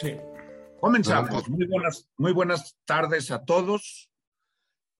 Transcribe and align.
Sí. 0.00 0.16
Comenzamos. 0.80 1.48
Muy 1.48 1.66
buenas, 1.66 2.08
muy 2.16 2.32
buenas 2.32 2.78
tardes 2.84 3.30
a 3.30 3.44
todos. 3.44 4.10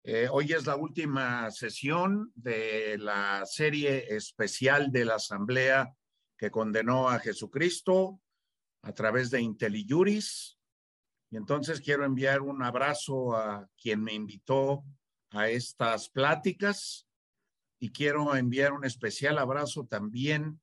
Eh, 0.02 0.28
hoy 0.30 0.52
es 0.52 0.66
la 0.66 0.76
última 0.76 1.50
sesión 1.50 2.32
de 2.34 2.96
la 2.98 3.44
serie 3.44 4.14
especial 4.14 4.90
de 4.90 5.04
la 5.04 5.16
Asamblea 5.16 5.94
que 6.38 6.50
condenó 6.50 7.10
a 7.10 7.18
Jesucristo 7.18 8.20
a 8.82 8.92
través 8.92 9.30
de 9.30 9.42
IntelliJuris. 9.42 10.58
Y 11.30 11.36
entonces 11.36 11.82
quiero 11.82 12.04
enviar 12.04 12.40
un 12.40 12.62
abrazo 12.62 13.36
a 13.36 13.68
quien 13.80 14.02
me 14.02 14.14
invitó 14.14 14.84
a 15.30 15.48
estas 15.48 16.08
pláticas 16.08 17.06
y 17.80 17.90
quiero 17.90 18.36
enviar 18.36 18.72
un 18.72 18.84
especial 18.84 19.38
abrazo 19.38 19.86
también 19.86 20.60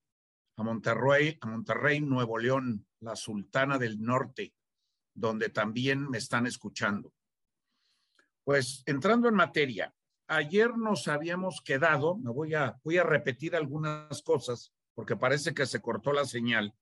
a 0.56 0.62
Monterrey, 0.62 1.36
a 1.40 1.46
Monterrey, 1.48 2.00
Nuevo 2.00 2.38
León, 2.38 2.86
la 3.00 3.16
Sultana 3.16 3.76
del 3.76 4.00
Norte, 4.00 4.54
donde 5.14 5.48
también 5.50 6.08
me 6.08 6.18
están 6.18 6.46
escuchando. 6.46 7.12
Pues 8.44 8.82
entrando 8.86 9.28
en 9.28 9.34
materia, 9.34 9.92
ayer 10.28 10.76
nos 10.76 11.08
habíamos 11.08 11.60
quedado, 11.60 12.16
me 12.16 12.30
voy 12.30 12.54
a, 12.54 12.78
voy 12.84 12.98
a 12.98 13.02
repetir 13.02 13.56
algunas 13.56 14.22
cosas 14.22 14.72
porque 14.94 15.16
parece 15.16 15.54
que 15.54 15.66
se 15.66 15.80
cortó 15.80 16.12
la 16.12 16.24
señal. 16.24 16.74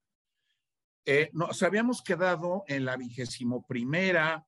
Eh, 1.05 1.29
nos 1.33 1.63
habíamos 1.63 2.01
quedado 2.01 2.63
en 2.67 2.85
la 2.85 2.95
vigésimo 2.95 3.65
primera 3.65 4.47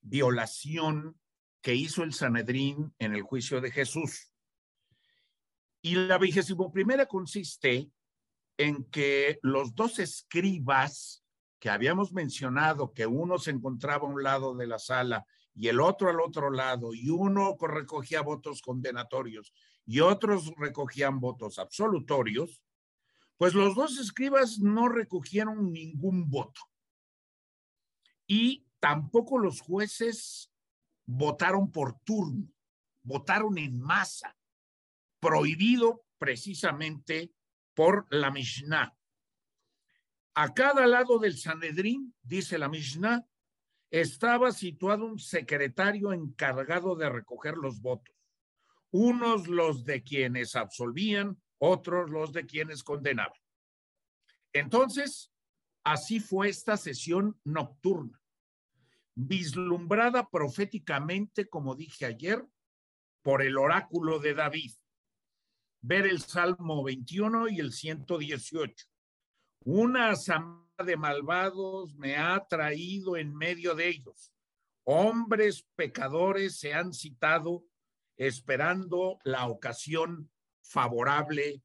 violación 0.00 1.18
que 1.60 1.74
hizo 1.74 2.02
el 2.02 2.12
Sanedrín 2.12 2.94
en 2.98 3.14
el 3.14 3.22
juicio 3.22 3.60
de 3.60 3.70
Jesús. 3.70 4.31
Y 5.82 5.96
la 5.96 6.16
vigésimo 6.16 6.70
primera 6.70 7.06
consiste 7.06 7.90
en 8.56 8.84
que 8.84 9.40
los 9.42 9.74
dos 9.74 9.98
escribas 9.98 11.24
que 11.58 11.70
habíamos 11.70 12.12
mencionado, 12.12 12.92
que 12.92 13.06
uno 13.06 13.38
se 13.38 13.50
encontraba 13.50 14.06
a 14.06 14.10
un 14.10 14.22
lado 14.22 14.54
de 14.54 14.66
la 14.66 14.78
sala 14.78 15.26
y 15.54 15.68
el 15.68 15.80
otro 15.80 16.08
al 16.08 16.20
otro 16.20 16.50
lado, 16.50 16.94
y 16.94 17.10
uno 17.10 17.56
recogía 17.60 18.22
votos 18.22 18.62
condenatorios 18.62 19.52
y 19.84 20.00
otros 20.00 20.52
recogían 20.56 21.20
votos 21.20 21.58
absolutorios, 21.58 22.62
pues 23.36 23.54
los 23.54 23.74
dos 23.74 23.98
escribas 23.98 24.60
no 24.60 24.88
recogieron 24.88 25.72
ningún 25.72 26.30
voto. 26.30 26.60
Y 28.26 28.66
tampoco 28.78 29.38
los 29.38 29.60
jueces 29.60 30.50
votaron 31.06 31.72
por 31.72 31.98
turno, 32.00 32.48
votaron 33.02 33.58
en 33.58 33.80
masa, 33.80 34.36
prohibido 35.22 36.04
precisamente 36.18 37.32
por 37.74 38.08
la 38.10 38.32
Mishnah. 38.32 38.92
A 40.34 40.52
cada 40.52 40.84
lado 40.88 41.20
del 41.20 41.38
Sanedrín, 41.38 42.12
dice 42.22 42.58
la 42.58 42.68
Mishnah, 42.68 43.24
estaba 43.88 44.50
situado 44.50 45.04
un 45.04 45.20
secretario 45.20 46.12
encargado 46.12 46.96
de 46.96 47.08
recoger 47.08 47.56
los 47.56 47.80
votos, 47.80 48.16
unos 48.90 49.46
los 49.46 49.84
de 49.84 50.02
quienes 50.02 50.56
absolvían, 50.56 51.40
otros 51.58 52.10
los 52.10 52.32
de 52.32 52.44
quienes 52.44 52.82
condenaban. 52.82 53.38
Entonces, 54.52 55.32
así 55.84 56.18
fue 56.18 56.48
esta 56.48 56.76
sesión 56.76 57.38
nocturna, 57.44 58.20
vislumbrada 59.14 60.28
proféticamente, 60.28 61.48
como 61.48 61.76
dije 61.76 62.06
ayer, 62.06 62.44
por 63.22 63.42
el 63.42 63.56
oráculo 63.56 64.18
de 64.18 64.34
David 64.34 64.72
ver 65.82 66.06
el 66.06 66.22
Salmo 66.22 66.82
21 66.82 67.48
y 67.48 67.58
el 67.58 67.72
118. 67.72 68.86
Una 69.64 70.10
asamblea 70.10 70.62
de 70.84 70.96
malvados 70.96 71.94
me 71.96 72.16
ha 72.16 72.44
traído 72.46 73.16
en 73.16 73.34
medio 73.34 73.74
de 73.74 73.88
ellos. 73.88 74.32
Hombres 74.84 75.66
pecadores 75.76 76.58
se 76.58 76.72
han 76.72 76.92
citado 76.92 77.64
esperando 78.16 79.18
la 79.24 79.46
ocasión 79.46 80.30
favorable 80.62 81.62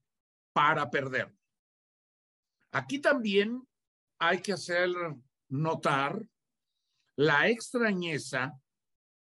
para 0.54 0.90
perder. 0.90 1.34
Aquí 2.72 3.00
también 3.00 3.68
hay 4.20 4.42
que 4.42 4.54
hacer 4.54 4.90
notar 5.48 6.28
la 7.16 7.50
extrañeza 7.50 8.60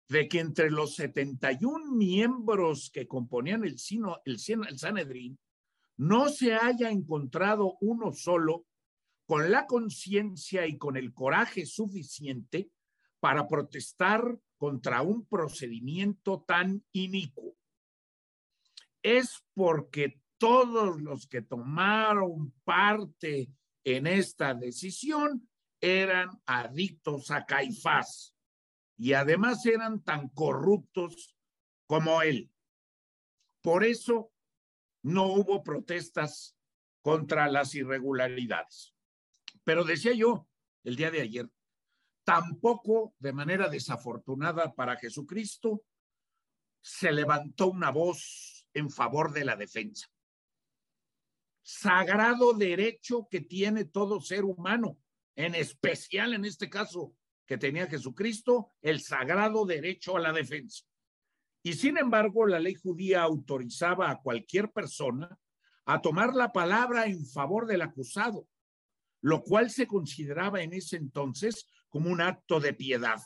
de 0.08 0.28
que 0.28 0.40
entre 0.40 0.70
los 0.70 0.94
71 0.96 1.92
miembros 1.92 2.90
que 2.92 3.06
componían 3.06 3.64
el, 3.64 3.78
sino, 3.78 4.18
el, 4.24 4.38
el 4.68 4.78
Sanedrín, 4.78 5.38
no 5.96 6.28
se 6.28 6.54
haya 6.54 6.90
encontrado 6.90 7.76
uno 7.80 8.12
solo 8.12 8.66
con 9.26 9.50
la 9.50 9.66
conciencia 9.66 10.66
y 10.66 10.76
con 10.76 10.96
el 10.96 11.14
coraje 11.14 11.64
suficiente 11.64 12.70
para 13.20 13.48
protestar 13.48 14.38
contra 14.58 15.02
un 15.02 15.26
procedimiento 15.26 16.44
tan 16.46 16.84
inicuo. 16.92 17.56
Es 19.02 19.42
porque 19.54 20.20
todos 20.36 21.00
los 21.00 21.26
que 21.26 21.42
tomaron 21.42 22.52
parte 22.64 23.48
en 23.84 24.06
esta 24.06 24.54
decisión 24.54 25.48
eran 25.80 26.28
adictos 26.44 27.30
a 27.30 27.44
Caifás 27.46 28.33
y 28.96 29.12
además 29.12 29.64
eran 29.66 30.02
tan 30.02 30.28
corruptos 30.28 31.36
como 31.86 32.22
él. 32.22 32.50
Por 33.62 33.84
eso 33.84 34.32
no 35.02 35.26
hubo 35.26 35.62
protestas 35.62 36.56
contra 37.02 37.48
las 37.48 37.74
irregularidades. 37.74 38.94
Pero 39.64 39.84
decía 39.84 40.12
yo 40.12 40.48
el 40.84 40.96
día 40.96 41.10
de 41.10 41.22
ayer, 41.22 41.50
tampoco 42.24 43.14
de 43.18 43.32
manera 43.32 43.68
desafortunada 43.68 44.74
para 44.74 44.96
Jesucristo 44.96 45.82
se 46.82 47.12
levantó 47.12 47.68
una 47.68 47.90
voz 47.90 48.66
en 48.74 48.90
favor 48.90 49.32
de 49.32 49.44
la 49.44 49.56
defensa. 49.56 50.06
Sagrado 51.62 52.52
derecho 52.52 53.26
que 53.30 53.40
tiene 53.40 53.86
todo 53.86 54.20
ser 54.20 54.44
humano, 54.44 54.98
en 55.34 55.54
especial 55.54 56.34
en 56.34 56.44
este 56.44 56.68
caso 56.68 57.14
que 57.46 57.58
tenía 57.58 57.86
Jesucristo, 57.86 58.72
el 58.80 59.00
sagrado 59.00 59.66
derecho 59.66 60.16
a 60.16 60.20
la 60.20 60.32
defensa. 60.32 60.84
Y 61.62 61.74
sin 61.74 61.96
embargo, 61.96 62.46
la 62.46 62.60
ley 62.60 62.74
judía 62.74 63.22
autorizaba 63.22 64.10
a 64.10 64.20
cualquier 64.20 64.70
persona 64.70 65.38
a 65.86 66.00
tomar 66.00 66.34
la 66.34 66.52
palabra 66.52 67.06
en 67.06 67.26
favor 67.26 67.66
del 67.66 67.82
acusado, 67.82 68.48
lo 69.20 69.42
cual 69.42 69.70
se 69.70 69.86
consideraba 69.86 70.62
en 70.62 70.72
ese 70.72 70.96
entonces 70.96 71.66
como 71.88 72.10
un 72.10 72.20
acto 72.20 72.60
de 72.60 72.74
piedad. 72.74 73.20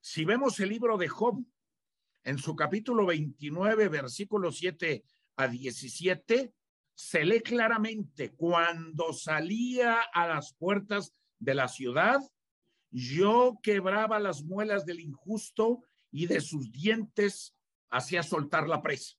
Si 0.00 0.24
vemos 0.24 0.58
el 0.60 0.70
libro 0.70 0.96
de 0.96 1.08
Job, 1.08 1.44
en 2.24 2.38
su 2.38 2.54
capítulo 2.54 3.06
29, 3.06 3.88
versículos 3.88 4.58
7 4.58 5.04
a 5.36 5.48
17, 5.48 6.52
se 6.94 7.24
lee 7.24 7.40
claramente, 7.40 8.34
cuando 8.34 9.12
salía 9.12 10.00
a 10.12 10.28
las 10.28 10.54
puertas 10.54 11.14
de 11.38 11.54
la 11.54 11.68
ciudad, 11.68 12.20
yo 12.90 13.58
quebraba 13.62 14.18
las 14.18 14.42
muelas 14.42 14.84
del 14.84 15.00
injusto 15.00 15.84
y 16.10 16.26
de 16.26 16.40
sus 16.40 16.72
dientes 16.72 17.54
hacía 17.90 18.22
soltar 18.22 18.68
la 18.68 18.82
presa. 18.82 19.16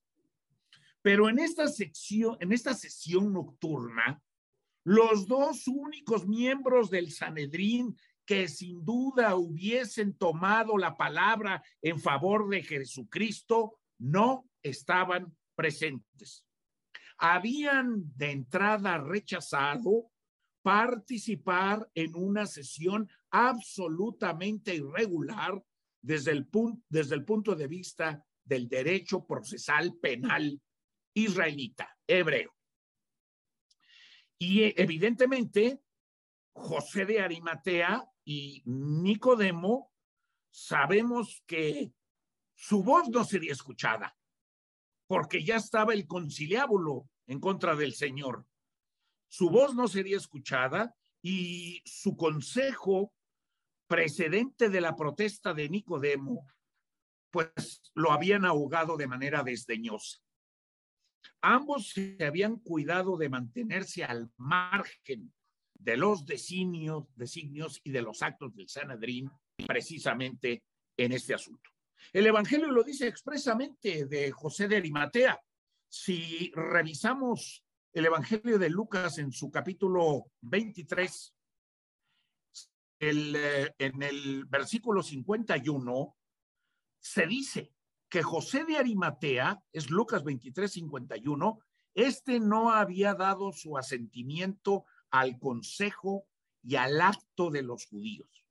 Pero 1.02 1.30
en 1.30 1.40
esta 1.40 1.68
sección, 1.68 2.38
en 2.40 2.52
esta 2.52 2.74
sesión 2.74 3.34
nocturna, 3.34 4.22
los 4.84 5.28
dos 5.28 5.68
únicos 5.68 6.28
miembros 6.28 6.90
del 6.90 7.12
Sanedrín 7.12 7.96
que 8.26 8.48
sin 8.48 8.84
duda 8.84 9.36
hubiesen 9.36 10.16
tomado 10.16 10.78
la 10.78 10.96
palabra 10.96 11.64
en 11.82 12.00
favor 12.00 12.50
de 12.50 12.64
Jesucristo 12.64 13.79
no 13.97 14.50
estaban 14.64 15.35
presentes. 15.56 16.46
Habían 17.18 18.16
de 18.16 18.32
entrada 18.32 18.97
rechazado 18.97 20.12
participar 20.62 21.90
en 21.94 22.16
una 22.16 22.46
sesión 22.46 23.09
absolutamente 23.32 24.76
irregular 24.76 25.64
desde 26.02 26.32
el, 26.32 26.48
punto, 26.48 26.84
desde 26.90 27.16
el 27.16 27.26
punto 27.26 27.56
de 27.56 27.68
vista 27.68 28.26
del 28.44 28.68
derecho 28.68 29.26
procesal 29.26 29.98
penal 30.02 30.62
israelita, 31.14 31.98
hebreo. 32.08 32.54
Y 34.38 34.80
evidentemente, 34.82 35.82
José 36.54 37.06
de 37.06 37.22
Arimatea 37.22 38.04
y 38.26 38.64
Nicodemo 38.66 39.92
sabemos 40.50 41.44
que 41.46 41.94
su 42.54 42.84
voz 42.84 43.10
no 43.10 43.24
sería 43.24 43.52
escuchada, 43.52 44.18
porque 45.08 45.44
ya 45.44 45.56
estaba 45.56 45.94
el 45.94 46.08
conciliábulo 46.08 47.08
en 47.28 47.40
contra 47.40 47.76
del 47.76 47.94
Señor 47.94 48.46
su 49.32 49.50
voz 49.50 49.74
no 49.74 49.88
sería 49.88 50.18
escuchada 50.18 50.94
y 51.22 51.82
su 51.86 52.18
consejo 52.18 53.14
precedente 53.91 54.70
de 54.70 54.79
la 54.79 54.96
protesta 54.96 55.53
de 55.53 55.67
Nicodemo, 55.67 56.47
pues 57.29 57.91
lo 57.93 58.14
habían 58.14 58.46
ahogado 58.46 58.96
de 58.96 59.05
manera 59.05 59.43
desdeñosa. 59.43 60.20
Ambos 61.41 61.90
se 61.90 62.16
habían 62.26 62.55
cuidado 62.55 63.17
de 63.17 63.28
mantenerse 63.28 64.05
al 64.05 64.32
margen 64.38 65.34
de 65.73 65.97
los 65.97 66.26
designios, 66.26 67.09
y 67.84 67.91
de 67.91 68.02
los 68.02 68.22
actos 68.22 68.55
del 68.55 68.70
Sanedrín 68.70 69.29
precisamente 69.67 70.64
en 70.96 71.11
este 71.11 71.34
asunto. 71.34 71.70
El 72.14 72.28
Evangelio 72.28 72.72
lo 72.72 72.84
dice 72.84 73.09
expresamente 73.09 74.05
de 74.05 74.32
José 74.32 74.70
de 74.70 74.78
Arimatea. 74.78 75.37
Si 75.90 76.49
revisamos 76.55 77.66
el 77.91 78.05
Evangelio 78.05 78.58
de 78.58 78.70
Lucas 78.70 79.17
en 79.17 79.34
su 79.34 79.52
capítulo 79.52 80.32
23, 80.44 81.34
eh, 83.02 83.74
en 83.80 84.03
el 84.03 84.46
versículo 84.46 85.02
51, 85.02 86.16
se 87.00 87.26
dice 87.26 87.74
que 88.08 88.22
José 88.22 88.64
de 88.64 88.78
Arimatea, 88.78 89.64
es 89.74 89.90
Lucas 89.90 90.24
23, 90.24 90.72
51, 90.72 91.59
este 91.96 92.40
no 92.40 92.72
había 92.72 93.16
dado 93.16 93.52
su 93.53 93.78
asentimiento 93.78 94.86
al 95.09 95.40
consejo 95.40 96.28
y 96.62 96.76
al 96.76 97.02
acto 97.02 97.50
de 97.50 97.64
los 97.64 97.88
judíos. 97.88 98.46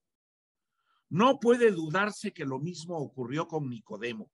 No 1.09 1.39
puede 1.39 1.71
dudarse 1.71 2.33
que 2.33 2.45
lo 2.45 2.59
mismo 2.59 2.99
ocurrió 2.99 3.47
con 3.47 3.71
Nicodemo, 3.71 4.33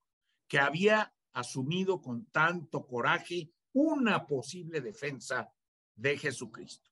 que 0.48 0.58
había 0.58 1.14
asumido 1.32 2.00
con 2.00 2.24
tanto 2.26 2.86
coraje 2.86 3.50
una 3.72 4.26
posible 4.26 4.80
defensa 4.80 5.52
de 5.94 6.16
Jesucristo. 6.16 6.90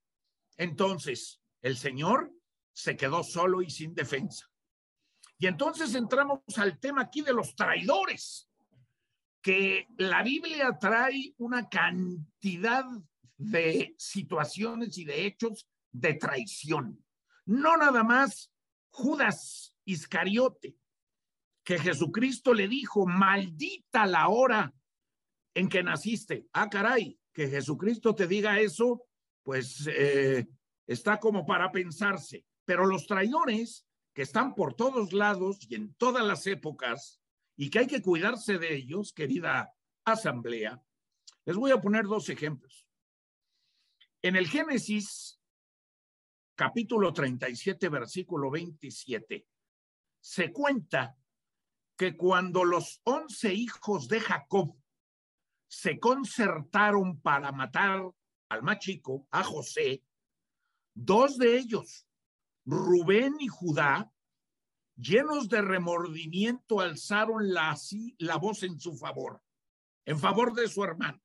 Entonces, 0.58 1.40
el 1.62 1.78
Señor 1.78 2.30
se 2.74 2.96
quedó 2.96 3.22
solo 3.22 3.62
y 3.62 3.70
sin 3.70 3.94
defensa. 3.94 4.50
Y 5.38 5.46
entonces 5.46 5.94
entramos 5.94 6.40
al 6.56 6.78
tema 6.78 7.02
aquí 7.02 7.22
de 7.22 7.32
los 7.32 7.54
traidores, 7.54 8.50
que 9.40 9.86
la 9.96 10.22
Biblia 10.22 10.76
trae 10.78 11.34
una 11.38 11.68
cantidad 11.68 12.84
de 13.36 13.94
situaciones 13.98 14.96
y 14.98 15.04
de 15.04 15.26
hechos 15.26 15.66
de 15.92 16.14
traición. 16.14 17.04
No 17.46 17.76
nada 17.76 18.02
más 18.02 18.50
Judas 18.90 19.74
Iscariote, 19.84 20.76
que 21.62 21.78
Jesucristo 21.78 22.54
le 22.54 22.68
dijo, 22.68 23.06
maldita 23.06 24.06
la 24.06 24.28
hora 24.28 24.74
en 25.54 25.68
que 25.68 25.82
naciste. 25.82 26.46
Ah, 26.52 26.68
caray, 26.68 27.18
que 27.32 27.48
Jesucristo 27.48 28.14
te 28.14 28.26
diga 28.26 28.60
eso, 28.60 29.06
pues 29.42 29.86
eh, 29.88 30.46
está 30.86 31.18
como 31.18 31.44
para 31.44 31.70
pensarse. 31.70 32.44
Pero 32.64 32.86
los 32.86 33.06
traidores 33.06 33.86
que 34.14 34.22
están 34.22 34.54
por 34.54 34.74
todos 34.74 35.12
lados 35.12 35.58
y 35.68 35.74
en 35.74 35.94
todas 35.94 36.24
las 36.24 36.46
épocas 36.46 37.20
y 37.56 37.70
que 37.70 37.80
hay 37.80 37.86
que 37.86 38.02
cuidarse 38.02 38.58
de 38.58 38.74
ellos, 38.74 39.12
querida 39.12 39.74
asamblea, 40.04 40.82
les 41.44 41.56
voy 41.56 41.72
a 41.72 41.80
poner 41.80 42.04
dos 42.04 42.28
ejemplos. 42.28 42.88
En 44.22 44.36
el 44.36 44.48
Génesis, 44.48 45.38
capítulo 46.54 47.12
37, 47.12 47.88
versículo 47.88 48.50
27, 48.50 49.46
se 50.20 50.52
cuenta 50.52 51.16
que 51.96 52.16
cuando 52.16 52.64
los 52.64 53.00
once 53.04 53.52
hijos 53.52 54.08
de 54.08 54.20
Jacob 54.20 54.74
se 55.68 55.98
concertaron 55.98 57.20
para 57.20 57.52
matar 57.52 58.10
al 58.48 58.62
más 58.62 58.78
chico, 58.78 59.26
a 59.30 59.42
José, 59.42 60.02
dos 60.94 61.36
de 61.36 61.58
ellos 61.58 62.06
Rubén 62.64 63.34
y 63.40 63.48
Judá, 63.48 64.12
llenos 64.96 65.48
de 65.48 65.60
remordimiento, 65.60 66.80
alzaron 66.80 67.52
la, 67.52 67.76
la 68.18 68.36
voz 68.36 68.62
en 68.62 68.78
su 68.78 68.96
favor, 68.96 69.42
en 70.04 70.18
favor 70.18 70.54
de 70.54 70.68
su 70.68 70.82
hermano. 70.84 71.20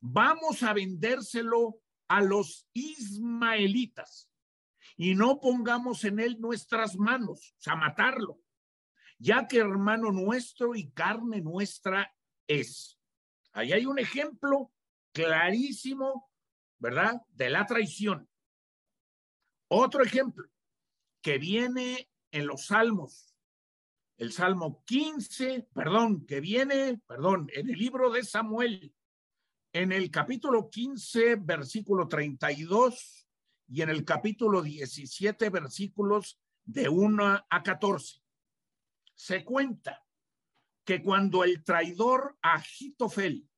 Vamos 0.00 0.62
a 0.62 0.72
vendérselo 0.72 1.80
a 2.08 2.20
los 2.20 2.68
ismaelitas 2.74 4.30
y 4.96 5.14
no 5.14 5.40
pongamos 5.40 6.04
en 6.04 6.20
él 6.20 6.38
nuestras 6.40 6.96
manos, 6.96 7.54
a 7.66 7.74
matarlo, 7.74 8.40
ya 9.18 9.46
que 9.46 9.58
hermano 9.58 10.12
nuestro 10.12 10.74
y 10.74 10.90
carne 10.90 11.40
nuestra 11.40 12.14
es. 12.46 12.98
Ahí 13.52 13.72
hay 13.72 13.86
un 13.86 13.98
ejemplo 13.98 14.72
clarísimo, 15.12 16.30
¿verdad? 16.78 17.22
De 17.30 17.50
la 17.50 17.64
traición. 17.66 18.28
Otro 19.76 20.04
ejemplo 20.04 20.48
que 21.20 21.36
viene 21.38 22.08
en 22.30 22.46
los 22.46 22.66
salmos, 22.66 23.34
el 24.18 24.32
Salmo 24.32 24.84
15, 24.84 25.66
perdón, 25.74 26.24
que 26.26 26.40
viene, 26.40 27.00
perdón, 27.08 27.50
en 27.52 27.68
el 27.68 27.76
libro 27.76 28.12
de 28.12 28.22
Samuel, 28.22 28.94
en 29.72 29.90
el 29.90 30.12
capítulo 30.12 30.70
15, 30.70 31.34
versículo 31.40 32.06
32 32.06 33.26
y 33.66 33.82
en 33.82 33.90
el 33.90 34.04
capítulo 34.04 34.62
17, 34.62 35.50
versículos 35.50 36.38
de 36.64 36.88
1 36.88 37.44
a 37.50 37.62
14. 37.64 38.20
Se 39.16 39.44
cuenta 39.44 40.06
que 40.84 41.02
cuando 41.02 41.42
el 41.42 41.64
traidor 41.64 42.38
Agitofel 42.42 43.50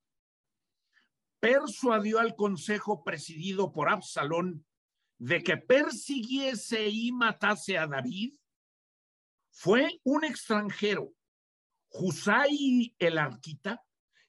persuadió 1.41 2.21
al 2.21 2.35
consejo 2.37 3.05
presidido 3.05 3.71
por 3.71 3.91
Absalón 3.91 4.65
de 5.19 5.43
que 5.43 5.57
persiguiese 5.57 6.89
y 6.89 7.13
matase 7.13 7.79
a 7.79 7.87
David 7.87 8.35
fue 9.51 10.01
un 10.05 10.25
extranjero, 10.25 11.15
Husay 11.91 12.95
el 12.99 13.19
Arquita, 13.19 13.83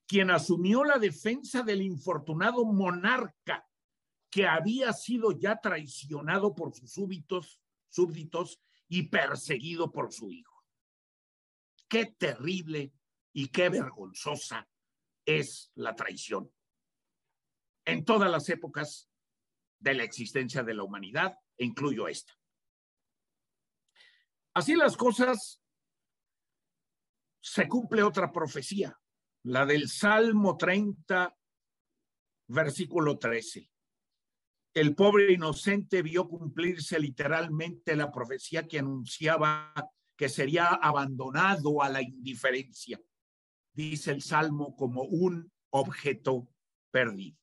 quien 0.05 0.31
asumió 0.31 0.85
la 0.85 0.97
defensa 0.99 1.63
del 1.63 1.81
infortunado 1.81 2.63
monarca 2.63 3.67
que 4.29 4.47
había 4.47 4.93
sido 4.93 5.31
ya 5.31 5.59
traicionado 5.59 6.55
por 6.55 6.73
sus 6.73 6.93
súbditos, 6.93 7.59
súbditos 7.89 8.61
y 8.87 9.09
perseguido 9.09 9.91
por 9.91 10.13
su 10.13 10.31
hijo. 10.31 10.63
Qué 11.89 12.05
terrible 12.05 12.93
y 13.33 13.49
qué 13.49 13.69
vergonzosa 13.69 14.67
es 15.25 15.71
la 15.75 15.95
traición. 15.95 16.51
En 17.85 18.05
todas 18.05 18.31
las 18.31 18.47
épocas 18.49 19.09
de 19.79 19.93
la 19.93 20.03
existencia 20.03 20.63
de 20.63 20.73
la 20.73 20.83
humanidad, 20.83 21.37
e 21.57 21.65
incluyo 21.65 22.07
esta. 22.07 22.33
Así 24.53 24.75
las 24.75 24.97
cosas, 24.97 25.61
se 27.39 27.67
cumple 27.67 28.03
otra 28.03 28.31
profecía, 28.31 28.99
la 29.43 29.65
del 29.65 29.87
Salmo 29.87 30.57
30, 30.57 31.35
versículo 32.47 33.17
13. 33.17 33.69
El 34.73 34.95
pobre 34.95 35.31
inocente 35.31 36.01
vio 36.01 36.27
cumplirse 36.27 36.99
literalmente 36.99 37.95
la 37.95 38.11
profecía 38.11 38.67
que 38.67 38.79
anunciaba 38.79 39.73
que 40.15 40.29
sería 40.29 40.67
abandonado 40.67 41.81
a 41.81 41.89
la 41.89 42.01
indiferencia, 42.01 42.99
dice 43.73 44.11
el 44.11 44.21
Salmo, 44.21 44.75
como 44.75 45.03
un 45.03 45.51
objeto 45.69 46.49
perdido. 46.91 47.37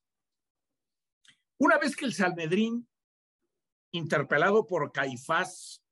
Una 1.59 1.79
vez 1.79 1.95
que 1.95 2.05
el 2.05 2.15
Salmedrín, 2.15 2.89
interpelado 3.93 4.67
por 4.67 4.91
Caifás, 4.93 5.83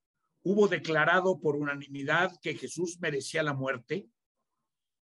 hubo 0.43 0.67
declarado 0.67 1.41
por 1.41 1.57
unanimidad 1.57 2.33
que 2.43 2.57
Jesús 2.57 2.99
merecía 3.01 3.43
la 3.43 3.55
muerte, 3.55 4.09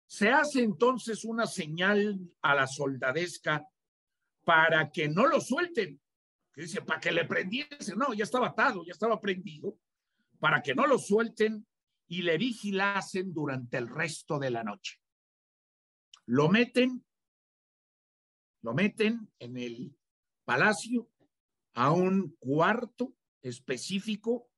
se 0.06 0.28
hace 0.28 0.62
entonces 0.62 1.24
una 1.24 1.46
señal 1.46 2.20
a 2.40 2.54
la 2.54 2.66
soldadesca 2.66 3.66
para 4.44 4.90
que 4.90 5.08
no 5.08 5.26
lo 5.26 5.40
suelten. 5.40 6.00
Que 6.52 6.62
dice, 6.62 6.82
para 6.82 7.00
que 7.00 7.10
le 7.10 7.24
prendiesen. 7.24 7.98
No, 7.98 8.14
ya 8.14 8.22
estaba 8.22 8.48
atado, 8.48 8.84
ya 8.84 8.92
estaba 8.92 9.20
prendido. 9.20 9.76
Para 10.38 10.62
que 10.62 10.74
no 10.74 10.86
lo 10.86 10.98
suelten 10.98 11.66
y 12.06 12.22
le 12.22 12.38
vigilasen 12.38 13.32
durante 13.32 13.78
el 13.78 13.88
resto 13.88 14.38
de 14.38 14.50
la 14.50 14.62
noche. 14.62 15.00
Lo 16.26 16.48
meten, 16.48 17.04
lo 18.62 18.72
meten 18.72 19.32
en 19.38 19.56
el 19.56 19.96
palacio 20.44 21.10
a 21.74 21.92
un 21.92 22.36
cuarto 22.38 23.14
específico 23.42 24.48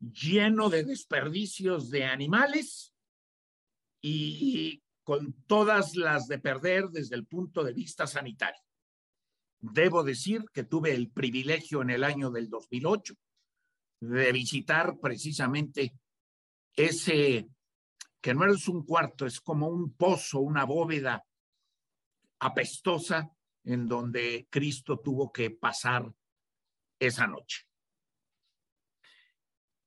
lleno 0.00 0.70
de 0.70 0.84
desperdicios 0.84 1.90
de 1.90 2.04
animales 2.04 2.94
y 4.00 4.82
con 5.02 5.32
todas 5.46 5.96
las 5.96 6.26
de 6.28 6.38
perder 6.38 6.88
desde 6.88 7.16
el 7.16 7.26
punto 7.26 7.64
de 7.64 7.72
vista 7.72 8.06
sanitario. 8.06 8.62
Debo 9.60 10.02
decir 10.02 10.44
que 10.52 10.64
tuve 10.64 10.94
el 10.94 11.10
privilegio 11.10 11.82
en 11.82 11.90
el 11.90 12.04
año 12.04 12.30
del 12.30 12.48
2008 12.48 13.14
de 14.00 14.32
visitar 14.32 14.98
precisamente 14.98 15.94
ese, 16.74 17.48
que 18.20 18.34
no 18.34 18.46
es 18.46 18.68
un 18.68 18.84
cuarto, 18.84 19.26
es 19.26 19.40
como 19.40 19.68
un 19.68 19.92
pozo, 19.94 20.40
una 20.40 20.64
bóveda 20.64 21.24
apestosa 22.38 23.30
en 23.64 23.88
donde 23.88 24.48
Cristo 24.50 24.98
tuvo 24.98 25.32
que 25.32 25.50
pasar 25.50 26.12
esa 26.98 27.26
noche. 27.26 27.66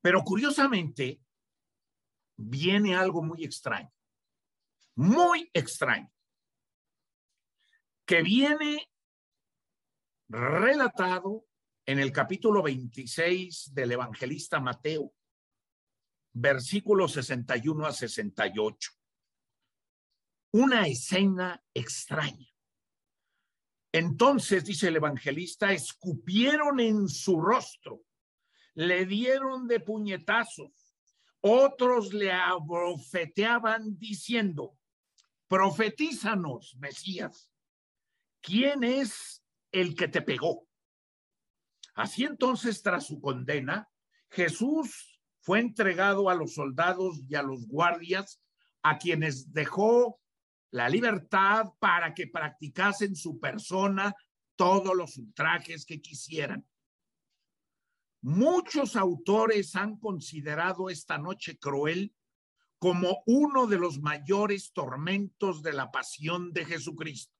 Pero 0.01 0.21
curiosamente, 0.23 1.21
viene 2.35 2.95
algo 2.95 3.23
muy 3.23 3.43
extraño, 3.43 3.91
muy 4.95 5.49
extraño. 5.53 6.09
que 8.05 8.21
viene 8.21 8.91
relatado 10.27 11.47
en 11.85 11.99
el 11.99 12.11
capítulo 12.11 12.61
26 12.61 13.73
del 13.73 13.93
evangelista 13.93 14.59
Mateo, 14.59 15.13
versículos 16.33 17.13
61 17.13 17.85
a 17.85 17.93
68. 17.93 18.91
Una 20.51 20.85
escena 20.87 21.63
extraña. 21.73 22.52
Entonces, 23.93 24.65
dice 24.65 24.87
el 24.87 24.95
evangelista, 24.95 25.71
escupieron 25.71 26.79
en 26.79 27.07
su 27.07 27.39
rostro, 27.39 28.01
le 28.73 29.05
dieron 29.05 29.67
de 29.67 29.79
puñetazos, 29.79 30.95
otros 31.41 32.11
le 32.11 32.31
abofeteaban 32.31 33.99
diciendo, 33.99 34.79
profetízanos, 35.47 36.75
Mesías, 36.79 37.51
¿quién 38.41 38.83
es 38.83 39.43
el 39.71 39.95
que 39.95 40.07
te 40.07 40.23
pegó? 40.23 40.67
Así 41.93 42.23
entonces, 42.23 42.81
tras 42.81 43.05
su 43.05 43.21
condena, 43.21 43.87
Jesús 44.31 45.21
fue 45.41 45.59
entregado 45.59 46.31
a 46.31 46.33
los 46.33 46.55
soldados 46.55 47.21
y 47.29 47.35
a 47.35 47.43
los 47.43 47.67
guardias, 47.67 48.41
a 48.81 48.97
quienes 48.97 49.53
dejó 49.53 50.19
la 50.73 50.89
libertad 50.89 51.73
para 51.79 52.15
que 52.15 52.27
practicasen 52.27 53.15
su 53.15 53.39
persona 53.39 54.15
todos 54.55 54.95
los 54.95 55.17
ultrajes 55.17 55.85
que 55.85 56.01
quisieran. 56.01 56.67
Muchos 58.21 58.95
autores 58.95 59.75
han 59.75 59.97
considerado 59.97 60.89
esta 60.89 61.19
noche 61.19 61.59
cruel 61.59 62.15
como 62.79 63.21
uno 63.27 63.67
de 63.67 63.77
los 63.77 63.99
mayores 63.99 64.73
tormentos 64.73 65.61
de 65.61 65.73
la 65.73 65.91
pasión 65.91 66.51
de 66.53 66.65
Jesucristo. 66.65 67.35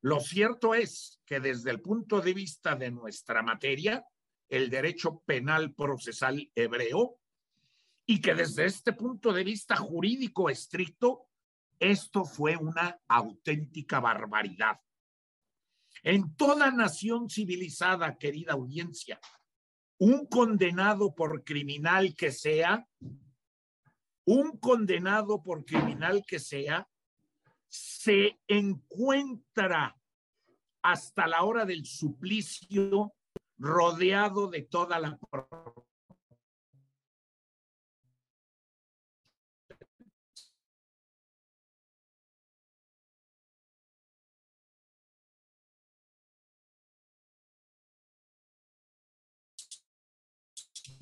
Lo 0.00 0.18
cierto 0.18 0.74
es 0.74 1.20
que 1.26 1.38
desde 1.38 1.70
el 1.70 1.82
punto 1.82 2.22
de 2.22 2.32
vista 2.32 2.74
de 2.74 2.90
nuestra 2.90 3.42
materia, 3.42 4.06
el 4.48 4.70
derecho 4.70 5.22
penal 5.26 5.74
procesal 5.74 6.50
hebreo, 6.54 7.18
y 8.06 8.22
que 8.22 8.34
desde 8.34 8.64
este 8.64 8.94
punto 8.94 9.34
de 9.34 9.44
vista 9.44 9.76
jurídico 9.76 10.48
estricto, 10.48 11.28
esto 11.82 12.24
fue 12.24 12.56
una 12.56 13.00
auténtica 13.08 13.98
barbaridad. 13.98 14.80
En 16.02 16.34
toda 16.36 16.70
nación 16.70 17.28
civilizada, 17.28 18.16
querida 18.16 18.52
audiencia, 18.52 19.20
un 19.98 20.26
condenado 20.26 21.14
por 21.14 21.44
criminal 21.44 22.14
que 22.14 22.32
sea, 22.32 22.86
un 24.24 24.58
condenado 24.58 25.42
por 25.42 25.64
criminal 25.64 26.24
que 26.26 26.38
sea, 26.38 26.88
se 27.68 28.38
encuentra 28.46 29.96
hasta 30.82 31.26
la 31.26 31.42
hora 31.42 31.64
del 31.64 31.84
suplicio 31.84 33.12
rodeado 33.58 34.48
de 34.48 34.62
toda 34.62 34.98
la 34.98 35.18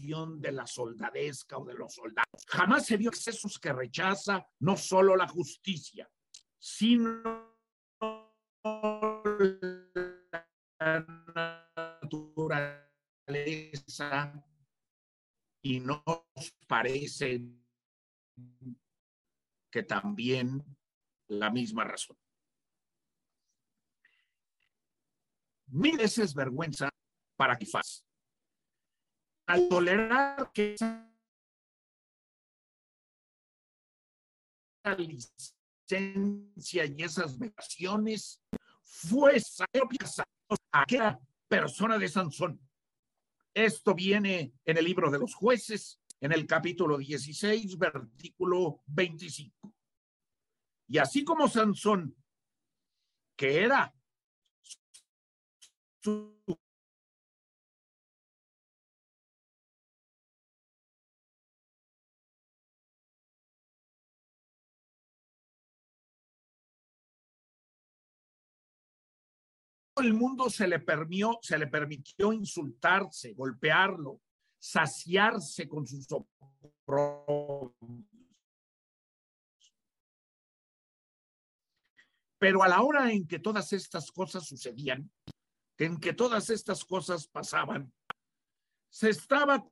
de 0.01 0.53
la 0.53 0.67
soldadesca 0.67 1.59
o 1.59 1.65
de 1.65 1.75
los 1.75 1.95
soldados. 1.95 2.45
Jamás 2.49 2.87
se 2.87 2.97
vio 2.97 3.11
excesos 3.11 3.59
que 3.59 3.73
rechaza 3.73 4.47
no 4.61 4.77
solo 4.77 5.15
la 5.17 5.29
justicia, 5.29 6.11
sino 6.59 7.57
la 10.79 11.71
naturaleza 11.77 12.83
y 15.63 15.81
nos 15.81 16.03
parece 16.67 17.43
que 19.71 19.83
también 19.83 20.65
la 21.29 21.51
misma 21.51 21.85
razón. 21.85 22.17
Mil 25.67 25.99
veces 25.99 26.35
vergüenza 26.35 26.89
para 27.37 27.57
Quifás. 27.57 28.10
Al 29.51 29.69
tolerar 29.69 30.53
que 30.53 30.77
y 36.63 37.03
esas 37.03 37.37
vacaciones 37.37 38.41
fue 38.85 39.43
a 40.73 40.83
aquella 40.83 41.19
persona 41.49 41.99
de 41.99 42.09
Sansón. 42.09 42.61
Esto 43.53 43.93
viene 43.93 44.53
en 44.65 44.79
el 44.79 44.85
libro 44.85 45.11
de 45.11 45.19
los 45.19 45.35
jueces, 45.35 46.01
en 46.21 46.31
el 46.31 46.47
capítulo 46.47 46.97
16, 46.99 47.77
versículo 47.77 48.85
25. 48.87 49.75
Y 50.87 50.99
así 50.99 51.25
como 51.25 51.49
Sansón, 51.49 52.15
que 53.35 53.65
era 53.65 53.93
su 56.01 56.40
el 70.01 70.15
mundo 70.15 70.51
se 70.51 70.67
le, 70.67 70.81
permitió 70.81 72.33
insultarse, 72.33 73.35
golpearlo, 73.35 74.21
saciarse 74.59 75.69
con 75.69 75.87
sus 75.87 76.07
Pero 82.39 82.63
a 82.63 82.69
la 82.69 82.83
hora 82.83 83.13
en 83.13 83.27
que 83.27 83.39
todas 83.39 83.73
estas 83.73 84.11
cosas 84.11 84.47
sucedían, 84.47 85.11
en 85.79 85.99
que 85.99 86.13
todas 86.13 86.51
estas 86.51 86.85
cosas 86.85 87.27
pasaban, 87.27 87.93
se 88.91 89.11
estaba 89.11 89.65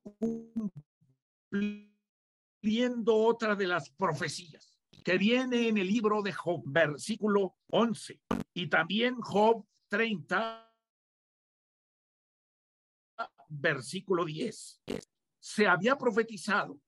cumpliendo 1.50 3.16
otra 3.16 3.56
de 3.56 3.66
las 3.66 3.90
profecías 3.90 4.78
que 5.04 5.16
viene 5.18 5.68
en 5.68 5.78
el 5.78 5.86
libro 5.86 6.22
de 6.22 6.32
Job, 6.32 6.62
versículo 6.66 7.56
11, 7.70 8.20
y 8.52 8.68
también 8.68 9.16
Job 9.20 9.64
30, 9.88 10.72
versículo 13.48 14.24
10. 14.24 14.82
Se 15.40 15.66
había 15.66 15.96
profetizado, 15.96 16.80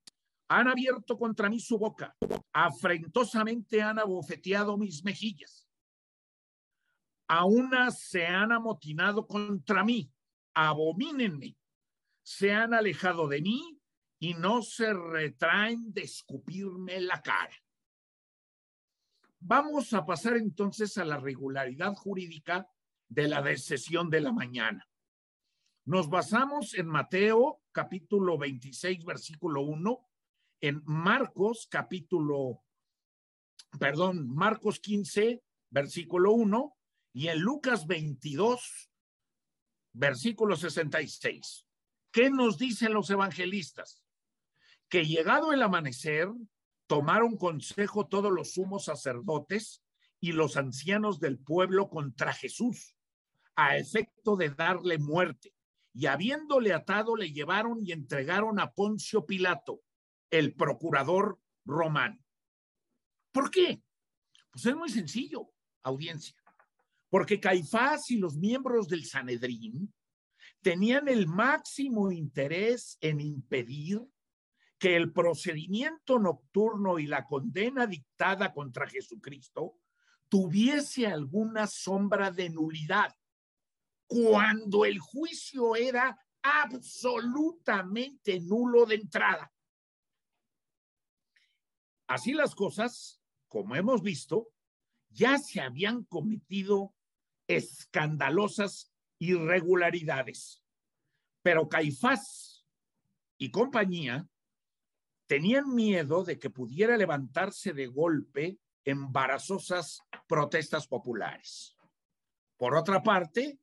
han 0.49 0.69
abierto 0.69 1.17
contra 1.17 1.49
mí 1.49 1.61
su 1.61 1.79
boca, 1.79 2.17
afrentosamente 2.53 3.83
han 3.83 3.99
abofeteado 3.99 4.77
mis 4.77 5.05
mejillas. 5.05 5.67
A 7.29 7.45
unas 7.45 8.01
se 8.01 8.27
han 8.27 8.53
amotinado 8.53 9.27
contra 9.27 9.85
mí, 9.85 10.13
abomínenme, 10.55 11.57
se 12.23 12.53
han 12.53 12.75
alejado 12.75 13.29
de 13.29 13.41
mí 13.41 13.81
y 14.19 14.35
no 14.35 14.63
se 14.63 14.93
retraen 14.93 15.93
de 15.93 16.03
escupirme 16.03 17.01
la 17.01 17.23
cara. 17.23 17.55
Vamos 19.39 19.95
a 19.95 20.05
pasar 20.05 20.37
entonces 20.37 20.99
a 20.99 21.05
la 21.05 21.17
regularidad 21.17 21.95
jurídica 21.95 22.69
de 23.11 23.29
la 23.29 23.57
sesión 23.57 24.09
de 24.09 24.21
la 24.21 24.33
mañana. 24.33 24.89
Nos 25.85 26.09
basamos 26.09 26.75
en 26.75 26.87
Mateo 26.87 27.61
capítulo 27.73 28.39
26, 28.39 29.05
versículo 29.05 29.63
1, 29.63 30.09
en 30.61 30.83
Marcos 30.85 31.67
capítulo, 31.69 32.63
perdón, 33.79 34.33
Marcos 34.33 34.79
15, 34.79 35.43
versículo 35.71 36.33
1, 36.33 36.77
y 37.13 37.29
en 37.29 37.41
Lucas 37.41 37.87
22, 37.89 38.91
versículo 39.93 40.55
66. 40.55 41.67
¿Qué 42.13 42.31
nos 42.31 42.59
dicen 42.59 42.93
los 42.93 43.11
evangelistas? 43.11 44.05
Que 44.89 45.05
llegado 45.05 45.53
el 45.53 45.63
amanecer, 45.63 46.29
tomaron 46.87 47.37
consejo 47.37 48.07
todos 48.07 48.33
los 48.33 48.53
sumos 48.53 48.85
sacerdotes 48.85 49.83
y 50.21 50.33
los 50.33 50.57
ancianos 50.57 51.19
del 51.19 51.39
pueblo 51.39 51.89
contra 51.89 52.33
Jesús 52.33 52.95
a 53.67 53.77
efecto 53.77 54.37
de 54.37 54.51
darle 54.51 54.99
muerte. 54.99 55.55
Y 55.93 56.07
habiéndole 56.07 56.73
atado, 56.73 57.17
le 57.17 57.33
llevaron 57.33 57.81
y 57.85 57.93
entregaron 57.93 58.61
a 58.61 58.73
Poncio 58.73 59.27
Pilato, 59.27 59.83
el 60.31 60.55
procurador 60.55 61.39
romano. 61.65 62.19
¿Por 63.33 63.51
qué? 63.51 63.83
Pues 64.53 64.67
es 64.67 64.77
muy 64.77 64.89
sencillo, 64.89 65.53
audiencia. 65.83 66.37
Porque 67.09 67.41
Caifás 67.41 68.11
y 68.11 68.19
los 68.19 68.37
miembros 68.37 68.89
del 68.89 69.05
Sanedrín 69.05 69.93
tenían 70.63 71.09
el 71.09 71.27
máximo 71.27 72.13
interés 72.13 72.97
en 73.01 73.21
impedir 73.21 74.01
que 74.79 74.97
el 74.97 75.13
procedimiento 75.13 76.19
nocturno 76.19 76.99
y 76.99 77.07
la 77.07 77.27
condena 77.27 77.87
dictada 77.87 78.53
contra 78.53 78.89
Jesucristo 78.89 79.77
tuviese 80.29 81.07
alguna 81.07 81.67
sombra 81.67 82.31
de 82.31 82.49
nulidad, 82.49 83.15
cuando 84.11 84.85
el 84.85 84.99
juicio 84.99 85.77
era 85.77 86.19
absolutamente 86.43 88.41
nulo 88.41 88.85
de 88.85 88.97
entrada. 88.97 89.53
Así 92.09 92.33
las 92.33 92.57
cosas, 92.57 93.21
como 93.47 93.77
hemos 93.77 94.03
visto, 94.03 94.49
ya 95.11 95.39
se 95.39 95.61
habían 95.61 96.03
cometido 96.03 96.93
escandalosas 97.47 98.93
irregularidades. 99.21 100.61
Pero 101.43 101.69
Caifás 101.69 102.67
y 103.39 103.53
compañía 103.53 104.29
tenían 105.29 105.73
miedo 105.73 106.25
de 106.25 106.41
que 106.41 106.51
pudiera 106.51 106.97
levantarse 106.97 107.73
de 107.73 107.87
golpe 107.87 108.59
embarazosas 108.85 110.01
protestas 110.27 110.89
populares. 110.89 111.77
Por 112.57 112.75
otra 112.75 113.05
parte, 113.05 113.61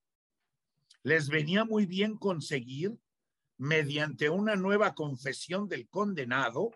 les 1.07 1.29
venía 1.29 1.63
muy 1.63 1.85
bien 1.85 2.17
conseguir, 2.17 2.99
mediante 3.57 4.29
una 4.29 4.57
nueva 4.57 4.93
confesión 4.93 5.69
del 5.69 5.87
condenado, 5.87 6.71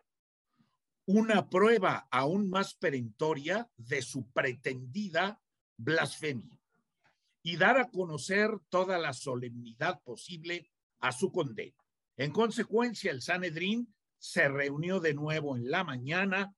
una 1.06 1.50
prueba 1.50 2.08
aún 2.10 2.50
más 2.50 2.74
perentoria 2.76 3.70
de 3.76 4.02
su 4.02 4.32
pretendida 4.32 5.42
blasfemia 5.76 6.58
y 7.44 7.58
dar 7.58 7.78
a 7.78 7.90
conocer 7.90 8.52
toda 8.70 8.98
la 9.00 9.12
solemnidad 9.12 10.02
posible 10.02 10.72
a 11.00 11.12
su 11.12 11.34
condena. 11.34 11.84
En 12.16 12.32
consecuencia, 12.32 13.12
el 13.12 13.22
Sanedrín 13.22 13.94
se 14.18 14.48
reunió 14.48 15.02
de 15.02 15.14
nuevo 15.14 15.58
en 15.58 15.70
la 15.70 15.84
mañana. 15.84 16.56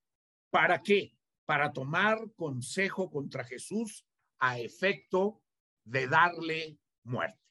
¿Para 0.52 0.84
qué? 0.84 1.18
Para 1.46 1.74
tomar 1.74 2.20
consejo 2.36 3.10
contra 3.10 3.44
Jesús 3.44 4.06
a 4.38 4.60
efecto 4.60 5.42
de 5.84 6.08
darle 6.08 6.78
muerte. 7.02 7.43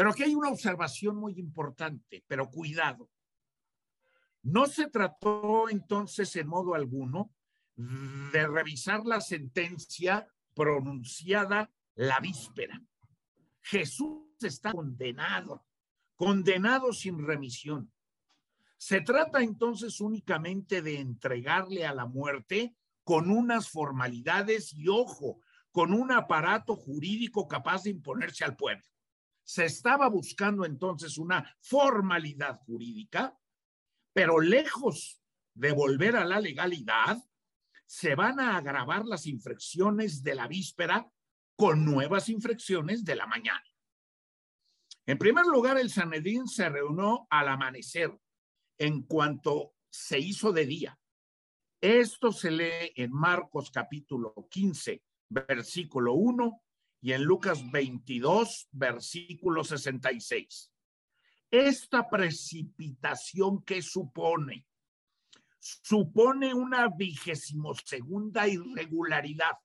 Pero 0.00 0.12
aquí 0.12 0.22
hay 0.22 0.34
una 0.34 0.48
observación 0.48 1.16
muy 1.16 1.38
importante, 1.38 2.24
pero 2.26 2.50
cuidado. 2.50 3.10
No 4.42 4.64
se 4.64 4.88
trató 4.88 5.68
entonces 5.68 6.34
en 6.36 6.48
modo 6.48 6.74
alguno 6.74 7.30
de 7.76 8.46
revisar 8.46 9.04
la 9.04 9.20
sentencia 9.20 10.26
pronunciada 10.54 11.70
la 11.96 12.18
víspera. 12.18 12.82
Jesús 13.60 14.22
está 14.40 14.72
condenado, 14.72 15.66
condenado 16.16 16.94
sin 16.94 17.18
remisión. 17.22 17.92
Se 18.78 19.02
trata 19.02 19.42
entonces 19.42 20.00
únicamente 20.00 20.80
de 20.80 20.98
entregarle 20.98 21.84
a 21.84 21.92
la 21.92 22.06
muerte 22.06 22.74
con 23.04 23.30
unas 23.30 23.68
formalidades 23.68 24.72
y 24.72 24.88
ojo, 24.88 25.40
con 25.70 25.92
un 25.92 26.10
aparato 26.10 26.74
jurídico 26.74 27.46
capaz 27.46 27.82
de 27.82 27.90
imponerse 27.90 28.46
al 28.46 28.56
pueblo. 28.56 28.86
Se 29.50 29.64
estaba 29.64 30.08
buscando 30.08 30.64
entonces 30.64 31.18
una 31.18 31.56
formalidad 31.58 32.60
jurídica, 32.66 33.36
pero 34.12 34.38
lejos 34.38 35.20
de 35.54 35.72
volver 35.72 36.14
a 36.14 36.24
la 36.24 36.38
legalidad, 36.38 37.18
se 37.84 38.14
van 38.14 38.38
a 38.38 38.56
agravar 38.56 39.04
las 39.06 39.26
infracciones 39.26 40.22
de 40.22 40.36
la 40.36 40.46
víspera 40.46 41.10
con 41.56 41.84
nuevas 41.84 42.28
infracciones 42.28 43.04
de 43.04 43.16
la 43.16 43.26
mañana. 43.26 43.64
En 45.04 45.18
primer 45.18 45.46
lugar, 45.46 45.78
el 45.78 45.90
Sanedrín 45.90 46.46
se 46.46 46.68
reunió 46.68 47.26
al 47.28 47.48
amanecer 47.48 48.16
en 48.78 49.02
cuanto 49.02 49.74
se 49.90 50.20
hizo 50.20 50.52
de 50.52 50.64
día. 50.64 51.00
Esto 51.80 52.30
se 52.30 52.52
lee 52.52 52.92
en 52.94 53.10
Marcos 53.10 53.72
capítulo 53.72 54.32
15, 54.48 55.02
versículo 55.28 56.14
1 56.14 56.62
y 57.00 57.12
en 57.12 57.24
Lucas 57.24 57.62
22, 57.70 58.68
versículo 58.72 59.64
66. 59.64 60.72
Esta 61.50 62.08
precipitación 62.08 63.62
que 63.64 63.82
supone, 63.82 64.66
supone 65.58 66.54
una 66.54 66.88
vigésimo 66.88 67.74
segunda 67.74 68.46
irregularidad 68.46 69.58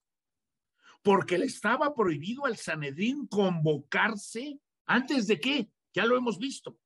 porque 1.06 1.38
le 1.38 1.46
estaba 1.46 1.94
prohibido 1.94 2.46
al 2.46 2.58
Sanedrín 2.58 3.28
convocarse 3.28 4.60
antes 4.88 5.28
de 5.28 5.40
qué, 5.40 5.70
ya 5.94 6.04
lo 6.04 6.18
hemos 6.18 6.40
visto, 6.40 6.80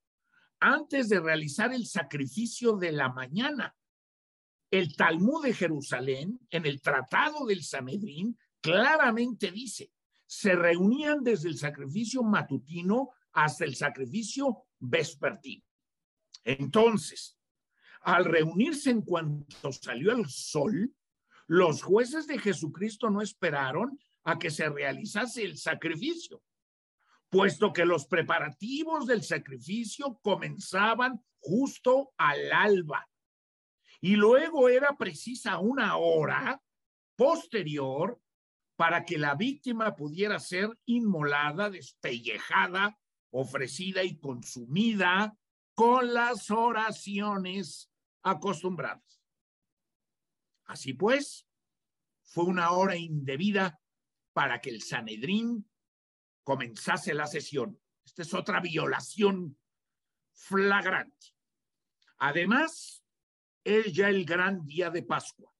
antes 0.60 1.08
de 1.08 1.22
realizar 1.22 1.74
el 1.74 1.86
sacrificio 1.86 2.76
de 2.76 2.92
la 2.92 3.08
mañana. 3.08 3.78
El 4.70 4.94
Talmud 4.98 5.46
de 5.46 5.54
Jerusalén, 5.54 6.38
en 6.50 6.66
el 6.66 6.82
Tratado 6.82 7.46
del 7.46 7.64
Sanedrín, 7.64 8.38
claramente 8.60 9.52
dice, 9.52 9.90
se 10.30 10.54
reunían 10.54 11.24
desde 11.24 11.50
el 11.50 11.58
sacrificio 11.58 12.22
matutino 12.22 13.10
hasta 13.32 13.66
el 13.66 13.76
sacrificio 13.76 14.68
vespertino. 14.78 15.66
Entonces, 16.44 17.36
al 18.02 18.26
reunirse 18.26 18.92
en 18.92 19.02
cuanto 19.02 19.72
salió 19.72 20.12
el 20.12 20.30
sol, 20.30 20.96
los 21.48 21.82
jueces 21.82 22.28
de 22.28 22.38
Jesucristo 22.38 23.10
no 23.10 23.24
esperaron 23.24 24.00
a 24.24 24.38
que 24.38 24.52
se 24.52 24.70
realizase 24.70 25.44
el 25.44 25.58
sacrificio, 25.58 26.44
puesto 27.30 27.74
que 27.74 27.86
los 27.86 28.06
preparativos 28.06 29.08
del 29.08 29.24
sacrificio 29.24 30.20
comenzaban 30.22 31.26
justo 31.40 32.14
al 32.18 32.52
alba 32.52 33.10
y 34.00 34.16
luego 34.16 34.70
era 34.70 34.96
precisa 34.96 35.58
una 35.58 35.98
hora 35.98 36.62
posterior 37.16 38.22
para 38.80 39.04
que 39.04 39.18
la 39.18 39.36
víctima 39.36 39.94
pudiera 39.94 40.40
ser 40.40 40.70
inmolada, 40.86 41.70
despellejada, 41.70 42.98
ofrecida 43.30 44.06
y 44.06 44.18
consumida 44.18 45.38
con 45.74 46.14
las 46.14 46.50
oraciones 46.50 47.92
acostumbradas. 48.24 49.22
Así 50.64 50.94
pues, 50.94 51.46
fue 52.24 52.46
una 52.46 52.72
hora 52.72 52.96
indebida 52.96 53.82
para 54.32 54.62
que 54.62 54.70
el 54.70 54.82
Sanedrín 54.82 55.70
comenzase 56.46 57.14
la 57.14 57.28
sesión. 57.28 57.78
Esta 58.06 58.22
es 58.22 58.34
otra 58.34 58.62
violación 58.62 59.60
flagrante. 60.32 61.34
Además, 62.18 63.04
es 63.66 63.92
ya 63.92 64.08
el 64.08 64.24
gran 64.24 64.66
día 64.66 64.90
de 64.90 65.04
Pascua, 65.04 65.54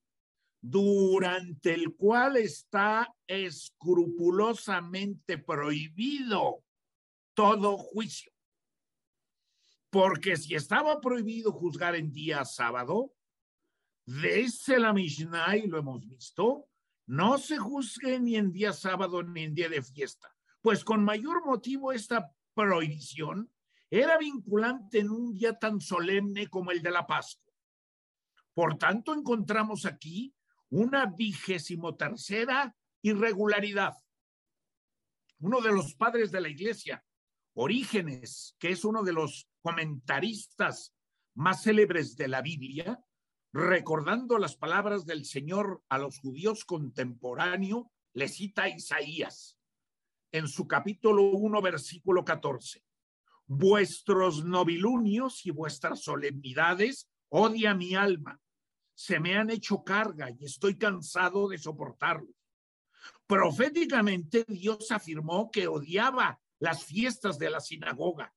durante 0.60 1.72
el 1.72 1.96
cual 1.96 2.36
está 2.36 3.14
escrupulosamente 3.26 5.38
prohibido 5.38 6.62
todo 7.34 7.78
juicio. 7.78 8.30
Porque 9.88 10.36
si 10.36 10.54
estaba 10.54 11.00
prohibido 11.00 11.52
juzgar 11.52 11.96
en 11.96 12.12
día 12.12 12.44
sábado, 12.44 13.14
desde 14.04 14.78
la 14.78 14.92
Mishnah, 14.92 15.56
y 15.56 15.66
lo 15.66 15.78
hemos 15.78 16.06
visto, 16.06 16.68
no 17.06 17.38
se 17.38 17.56
juzgue 17.58 18.20
ni 18.20 18.36
en 18.36 18.52
día 18.52 18.72
sábado 18.72 19.20
ni 19.22 19.44
en 19.44 19.54
día 19.54 19.68
de 19.68 19.82
fiesta, 19.82 20.32
pues 20.60 20.84
con 20.84 21.02
mayor 21.02 21.44
motivo 21.44 21.92
esta 21.92 22.32
prohibición 22.54 23.50
era 23.90 24.16
vinculante 24.18 25.00
en 25.00 25.10
un 25.10 25.32
día 25.32 25.58
tan 25.58 25.80
solemne 25.80 26.46
como 26.48 26.70
el 26.70 26.82
de 26.82 26.92
la 26.92 27.06
Pascua. 27.06 27.52
Por 28.54 28.78
tanto, 28.78 29.14
encontramos 29.14 29.86
aquí 29.86 30.34
una 30.70 31.06
vigésimo 31.06 31.96
tercera 31.96 32.74
irregularidad. 33.02 33.94
Uno 35.40 35.60
de 35.60 35.72
los 35.72 35.94
padres 35.94 36.30
de 36.30 36.40
la 36.40 36.48
iglesia, 36.48 37.04
Orígenes, 37.54 38.54
que 38.58 38.70
es 38.70 38.84
uno 38.84 39.02
de 39.02 39.12
los 39.12 39.48
comentaristas 39.62 40.94
más 41.34 41.64
célebres 41.64 42.16
de 42.16 42.28
la 42.28 42.42
Biblia, 42.42 43.00
recordando 43.52 44.38
las 44.38 44.56
palabras 44.56 45.04
del 45.04 45.24
Señor 45.24 45.82
a 45.88 45.98
los 45.98 46.18
judíos 46.20 46.64
contemporáneos, 46.64 47.86
le 48.12 48.28
cita 48.28 48.68
Isaías 48.68 49.56
en 50.32 50.46
su 50.46 50.66
capítulo 50.66 51.22
1, 51.22 51.60
versículo 51.62 52.24
14. 52.24 52.84
Vuestros 53.46 54.44
novilunios 54.44 55.44
y 55.44 55.50
vuestras 55.50 56.02
solemnidades 56.02 57.10
odia 57.28 57.74
mi 57.74 57.94
alma. 57.94 58.40
Se 59.00 59.18
me 59.18 59.34
han 59.34 59.48
hecho 59.48 59.82
carga 59.82 60.28
y 60.30 60.44
estoy 60.44 60.76
cansado 60.76 61.48
de 61.48 61.56
soportarlo. 61.56 62.34
Proféticamente 63.26 64.44
Dios 64.46 64.90
afirmó 64.90 65.50
que 65.50 65.68
odiaba 65.68 66.38
las 66.58 66.84
fiestas 66.84 67.38
de 67.38 67.48
la 67.48 67.60
sinagoga, 67.60 68.34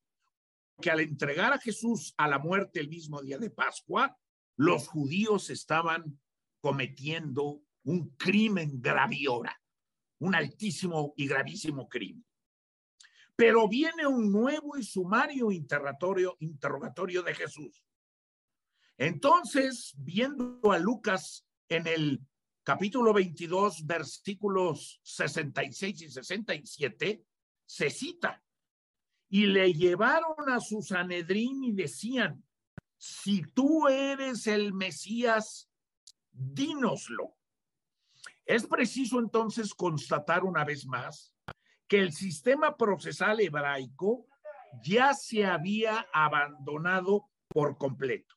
que 0.81 0.89
al 0.89 1.01
entregar 1.01 1.51
a 1.51 1.57
Jesús 1.57 2.13
a 2.15 2.29
la 2.29 2.39
muerte 2.39 2.79
el 2.79 2.87
mismo 2.87 3.21
día 3.21 3.37
de 3.37 3.49
Pascua, 3.49 4.17
los 4.55 4.87
judíos 4.87 5.49
estaban 5.49 6.17
cometiendo 6.61 7.61
un 7.83 8.15
crimen 8.15 8.81
graviora, 8.81 9.61
un 10.19 10.33
altísimo 10.33 11.13
y 11.17 11.27
gravísimo 11.27 11.89
crimen. 11.89 12.25
Pero 13.35 13.67
viene 13.67 14.07
un 14.07 14.31
nuevo 14.31 14.77
y 14.77 14.83
sumario 14.83 15.51
interrogatorio, 15.51 16.37
interrogatorio 16.39 17.21
de 17.21 17.35
Jesús. 17.35 17.83
Entonces, 18.97 19.93
viendo 19.97 20.71
a 20.71 20.77
Lucas 20.77 21.45
en 21.67 21.87
el 21.87 22.21
capítulo 22.63 23.13
22, 23.13 23.85
versículos 23.85 24.99
66 25.03 26.01
y 26.01 26.09
67, 26.09 27.25
se 27.65 27.89
cita. 27.89 28.43
Y 29.29 29.47
le 29.47 29.73
llevaron 29.73 30.49
a 30.49 30.59
su 30.59 30.81
Sanedrín 30.81 31.63
y 31.63 31.71
decían, 31.71 32.43
si 32.97 33.41
tú 33.41 33.87
eres 33.87 34.47
el 34.47 34.73
Mesías, 34.73 35.69
dínoslo. 36.31 37.35
Es 38.45 38.67
preciso 38.67 39.19
entonces 39.19 39.73
constatar 39.73 40.43
una 40.43 40.63
vez 40.63 40.85
más 40.85 41.33
que 41.87 41.99
el 41.99 42.13
sistema 42.13 42.77
procesal 42.77 43.39
hebraico 43.39 44.27
ya 44.83 45.13
se 45.13 45.45
había 45.45 46.07
abandonado 46.13 47.29
por 47.47 47.77
completo. 47.77 48.35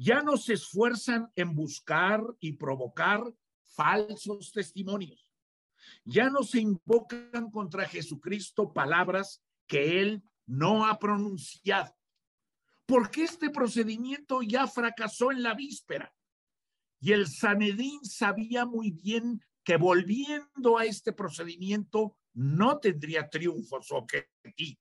Ya 0.00 0.22
no 0.22 0.36
se 0.36 0.52
esfuerzan 0.52 1.32
en 1.34 1.56
buscar 1.56 2.22
y 2.38 2.52
provocar 2.52 3.20
falsos 3.64 4.52
testimonios. 4.52 5.28
Ya 6.04 6.30
no 6.30 6.44
se 6.44 6.60
invocan 6.60 7.50
contra 7.50 7.88
Jesucristo 7.88 8.72
palabras 8.72 9.42
que 9.66 10.00
él 10.00 10.22
no 10.46 10.86
ha 10.86 11.00
pronunciado. 11.00 11.96
Porque 12.86 13.24
este 13.24 13.50
procedimiento 13.50 14.40
ya 14.42 14.68
fracasó 14.68 15.32
en 15.32 15.42
la 15.42 15.54
víspera. 15.54 16.14
Y 17.00 17.10
el 17.10 17.26
Sanedín 17.26 18.04
sabía 18.04 18.66
muy 18.66 18.92
bien 18.92 19.40
que 19.64 19.76
volviendo 19.76 20.78
a 20.78 20.84
este 20.84 21.12
procedimiento 21.12 22.16
no 22.34 22.78
tendría 22.78 23.28
triunfo 23.28 23.82
su 23.82 23.96
objetivo. 23.96 24.80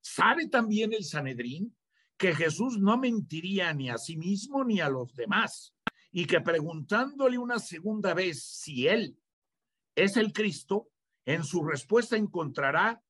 Sabe 0.00 0.46
también 0.48 0.92
el 0.92 1.02
Sanedrín 1.02 1.76
que 2.18 2.34
Jesús 2.34 2.78
no 2.78 2.98
mentiría 2.98 3.72
ni 3.72 3.88
a 3.90 3.96
sí 3.96 4.16
mismo 4.16 4.64
ni 4.64 4.80
a 4.80 4.90
los 4.90 5.14
demás 5.14 5.74
y 6.10 6.26
que 6.26 6.40
preguntándole 6.40 7.38
una 7.38 7.58
segunda 7.58 8.12
vez 8.12 8.42
si 8.42 8.88
él 8.88 9.18
es 9.94 10.16
el 10.16 10.32
Cristo, 10.32 10.90
en 11.24 11.44
su 11.44 11.64
respuesta 11.64 12.16
encontrará 12.16 13.02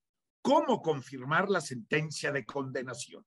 cómo 0.42 0.82
confirmar 0.82 1.48
la 1.48 1.60
sentencia 1.60 2.32
de 2.32 2.44
condenación. 2.44 3.26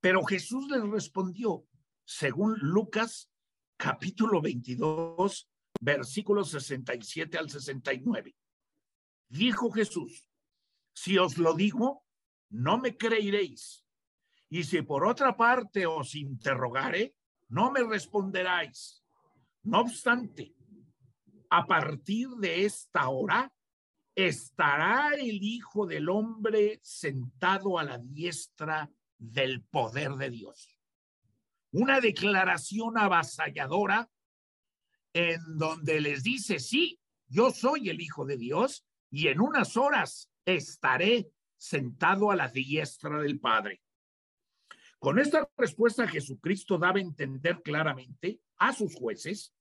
Pero 0.00 0.24
Jesús 0.24 0.68
les 0.70 0.82
respondió, 0.88 1.66
según 2.04 2.56
Lucas 2.60 3.30
capítulo 3.76 4.40
22, 4.40 5.48
versículos 5.80 6.50
67 6.50 7.38
al 7.38 7.50
69. 7.50 8.36
Dijo 9.28 9.70
Jesús, 9.70 10.28
si 10.94 11.18
os 11.18 11.38
lo 11.38 11.54
digo, 11.54 12.04
no 12.50 12.78
me 12.78 12.96
creeréis. 12.96 13.85
Y 14.48 14.64
si 14.64 14.82
por 14.82 15.06
otra 15.06 15.36
parte 15.36 15.86
os 15.86 16.14
interrogare, 16.14 17.14
no 17.48 17.70
me 17.70 17.82
responderáis. 17.82 19.02
No 19.62 19.80
obstante, 19.80 20.54
a 21.50 21.66
partir 21.66 22.28
de 22.38 22.64
esta 22.64 23.08
hora, 23.08 23.52
estará 24.14 25.10
el 25.14 25.42
Hijo 25.42 25.86
del 25.86 26.08
Hombre 26.08 26.80
sentado 26.82 27.78
a 27.78 27.84
la 27.84 27.98
diestra 27.98 28.90
del 29.18 29.62
poder 29.64 30.12
de 30.12 30.30
Dios 30.30 30.76
una 31.76 32.00
declaración 32.00 32.96
avasalladora 32.96 34.08
en 35.12 35.40
donde 35.58 36.00
les 36.00 36.22
dice, 36.22 36.58
sí, 36.58 36.98
yo 37.28 37.50
soy 37.50 37.90
el 37.90 38.00
Hijo 38.00 38.24
de 38.24 38.38
Dios 38.38 38.86
y 39.10 39.28
en 39.28 39.42
unas 39.42 39.76
horas 39.76 40.30
estaré 40.46 41.28
sentado 41.58 42.30
a 42.30 42.36
la 42.36 42.48
diestra 42.48 43.18
del 43.20 43.38
Padre. 43.38 43.82
Con 45.06 45.20
esta 45.20 45.48
respuesta 45.56 46.08
Jesucristo 46.08 46.78
daba 46.78 46.98
a 46.98 47.00
entender 47.00 47.62
claramente 47.62 48.40
a 48.56 48.72
sus 48.72 48.92
jueces 48.96 49.54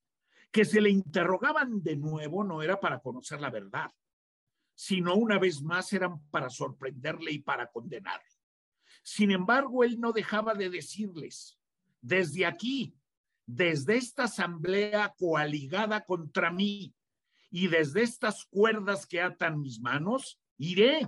que 0.52 0.66
se 0.66 0.82
le 0.82 0.90
interrogaban 0.90 1.84
de 1.84 1.96
nuevo 1.96 2.44
no 2.44 2.64
era 2.64 2.80
para 2.80 3.00
conocer 3.00 3.40
la 3.40 3.52
verdad, 3.52 3.92
sino 4.74 5.14
una 5.14 5.38
vez 5.38 5.62
más 5.62 5.94
eran 5.94 6.20
para 6.32 6.50
sorprenderle 6.50 7.32
y 7.32 7.44
para 7.44 7.70
condenarle. 7.72 8.28
Sin 9.04 9.30
embargo, 9.30 9.84
él 9.84 10.00
no 10.00 10.14
dejaba 10.14 10.56
de 10.56 10.72
decirles, 10.72 11.60
desde 12.02 12.48
aquí, 12.48 12.98
desde 13.46 13.98
esta 13.98 14.24
asamblea 14.24 15.14
coaligada 15.16 16.06
contra 16.06 16.50
mí 16.50 16.96
y 17.52 17.68
desde 17.68 18.02
estas 18.02 18.46
cuerdas 18.46 19.06
que 19.06 19.22
atan 19.22 19.62
mis 19.62 19.80
manos, 19.80 20.42
iré, 20.58 21.08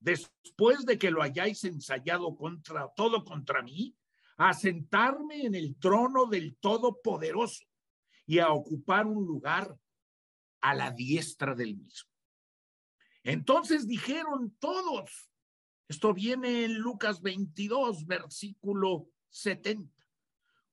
después 0.00 0.84
de 0.84 0.98
que 0.98 1.10
lo 1.10 1.22
hayáis 1.22 1.64
ensayado 1.64 2.36
contra 2.36 2.88
todo 2.96 3.24
contra 3.24 3.62
mí, 3.62 3.96
a 4.36 4.54
sentarme 4.54 5.42
en 5.44 5.54
el 5.54 5.76
trono 5.78 6.26
del 6.26 6.56
Todopoderoso 6.56 7.64
y 8.26 8.38
a 8.38 8.50
ocupar 8.50 9.06
un 9.06 9.26
lugar 9.26 9.76
a 10.60 10.74
la 10.74 10.92
diestra 10.92 11.54
del 11.54 11.76
mismo. 11.76 12.10
Entonces 13.24 13.86
dijeron 13.86 14.56
todos, 14.60 15.30
esto 15.88 16.14
viene 16.14 16.64
en 16.64 16.74
Lucas 16.74 17.20
22, 17.20 18.06
versículo 18.06 19.08
70 19.30 19.98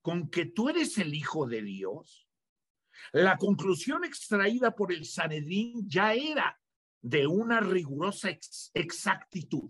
con 0.05 0.29
que 0.29 0.45
tú 0.45 0.69
eres 0.69 0.99
el 0.99 1.15
Hijo 1.15 1.47
de 1.47 1.63
Dios? 1.63 2.27
La 3.11 3.37
conclusión 3.37 4.03
extraída 4.03 4.75
por 4.75 4.93
el 4.93 5.03
Sanedrín 5.03 5.89
ya 5.89 6.13
era 6.13 6.61
de 7.05 7.27
una 7.27 7.59
rigurosa 7.59 8.31
exactitud. 8.73 9.69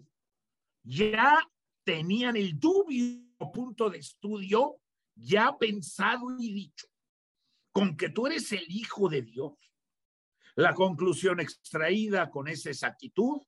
Ya 0.83 1.37
tenían 1.83 2.37
el 2.37 2.57
dubio 2.57 3.25
punto 3.53 3.89
de 3.89 3.97
estudio 3.97 4.77
ya 5.15 5.57
pensado 5.57 6.37
y 6.39 6.53
dicho, 6.53 6.87
con 7.73 7.97
que 7.97 8.09
tú 8.09 8.27
eres 8.27 8.53
el 8.53 8.65
Hijo 8.69 9.09
de 9.09 9.21
Dios. 9.21 9.51
La 10.55 10.73
conclusión 10.73 11.41
extraída 11.41 12.29
con 12.29 12.47
esa 12.47 12.69
exactitud 12.69 13.41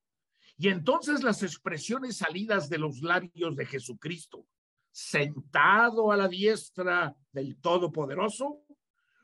y 0.57 0.67
entonces 0.67 1.23
las 1.23 1.41
expresiones 1.41 2.17
salidas 2.17 2.67
de 2.67 2.79
los 2.79 3.01
labios 3.01 3.55
de 3.55 3.65
Jesucristo 3.65 4.45
sentado 4.91 6.11
a 6.11 6.17
la 6.17 6.27
diestra 6.27 7.15
del 7.31 7.55
Todopoderoso, 7.61 8.65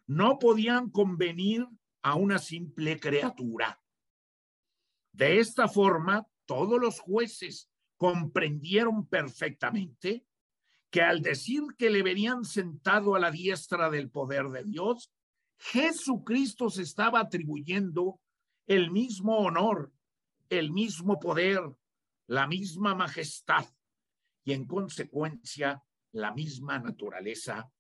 no 0.08 0.40
podían 0.40 0.90
convenir 0.90 1.68
a 2.02 2.16
una 2.16 2.40
simple 2.40 2.98
criatura. 2.98 3.83
De 5.14 5.40
esta 5.40 5.68
forma, 5.68 6.28
todos 6.46 6.82
los 6.82 7.00
jueces 7.00 7.70
comprendieron 7.98 9.08
perfectamente 9.08 10.26
que 10.90 11.02
al 11.02 11.22
decir 11.22 11.64
que 11.78 11.90
le 11.90 12.04
verían 12.04 12.44
sentado 12.44 13.16
a 13.16 13.20
la 13.20 13.32
diestra 13.32 13.90
del 13.90 14.10
poder 14.10 14.50
de 14.50 14.64
Dios, 14.64 15.12
Jesucristo 15.58 16.70
se 16.70 16.82
estaba 16.82 17.22
atribuyendo 17.22 18.20
el 18.68 18.92
mismo 18.92 19.38
honor, 19.38 19.94
el 20.50 20.72
mismo 20.72 21.20
poder, 21.20 21.62
la 22.28 22.48
misma 22.48 22.96
majestad 22.96 23.66
y 24.44 24.54
en 24.54 24.66
consecuencia 24.66 25.84
la 26.12 26.34
misma 26.34 26.80
naturaleza 26.80 27.72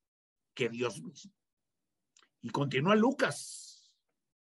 que 0.54 0.70
Dios 0.70 1.02
mismo. 1.02 1.34
Y 2.42 2.50
continúa 2.50 2.96
Lucas 2.96 3.92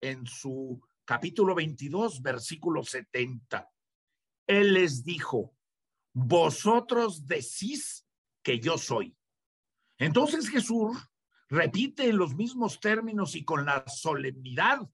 en 0.01 0.25
su 0.25 0.81
capítulo 1.09 1.55
22, 1.55 2.21
versículo 2.21 2.83
70. 2.83 3.67
Él 4.45 4.73
les 4.75 5.03
dijo, 5.03 5.55
vosotros 6.13 7.25
decís 7.25 8.05
que 8.43 8.59
yo 8.59 8.77
soy. 8.77 9.17
Entonces 9.97 10.47
Jesús 10.49 10.99
repite 11.49 12.07
en 12.07 12.17
los 12.17 12.35
mismos 12.35 12.79
términos 12.79 13.35
y 13.35 13.43
con 13.43 13.65
la 13.65 13.83
solemnidad 13.87 14.87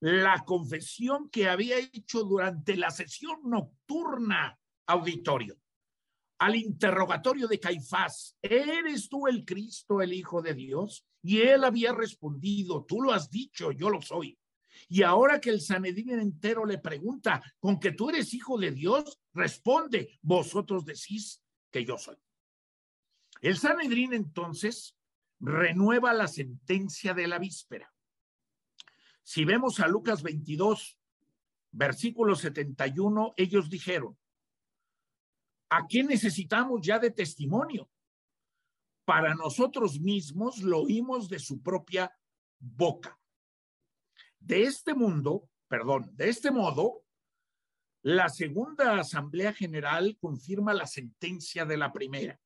la 0.00 0.42
confesión 0.46 1.28
que 1.28 1.50
había 1.50 1.76
hecho 1.76 2.24
durante 2.24 2.74
la 2.74 2.90
sesión 2.90 3.38
nocturna 3.44 4.58
auditorio 4.86 5.58
al 6.38 6.56
interrogatorio 6.56 7.46
de 7.46 7.60
Caifás, 7.60 8.38
¿eres 8.40 9.08
tú 9.08 9.26
el 9.26 9.44
Cristo, 9.44 10.00
el 10.00 10.12
Hijo 10.12 10.40
de 10.40 10.54
Dios? 10.54 11.04
Y 11.20 11.40
él 11.40 11.64
había 11.64 11.92
respondido, 11.92 12.86
tú 12.86 13.02
lo 13.02 13.12
has 13.12 13.28
dicho, 13.28 13.72
yo 13.72 13.90
lo 13.90 14.00
soy. 14.00 14.38
Y 14.88 15.02
ahora 15.02 15.40
que 15.40 15.50
el 15.50 15.60
Sanedrín 15.60 16.18
entero 16.18 16.64
le 16.64 16.78
pregunta, 16.78 17.42
¿con 17.58 17.80
que 17.80 17.92
tú 17.92 18.10
eres 18.10 18.34
hijo 18.34 18.58
de 18.58 18.70
Dios? 18.70 19.18
Responde, 19.34 20.18
vosotros 20.22 20.84
decís 20.84 21.42
que 21.70 21.84
yo 21.84 21.98
soy. 21.98 22.16
El 23.40 23.56
Sanedrín 23.56 24.12
entonces 24.12 24.96
renueva 25.40 26.12
la 26.12 26.26
sentencia 26.26 27.14
de 27.14 27.28
la 27.28 27.38
víspera. 27.38 27.92
Si 29.22 29.44
vemos 29.44 29.80
a 29.80 29.88
Lucas 29.88 30.22
22, 30.22 30.98
versículo 31.72 32.34
71, 32.34 33.34
ellos 33.36 33.68
dijeron, 33.68 34.16
¿A 35.70 35.86
quién 35.86 36.06
necesitamos 36.06 36.80
ya 36.82 36.98
de 36.98 37.10
testimonio? 37.10 37.90
Para 39.04 39.34
nosotros 39.34 40.00
mismos 40.00 40.62
lo 40.62 40.80
oímos 40.80 41.28
de 41.28 41.38
su 41.38 41.62
propia 41.62 42.10
boca. 42.58 43.18
De 44.40 44.62
este 44.62 44.94
mundo, 44.94 45.48
perdón, 45.68 46.10
de 46.14 46.28
este 46.28 46.50
modo, 46.50 47.04
la 48.02 48.28
segunda 48.28 48.98
Asamblea 48.98 49.52
General 49.52 50.16
confirma 50.20 50.72
la 50.72 50.86
sentencia 50.86 51.64
de 51.64 51.76
la 51.76 51.92
primera. 51.92 52.40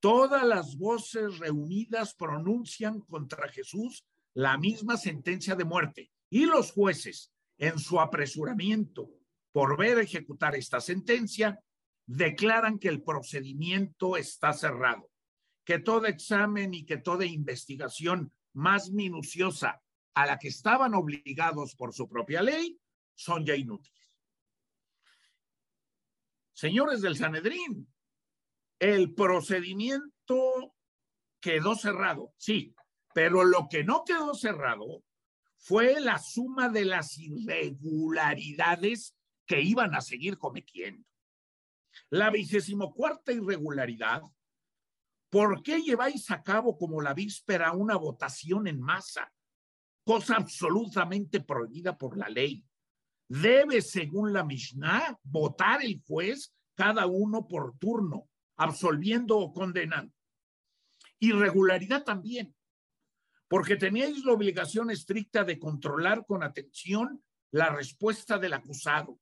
Todas 0.00 0.44
las 0.44 0.76
voces 0.76 1.38
reunidas 1.38 2.14
pronuncian 2.14 3.00
contra 3.00 3.48
Jesús 3.48 4.04
la 4.34 4.58
misma 4.58 4.96
sentencia 4.96 5.54
de 5.54 5.64
muerte 5.64 6.10
y 6.30 6.46
los 6.46 6.72
jueces, 6.72 7.32
en 7.58 7.78
su 7.78 8.00
apresuramiento 8.00 9.10
por 9.52 9.76
ver 9.76 9.98
ejecutar 9.98 10.54
esta 10.54 10.80
sentencia, 10.80 11.60
declaran 12.06 12.78
que 12.78 12.88
el 12.88 13.02
procedimiento 13.02 14.16
está 14.16 14.52
cerrado, 14.52 15.10
que 15.64 15.78
todo 15.78 16.06
examen 16.06 16.72
y 16.74 16.84
que 16.84 16.96
toda 16.96 17.26
investigación 17.26 18.32
más 18.52 18.90
minuciosa 18.90 19.82
a 20.14 20.26
la 20.26 20.38
que 20.38 20.48
estaban 20.48 20.94
obligados 20.94 21.74
por 21.74 21.92
su 21.94 22.08
propia 22.08 22.42
ley 22.42 22.80
son 23.14 23.44
ya 23.44 23.54
inútiles. 23.54 24.14
Señores 26.52 27.00
del 27.00 27.16
Sanedrín, 27.16 27.90
el 28.78 29.14
procedimiento 29.14 30.74
quedó 31.40 31.74
cerrado, 31.74 32.34
sí, 32.36 32.74
pero 33.14 33.44
lo 33.44 33.68
que 33.68 33.84
no 33.84 34.04
quedó 34.04 34.34
cerrado 34.34 35.02
fue 35.56 36.00
la 36.00 36.18
suma 36.18 36.68
de 36.68 36.84
las 36.84 37.18
irregularidades 37.18 39.16
que 39.46 39.60
iban 39.60 39.94
a 39.94 40.00
seguir 40.00 40.38
cometiendo. 40.38 41.06
La 42.08 42.30
vigésimo 42.30 42.92
cuarta 42.94 43.32
irregularidad, 43.32 44.22
¿por 45.28 45.62
qué 45.62 45.82
lleváis 45.82 46.30
a 46.30 46.42
cabo 46.42 46.76
como 46.78 47.00
la 47.00 47.14
víspera 47.14 47.72
una 47.72 47.96
votación 47.96 48.66
en 48.66 48.80
masa? 48.80 49.32
Cosa 50.04 50.36
absolutamente 50.36 51.40
prohibida 51.40 51.96
por 51.96 52.16
la 52.16 52.28
ley. 52.28 52.64
Debe, 53.28 53.80
según 53.80 54.32
la 54.32 54.44
Mishnah, 54.44 55.18
votar 55.22 55.84
el 55.84 56.02
juez 56.06 56.52
cada 56.74 57.06
uno 57.06 57.46
por 57.46 57.78
turno, 57.78 58.28
absolviendo 58.56 59.38
o 59.38 59.52
condenando. 59.52 60.14
Irregularidad 61.18 62.02
también, 62.02 62.56
porque 63.48 63.76
teníais 63.76 64.24
la 64.24 64.32
obligación 64.32 64.90
estricta 64.90 65.44
de 65.44 65.58
controlar 65.58 66.24
con 66.24 66.42
atención 66.42 67.22
la 67.52 67.68
respuesta 67.68 68.38
del 68.38 68.54
acusado. 68.54 69.20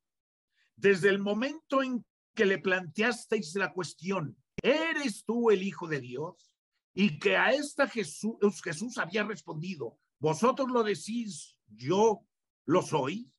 Desde 0.77 1.09
el 1.09 1.19
momento 1.19 1.83
en 1.83 2.05
que 2.35 2.47
le 2.47 2.59
planteasteis 2.59 3.55
la 3.57 3.73
cuestión, 3.73 4.37
¿eres 4.63 5.25
tú 5.25 5.51
el 5.51 5.63
Hijo 5.63 5.89
de 5.89 6.01
Dios? 6.01 6.57
Y 6.95 7.19
que 7.19 7.37
a 7.37 7.51
esta 7.53 7.89
Jesús, 7.89 8.37
Jesús 8.63 8.99
había 8.99 9.25
respondido, 9.25 9.99
vosotros 10.19 10.69
lo 10.71 10.83
decís, 10.83 11.57
yo 11.69 12.25
lo 12.65 12.83
soy. 12.83 13.31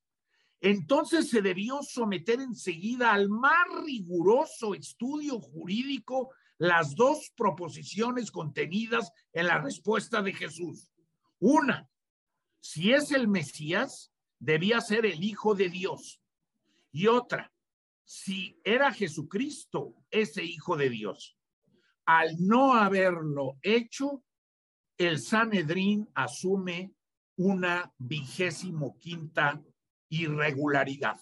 Entonces 0.62 1.30
se 1.30 1.42
debió 1.42 1.82
someter 1.82 2.42
enseguida 2.42 3.14
al 3.14 3.30
más 3.30 3.68
riguroso 3.86 4.74
estudio 4.74 5.40
jurídico 5.40 6.32
las 6.58 6.96
dos 6.96 7.32
proposiciones 7.36 8.32
contenidas 8.32 9.12
en 9.32 9.48
la 9.48 9.60
respuesta 9.60 10.22
de 10.22 10.34
Jesús. 10.34 10.92
Una, 11.40 11.90
si 12.60 12.92
es 12.92 13.12
el 13.12 13.30
Mesías, 13.30 14.12
debía 14.40 14.82
ser 14.82 15.06
el 15.06 15.24
Hijo 15.24 15.56
de 15.56 15.70
Dios. 15.70 16.22
Y 16.92 17.08
otra, 17.08 17.54
si 18.04 18.60
era 18.66 18.92
Jesucristo, 18.92 19.96
ese 20.12 20.44
Hijo 20.44 20.76
de 20.76 20.90
Dios. 20.90 21.38
Al 22.06 22.36
no 22.40 22.74
haberlo 22.74 23.58
hecho, 23.62 24.24
el 25.00 25.18
Sanedrín 25.20 26.10
asume 26.14 26.94
una 27.38 27.92
vigésimo 27.98 29.00
quinta 29.00 29.64
irregularidad. 30.10 31.18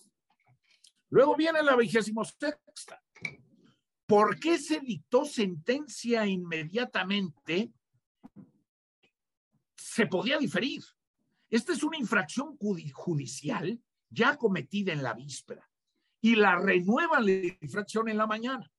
Luego 1.09 1.35
viene 1.35 1.61
la 1.61 1.75
vigésimo 1.75 2.25
sexta. 2.25 3.01
¿Por 4.07 4.39
qué 4.39 4.57
se 4.57 4.79
dictó 4.79 5.25
sentencia 5.25 6.25
inmediatamente? 6.25 7.71
Se 9.75 10.07
podía 10.07 10.39
diferir. 10.39 10.83
Esta 11.47 11.73
es 11.73 11.83
una 11.83 11.97
infracción 11.97 12.57
judicial 12.57 13.79
ya 14.09 14.37
cometida 14.37 14.91
en 14.91 15.03
la 15.03 15.13
víspera 15.13 15.69
y 16.19 16.35
la 16.35 16.55
renueva 16.55 17.19
la 17.19 17.31
infracción 17.31 18.09
en 18.09 18.17
la 18.17 18.25
mañana. 18.25 18.69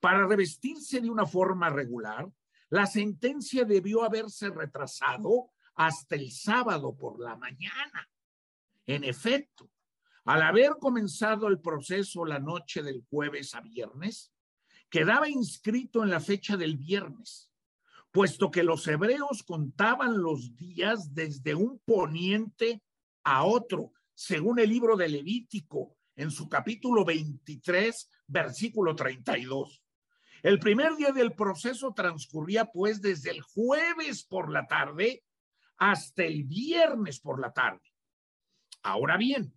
Para 0.00 0.26
revestirse 0.26 1.02
de 1.02 1.10
una 1.10 1.26
forma 1.26 1.68
regular, 1.68 2.26
la 2.70 2.86
sentencia 2.86 3.64
debió 3.64 4.04
haberse 4.04 4.48
retrasado 4.48 5.50
hasta 5.74 6.14
el 6.14 6.30
sábado 6.30 6.96
por 6.96 7.20
la 7.20 7.36
mañana. 7.36 8.08
En 8.86 9.04
efecto, 9.04 9.70
al 10.24 10.42
haber 10.42 10.76
comenzado 10.80 11.48
el 11.48 11.60
proceso 11.60 12.24
la 12.24 12.38
noche 12.38 12.82
del 12.82 13.04
jueves 13.10 13.54
a 13.54 13.60
viernes, 13.60 14.32
quedaba 14.88 15.28
inscrito 15.28 16.02
en 16.02 16.10
la 16.10 16.20
fecha 16.20 16.56
del 16.56 16.76
viernes, 16.76 17.52
puesto 18.10 18.50
que 18.50 18.62
los 18.62 18.86
hebreos 18.86 19.42
contaban 19.42 20.20
los 20.20 20.54
días 20.56 21.14
desde 21.14 21.54
un 21.54 21.80
poniente 21.80 22.82
a 23.24 23.44
otro, 23.44 23.92
según 24.14 24.58
el 24.58 24.68
libro 24.68 24.96
de 24.96 25.08
Levítico, 25.08 25.96
en 26.16 26.30
su 26.30 26.48
capítulo 26.48 27.04
23, 27.04 28.10
versículo 28.26 28.94
32. 28.94 29.82
El 30.42 30.58
primer 30.58 30.96
día 30.96 31.12
del 31.12 31.32
proceso 31.32 31.92
transcurría 31.92 32.66
pues 32.66 33.00
desde 33.02 33.30
el 33.30 33.42
jueves 33.42 34.24
por 34.24 34.50
la 34.50 34.66
tarde 34.66 35.22
hasta 35.76 36.24
el 36.24 36.44
viernes 36.44 37.20
por 37.20 37.40
la 37.40 37.52
tarde. 37.52 37.92
Ahora 38.82 39.16
bien, 39.16 39.54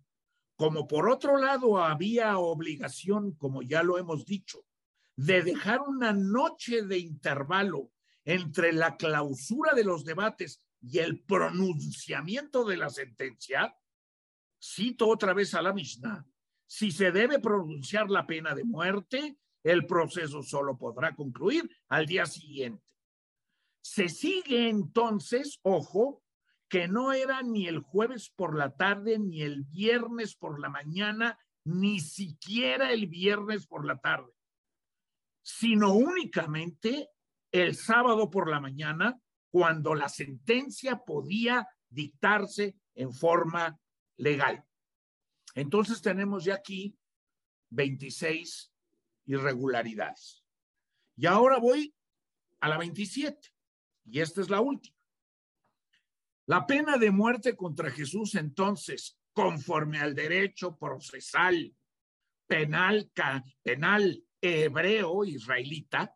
como 0.56 0.86
por 0.86 1.08
otro 1.08 1.38
lado 1.38 1.82
había 1.82 2.38
obligación, 2.38 3.32
como 3.32 3.62
ya 3.62 3.82
lo 3.82 3.98
hemos 3.98 4.24
dicho, 4.24 4.64
de 5.16 5.42
dejar 5.42 5.80
una 5.80 6.12
noche 6.12 6.82
de 6.82 6.98
intervalo 6.98 7.90
entre 8.24 8.72
la 8.72 8.96
clausura 8.96 9.74
de 9.74 9.84
los 9.84 10.04
debates 10.04 10.62
y 10.80 10.98
el 10.98 11.22
pronunciamiento 11.22 12.64
de 12.64 12.76
la 12.76 12.90
sentencia, 12.90 13.76
cito 14.62 15.08
otra 15.08 15.32
vez 15.34 15.54
a 15.54 15.62
la 15.62 15.72
Mishnah, 15.72 16.26
si 16.66 16.90
se 16.90 17.10
debe 17.12 17.38
pronunciar 17.38 18.10
la 18.10 18.26
pena 18.26 18.54
de 18.54 18.64
muerte, 18.64 19.38
el 19.64 19.86
proceso 19.86 20.42
solo 20.42 20.78
podrá 20.78 21.16
concluir 21.16 21.68
al 21.88 22.06
día 22.06 22.26
siguiente. 22.26 22.84
Se 23.82 24.08
sigue 24.08 24.68
entonces, 24.68 25.58
ojo, 25.62 26.22
que 26.68 26.86
no 26.86 27.12
era 27.12 27.42
ni 27.42 27.66
el 27.66 27.80
jueves 27.80 28.30
por 28.30 28.56
la 28.56 28.76
tarde, 28.76 29.18
ni 29.18 29.42
el 29.42 29.64
viernes 29.64 30.36
por 30.36 30.60
la 30.60 30.68
mañana, 30.68 31.38
ni 31.64 31.98
siquiera 31.98 32.92
el 32.92 33.08
viernes 33.08 33.66
por 33.66 33.84
la 33.84 33.98
tarde 33.98 34.32
sino 35.44 35.92
únicamente 35.92 37.10
el 37.52 37.76
sábado 37.76 38.30
por 38.30 38.50
la 38.50 38.60
mañana, 38.60 39.20
cuando 39.52 39.94
la 39.94 40.08
sentencia 40.08 41.04
podía 41.04 41.68
dictarse 41.88 42.76
en 42.96 43.12
forma 43.12 43.78
legal. 44.16 44.64
Entonces 45.54 46.02
tenemos 46.02 46.44
ya 46.44 46.54
aquí 46.54 46.98
26 47.70 48.72
irregularidades. 49.26 50.44
Y 51.16 51.26
ahora 51.26 51.58
voy 51.58 51.94
a 52.60 52.68
la 52.68 52.78
27, 52.78 53.50
y 54.06 54.20
esta 54.20 54.40
es 54.40 54.50
la 54.50 54.60
última. 54.60 54.96
La 56.46 56.66
pena 56.66 56.98
de 56.98 57.10
muerte 57.10 57.56
contra 57.56 57.90
Jesús 57.90 58.34
entonces, 58.34 59.18
conforme 59.32 59.98
al 59.98 60.14
derecho 60.14 60.76
procesal 60.76 61.74
penal, 62.46 63.10
penal 63.62 64.24
hebreo 64.40 65.24
israelita, 65.24 66.14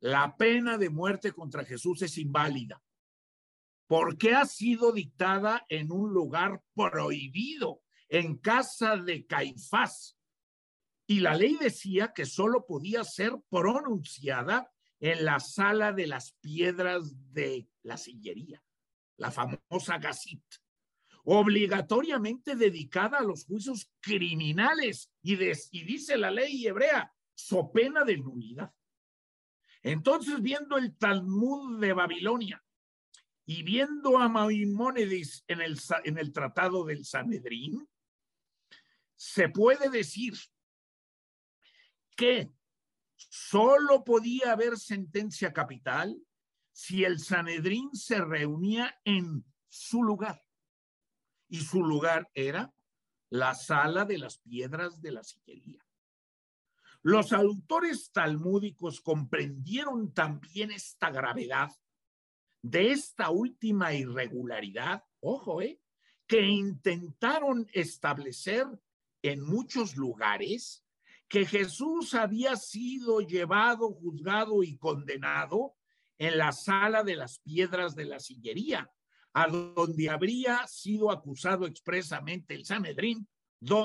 la 0.00 0.36
pena 0.36 0.78
de 0.78 0.90
muerte 0.90 1.32
contra 1.32 1.64
Jesús 1.64 2.02
es 2.02 2.18
inválida 2.18 2.80
porque 3.88 4.34
ha 4.34 4.44
sido 4.44 4.92
dictada 4.92 5.64
en 5.68 5.90
un 5.90 6.12
lugar 6.12 6.62
prohibido, 6.74 7.80
en 8.08 8.36
casa 8.36 8.96
de 8.96 9.26
Caifás. 9.26 10.17
Y 11.08 11.20
la 11.20 11.34
ley 11.34 11.56
decía 11.60 12.12
que 12.14 12.26
solo 12.26 12.64
podía 12.66 13.02
ser 13.02 13.32
pronunciada 13.48 14.70
en 15.00 15.24
la 15.24 15.40
sala 15.40 15.92
de 15.92 16.06
las 16.06 16.34
piedras 16.40 17.32
de 17.32 17.66
la 17.82 17.96
sillería, 17.96 18.62
la 19.16 19.32
famosa 19.32 19.98
Gasit 19.98 20.44
obligatoriamente 21.30 22.56
dedicada 22.56 23.18
a 23.18 23.22
los 23.22 23.44
juicios 23.44 23.90
criminales 24.00 25.10
y, 25.20 25.34
y 25.34 25.84
dice 25.84 26.16
la 26.16 26.30
ley 26.30 26.66
hebrea 26.66 27.12
so 27.34 27.70
pena 27.70 28.02
de 28.02 28.16
nulidad. 28.16 28.72
Entonces, 29.82 30.40
viendo 30.40 30.78
el 30.78 30.96
Talmud 30.96 31.80
de 31.80 31.92
Babilonia 31.92 32.64
y 33.44 33.62
viendo 33.62 34.16
a 34.16 34.30
Maimónides 34.30 35.44
en 35.48 35.60
el, 35.60 35.78
en 36.04 36.16
el 36.16 36.32
Tratado 36.32 36.84
del 36.84 37.04
Sanedrín, 37.04 37.86
se 39.14 39.50
puede 39.50 39.90
decir 39.90 40.32
que 42.18 42.52
solo 43.14 44.02
podía 44.02 44.50
haber 44.50 44.76
sentencia 44.76 45.52
capital 45.52 46.20
si 46.72 47.04
el 47.04 47.20
Sanedrín 47.20 47.94
se 47.94 48.20
reunía 48.20 49.00
en 49.04 49.44
su 49.68 50.02
lugar. 50.02 50.42
Y 51.48 51.60
su 51.60 51.80
lugar 51.80 52.28
era 52.34 52.74
la 53.30 53.54
sala 53.54 54.04
de 54.04 54.18
las 54.18 54.38
piedras 54.38 55.00
de 55.00 55.12
la 55.12 55.22
sillería. 55.22 55.86
Los 57.02 57.32
autores 57.32 58.10
talmúdicos 58.10 59.00
comprendieron 59.00 60.12
también 60.12 60.72
esta 60.72 61.10
gravedad 61.10 61.70
de 62.62 62.90
esta 62.90 63.30
última 63.30 63.94
irregularidad, 63.94 65.04
ojo, 65.20 65.62
eh, 65.62 65.80
que 66.26 66.42
intentaron 66.42 67.68
establecer 67.72 68.66
en 69.22 69.40
muchos 69.40 69.96
lugares 69.96 70.84
que 71.28 71.44
Jesús 71.44 72.14
había 72.14 72.56
sido 72.56 73.20
llevado, 73.20 73.92
juzgado 73.92 74.62
y 74.62 74.78
condenado 74.78 75.74
en 76.18 76.38
la 76.38 76.52
sala 76.52 77.04
de 77.04 77.16
las 77.16 77.38
piedras 77.40 77.94
de 77.94 78.06
la 78.06 78.18
sillería, 78.18 78.90
a 79.34 79.46
donde 79.46 80.08
habría 80.08 80.66
sido 80.66 81.10
acusado 81.10 81.66
expresamente 81.66 82.54
el 82.54 82.64
Sanedrín 82.64 83.28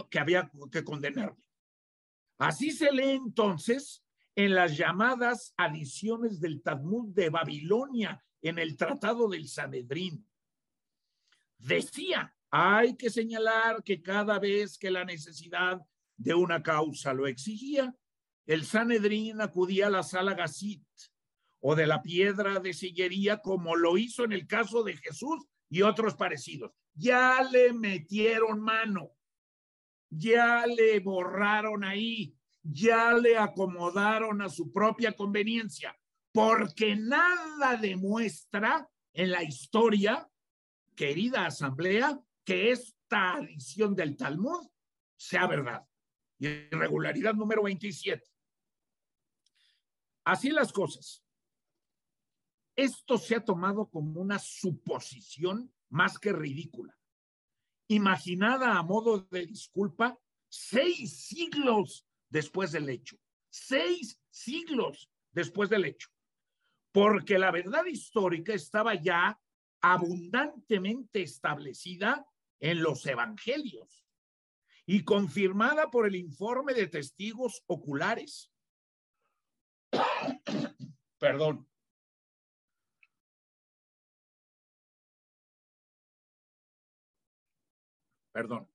que 0.10 0.20
había 0.20 0.50
que 0.72 0.84
condenarle. 0.84 1.44
Así 2.38 2.72
se 2.72 2.92
lee 2.92 3.12
entonces 3.12 4.04
en 4.36 4.56
las 4.56 4.78
llamadas 4.78 5.54
adiciones 5.58 6.40
del 6.40 6.62
Talmud 6.62 7.14
de 7.14 7.30
Babilonia 7.30 8.24
en 8.42 8.58
el 8.58 8.76
Tratado 8.76 9.28
del 9.28 9.48
Sanedrín. 9.48 10.28
Decía, 11.58 12.36
hay 12.50 12.96
que 12.96 13.10
señalar 13.10 13.84
que 13.84 14.02
cada 14.02 14.40
vez 14.40 14.78
que 14.78 14.92
la 14.92 15.06
necesidad 15.06 15.82
de 16.18 16.34
una 16.34 16.64
causa 16.64 17.14
lo 17.14 17.28
exigía, 17.28 17.96
el 18.46 18.66
Sanedrín 18.66 19.42
acudía 19.42 19.88
a 19.88 19.90
la 19.90 20.04
sala 20.04 20.34
Gasit 20.34 20.84
o 21.62 21.76
de 21.76 21.88
la 21.88 22.02
piedra 22.02 22.60
de 22.60 22.74
sillería, 22.74 23.38
como 23.38 23.76
lo 23.76 23.98
hizo 23.98 24.26
en 24.26 24.34
el 24.34 24.48
caso 24.48 24.84
de 24.84 24.98
Jesús 24.98 25.46
y 25.70 25.82
otros 25.82 26.16
parecidos. 26.16 26.72
Ya 26.94 27.42
le 27.50 27.72
metieron 27.72 28.60
mano, 28.60 29.12
ya 30.10 30.66
le 30.68 31.00
borraron 31.00 31.86
ahí, 31.86 32.36
ya 32.62 33.14
le 33.14 33.38
acomodaron 33.38 34.42
a 34.42 34.50
su 34.50 34.72
propia 34.74 35.14
conveniencia, 35.14 35.98
porque 36.34 36.96
nada 36.98 37.78
demuestra 37.78 38.90
en 39.14 39.32
la 39.32 39.44
historia, 39.44 40.30
querida 40.96 41.46
asamblea, 41.46 42.20
que 42.44 42.72
esta 42.72 43.36
adición 43.36 43.96
del 43.96 44.18
Talmud 44.18 44.68
sea 45.16 45.48
verdad. 45.48 45.86
Irregularidad 46.44 47.34
número 47.34 47.64
27. 47.64 48.22
Así 50.26 50.50
las 50.50 50.74
cosas. 50.74 51.24
Esto 52.76 53.18
se 53.18 53.36
ha 53.36 53.46
tomado 53.46 53.90
como 53.90 54.20
una 54.20 54.40
suposición 54.40 55.74
más 55.90 56.18
que 56.18 56.34
ridícula, 56.34 56.98
imaginada 57.88 58.78
a 58.78 58.84
modo 58.84 59.20
de 59.30 59.46
disculpa 59.46 60.20
seis 60.50 61.28
siglos 61.28 62.08
después 62.30 62.72
del 62.72 62.90
hecho. 62.90 63.18
Seis 63.50 64.20
siglos 64.30 65.10
después 65.32 65.70
del 65.70 65.86
hecho. 65.86 66.10
Porque 66.92 67.38
la 67.38 67.52
verdad 67.52 67.86
histórica 67.86 68.54
estaba 68.54 68.96
ya 68.96 69.40
abundantemente 69.82 71.22
establecida 71.22 72.26
en 72.60 72.82
los 72.82 73.06
evangelios 73.06 74.03
y 74.86 75.04
confirmada 75.04 75.90
por 75.90 76.06
el 76.08 76.16
informe 76.16 76.74
de 76.74 76.88
testigos 76.88 77.64
oculares. 77.68 78.52
Perdón. 81.20 81.68
Perdón. 88.34 88.68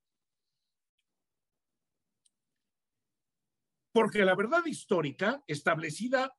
Porque 3.93 4.25
la 4.25 4.37
verdad 4.37 4.65
histórica, 4.65 5.43
establecida 5.49 6.33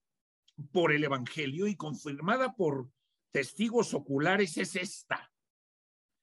por 0.71 0.93
el 0.93 1.03
Evangelio 1.03 1.67
y 1.67 1.75
confirmada 1.75 2.55
por 2.55 2.89
testigos 3.31 3.93
oculares, 3.93 4.57
es 4.57 4.77
esta. 4.77 5.31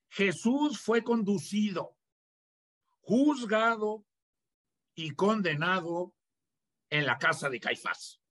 Jesús 0.09 0.79
fue 0.79 1.03
conducido 1.03 1.96
juzgado 3.07 4.05
y 4.93 5.11
condenado 5.11 6.13
en 6.89 7.05
la 7.05 7.17
casa 7.17 7.49
de 7.49 7.61
Caifás. 7.61 8.21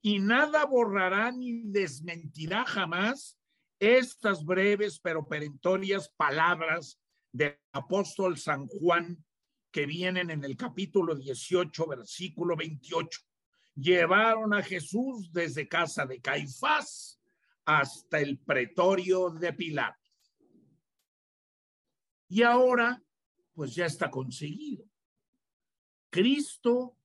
Y 0.00 0.20
nada 0.20 0.64
borrará 0.64 1.30
ni 1.30 1.60
desmentirá 1.64 2.64
jamás 2.64 3.38
estas 3.78 4.42
breves 4.42 5.00
pero 5.00 5.28
perentorias 5.28 6.08
palabras 6.16 6.98
del 7.30 7.58
apóstol 7.72 8.38
San 8.38 8.68
Juan 8.68 9.22
que 9.70 9.84
vienen 9.84 10.30
en 10.30 10.44
el 10.44 10.56
capítulo 10.56 11.14
18, 11.14 11.86
versículo 11.86 12.56
28. 12.56 13.20
Llevaron 13.74 14.54
a 14.54 14.62
Jesús 14.62 15.30
desde 15.30 15.68
casa 15.68 16.06
de 16.06 16.22
Caifás 16.22 17.20
hasta 17.66 18.18
el 18.18 18.38
pretorio 18.38 19.28
de 19.28 19.52
Pilato. 19.52 20.00
Y 22.28 22.42
ahora 22.42 23.03
pues 23.54 23.74
ya 23.74 23.86
está 23.86 24.10
conseguido. 24.10 24.84
Cristo 26.10 26.96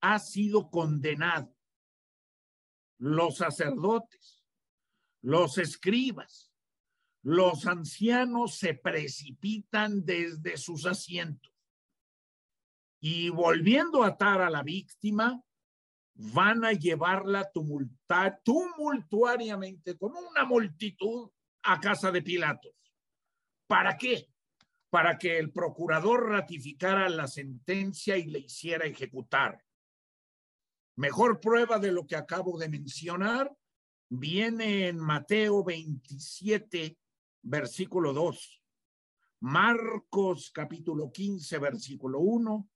ha 0.00 0.18
sido 0.18 0.70
condenado. 0.70 1.54
Los 2.98 3.38
sacerdotes, 3.38 4.44
los 5.22 5.58
escribas, 5.58 6.52
los 7.22 7.66
ancianos 7.66 8.56
se 8.58 8.74
precipitan 8.74 10.04
desde 10.04 10.56
sus 10.56 10.86
asientos 10.86 11.54
y 13.06 13.28
volviendo 13.28 14.02
a 14.02 14.08
atar 14.08 14.40
a 14.40 14.48
la 14.48 14.62
víctima, 14.62 15.44
van 16.14 16.64
a 16.64 16.72
llevarla 16.72 17.50
tumultuariamente, 18.42 19.98
como 19.98 20.20
una 20.20 20.46
multitud, 20.46 21.30
a 21.64 21.78
casa 21.80 22.10
de 22.10 22.22
Pilatos. 22.22 22.72
¿Para 23.66 23.98
qué? 23.98 24.32
Para 24.94 25.18
que 25.18 25.38
el 25.38 25.50
procurador 25.50 26.28
ratificara 26.28 27.08
la 27.08 27.26
sentencia 27.26 28.16
y 28.16 28.26
le 28.26 28.38
hiciera 28.38 28.86
ejecutar. 28.86 29.60
Mejor 30.94 31.40
prueba 31.40 31.80
de 31.80 31.90
lo 31.90 32.06
que 32.06 32.14
acabo 32.14 32.56
de 32.56 32.68
mencionar 32.68 33.52
viene 34.08 34.86
en 34.86 35.00
Mateo 35.00 35.64
27, 35.64 36.96
versículo 37.42 38.12
2, 38.12 38.62
Marcos 39.40 40.52
capítulo 40.54 41.10
15, 41.10 41.58
versículo 41.58 42.20
1, 42.20 42.70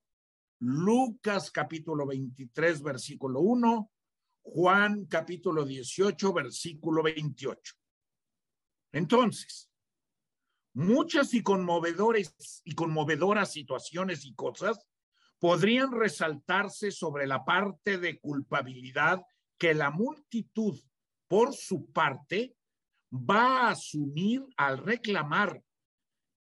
Lucas 0.59 1.53
capítulo 1.53 2.05
23, 2.05 2.83
versículo 2.83 3.43
1, 3.43 3.93
Juan 4.43 5.05
capítulo 5.05 5.65
18, 5.65 6.33
versículo 6.33 7.05
28. 7.05 7.75
Entonces, 8.91 9.68
muchas 10.79 11.35
y 11.35 11.43
conmovedores 11.43 12.63
y 12.65 12.77
conmovedoras 12.77 13.53
situaciones 13.53 14.25
y 14.25 14.35
cosas 14.35 14.87
podrían 15.41 15.91
resaltarse 15.91 16.93
sobre 16.93 17.27
la 17.27 17.45
parte 17.45 17.99
de 17.99 18.21
culpabilidad 18.21 19.25
que 19.59 19.75
la 19.75 19.91
multitud, 19.91 20.81
por 21.27 21.53
su 21.53 21.91
parte, 21.91 22.57
va 23.13 23.63
a 23.63 23.71
asumir 23.71 24.47
al 24.57 24.79
reclamar, 24.79 25.65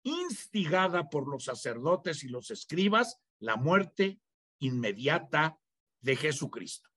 instigada 0.04 1.10
por 1.10 1.30
los 1.30 1.46
sacerdotes 1.46 2.26
y 2.26 2.28
los 2.28 2.52
escribas, 2.52 3.18
la 3.40 3.56
muerte 3.56 4.20
inmediata 4.60 5.58
de 6.02 6.18
Jesucristo. 6.18 6.90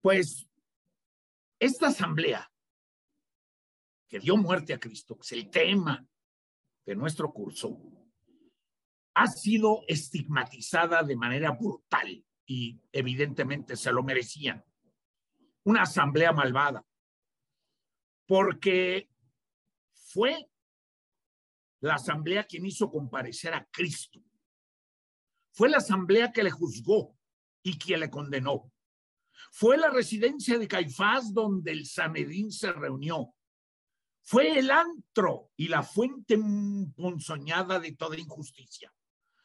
Pues 0.00 0.48
esta 1.58 1.88
asamblea 1.88 2.50
que 4.08 4.20
dio 4.20 4.36
muerte 4.36 4.72
a 4.72 4.80
Cristo, 4.80 5.18
es 5.20 5.32
el 5.32 5.50
tema 5.50 6.06
de 6.84 6.94
nuestro 6.94 7.32
curso, 7.32 7.78
ha 9.14 9.26
sido 9.26 9.82
estigmatizada 9.88 11.02
de 11.02 11.16
manera 11.16 11.50
brutal 11.52 12.24
y 12.44 12.80
evidentemente 12.92 13.74
se 13.76 13.90
lo 13.90 14.02
merecían. 14.02 14.64
Una 15.64 15.82
asamblea 15.82 16.32
malvada, 16.32 16.86
porque 18.26 19.10
fue 19.92 20.48
la 21.80 21.94
asamblea 21.94 22.44
quien 22.44 22.66
hizo 22.66 22.90
comparecer 22.90 23.54
a 23.54 23.66
Cristo. 23.70 24.20
Fue 25.52 25.68
la 25.68 25.78
asamblea 25.78 26.32
que 26.32 26.42
le 26.42 26.50
juzgó 26.50 27.16
y 27.62 27.78
quien 27.78 28.00
le 28.00 28.10
condenó. 28.10 28.70
Fue 29.50 29.76
la 29.76 29.90
residencia 29.90 30.58
de 30.58 30.68
Caifás 30.68 31.32
donde 31.32 31.72
el 31.72 31.86
Sanedín 31.86 32.52
se 32.52 32.72
reunió 32.72 33.35
fue 34.28 34.58
el 34.58 34.72
antro 34.72 35.52
y 35.56 35.68
la 35.68 35.84
fuente 35.84 36.36
ponzoñada 36.96 37.78
de 37.78 37.92
toda 37.92 38.18
injusticia. 38.18 38.92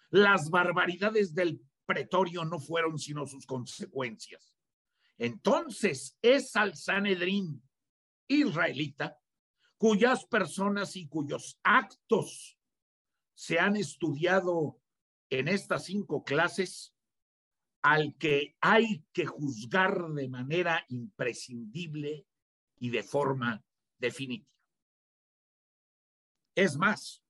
Las 0.10 0.50
barbaridades 0.50 1.36
del 1.36 1.62
pretorio 1.86 2.46
no 2.46 2.60
fueron 2.60 2.98
sino 2.98 3.28
sus 3.28 3.46
consecuencias. 3.46 4.56
Entonces 5.20 6.18
es 6.24 6.56
al 6.56 6.76
Sanedrín 6.76 7.62
israelita 8.28 9.20
cuyas 9.78 10.26
personas 10.26 10.96
y 10.96 11.08
cuyos 11.08 11.60
actos 11.62 12.58
se 13.36 13.60
han 13.60 13.76
estudiado 13.76 14.82
en 15.30 15.48
estas 15.48 15.86
cinco 15.86 16.24
clases, 16.24 16.96
al 17.84 18.16
que 18.18 18.56
hay 18.62 19.06
que 19.14 19.28
juzgar 19.28 20.08
de 20.14 20.28
manera 20.28 20.86
imprescindible 20.90 22.26
y 22.80 22.90
de 22.90 23.04
forma 23.04 23.64
definitiva. 24.00 24.52
Es 26.62 26.78
más, 26.78 27.24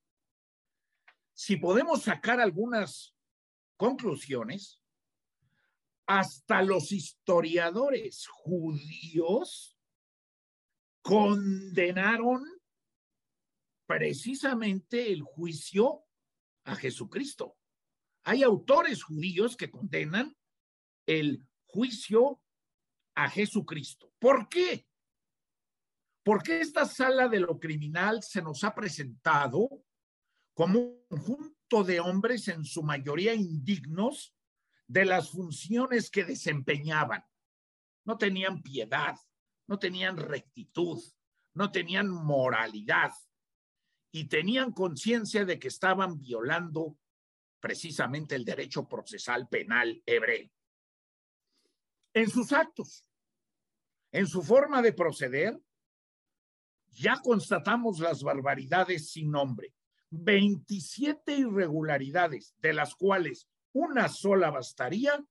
si 1.32 1.56
podemos 1.56 2.02
sacar 2.02 2.42
algunas 2.42 3.16
conclusiones, 3.78 4.82
hasta 6.06 6.62
los 6.64 6.92
historiadores 6.92 8.28
judíos 8.28 9.78
condenaron 11.02 12.44
precisamente 13.86 15.14
el 15.14 15.22
juicio 15.22 16.04
a 16.66 16.76
Jesucristo. 16.76 17.56
Hay 18.24 18.44
autores 18.44 19.02
judíos 19.02 19.56
que 19.56 19.72
condenan 19.72 20.36
el 21.06 21.48
juicio 21.68 22.42
a 23.16 23.30
Jesucristo. 23.30 24.12
¿Por 24.20 24.50
qué? 24.50 24.90
Porque 26.24 26.62
esta 26.62 26.86
sala 26.86 27.28
de 27.28 27.40
lo 27.40 27.60
criminal 27.60 28.22
se 28.22 28.42
nos 28.42 28.64
ha 28.64 28.76
presentado 28.76 29.70
como 30.54 30.80
un 30.80 31.06
conjunto 31.10 31.84
de 31.84 32.00
hombres 32.00 32.48
en 32.48 32.64
su 32.64 32.84
mayoría 32.84 33.34
indignos 33.34 34.36
de 34.88 35.06
las 35.06 35.32
funciones 35.32 36.12
que 36.12 36.24
desempeñaban. 36.24 37.24
No 38.06 38.18
tenían 38.18 38.62
piedad, 38.62 39.16
no 39.68 39.80
tenían 39.80 40.18
rectitud, 40.18 41.02
no 41.54 41.72
tenían 41.72 42.10
moralidad 42.10 43.12
y 44.12 44.26
tenían 44.28 44.74
conciencia 44.74 45.46
de 45.46 45.58
que 45.58 45.70
estaban 45.70 46.20
violando 46.20 46.98
precisamente 47.60 48.36
el 48.36 48.44
derecho 48.44 48.88
procesal 48.88 49.48
penal 49.48 50.02
hebreo. 50.06 50.50
En 52.14 52.30
sus 52.30 52.52
actos, 52.52 53.06
en 54.12 54.28
su 54.28 54.44
forma 54.44 54.82
de 54.82 54.92
proceder, 54.92 55.58
ya 56.92 57.20
constatamos 57.22 58.00
las 58.00 58.24
barbaridades 58.24 59.12
sin 59.12 59.32
nombre. 59.32 59.74
27 60.12 61.38
irregularidades, 61.38 62.54
de 62.60 62.74
las 62.74 62.96
cuales 62.96 63.48
una 63.74 64.10
sola 64.10 64.50
bastaría 64.50 65.24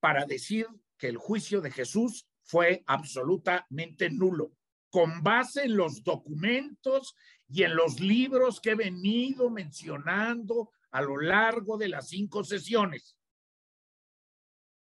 para 0.00 0.24
decir 0.24 0.66
que 0.96 1.08
el 1.08 1.18
juicio 1.18 1.60
de 1.60 1.70
Jesús 1.70 2.26
fue 2.42 2.82
absolutamente 2.86 4.10
nulo, 4.10 4.52
con 4.90 5.22
base 5.22 5.64
en 5.64 5.76
los 5.76 6.02
documentos 6.02 7.14
y 7.48 7.64
en 7.64 7.76
los 7.76 8.00
libros 8.00 8.60
que 8.60 8.70
he 8.70 8.74
venido 8.74 9.50
mencionando 9.50 10.70
a 10.90 11.02
lo 11.02 11.18
largo 11.18 11.76
de 11.76 11.88
las 11.88 12.08
cinco 12.08 12.44
sesiones. 12.44 13.16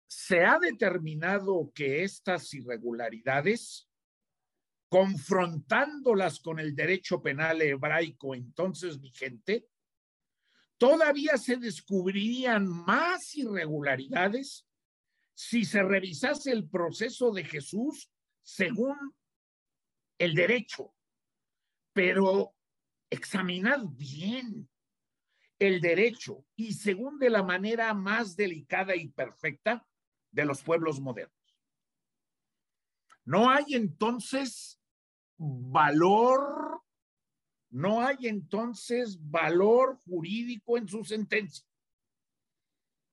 Se 0.07 0.45
ha 0.45 0.59
determinado 0.59 1.71
que 1.73 2.03
estas 2.03 2.53
irregularidades, 2.53 3.86
confrontándolas 4.89 6.39
con 6.39 6.59
el 6.59 6.75
derecho 6.75 7.21
penal 7.21 7.61
hebraico 7.61 8.33
entonces 8.33 8.99
vigente, 8.99 9.67
todavía 10.77 11.37
se 11.37 11.57
descubrirían 11.57 12.67
más 12.67 13.35
irregularidades 13.35 14.65
si 15.33 15.65
se 15.65 15.83
revisase 15.83 16.51
el 16.51 16.67
proceso 16.67 17.31
de 17.31 17.43
Jesús 17.43 18.11
según 18.41 18.95
el 20.17 20.33
derecho. 20.33 20.95
Pero 21.93 22.55
examinad 23.09 23.81
bien 23.89 24.69
el 25.59 25.81
derecho 25.81 26.45
y 26.55 26.73
según 26.73 27.17
de 27.19 27.29
la 27.29 27.43
manera 27.43 27.93
más 27.93 28.35
delicada 28.35 28.95
y 28.95 29.09
perfecta 29.09 29.85
de 30.31 30.45
los 30.45 30.61
pueblos 30.61 30.99
modernos. 30.99 31.33
No 33.25 33.49
hay 33.49 33.65
entonces 33.75 34.76
valor, 35.37 36.81
no 37.69 38.01
hay 38.01 38.27
entonces 38.27 39.17
valor 39.29 39.99
jurídico 40.05 40.77
en 40.77 40.87
su 40.87 41.03
sentencia. 41.03 41.65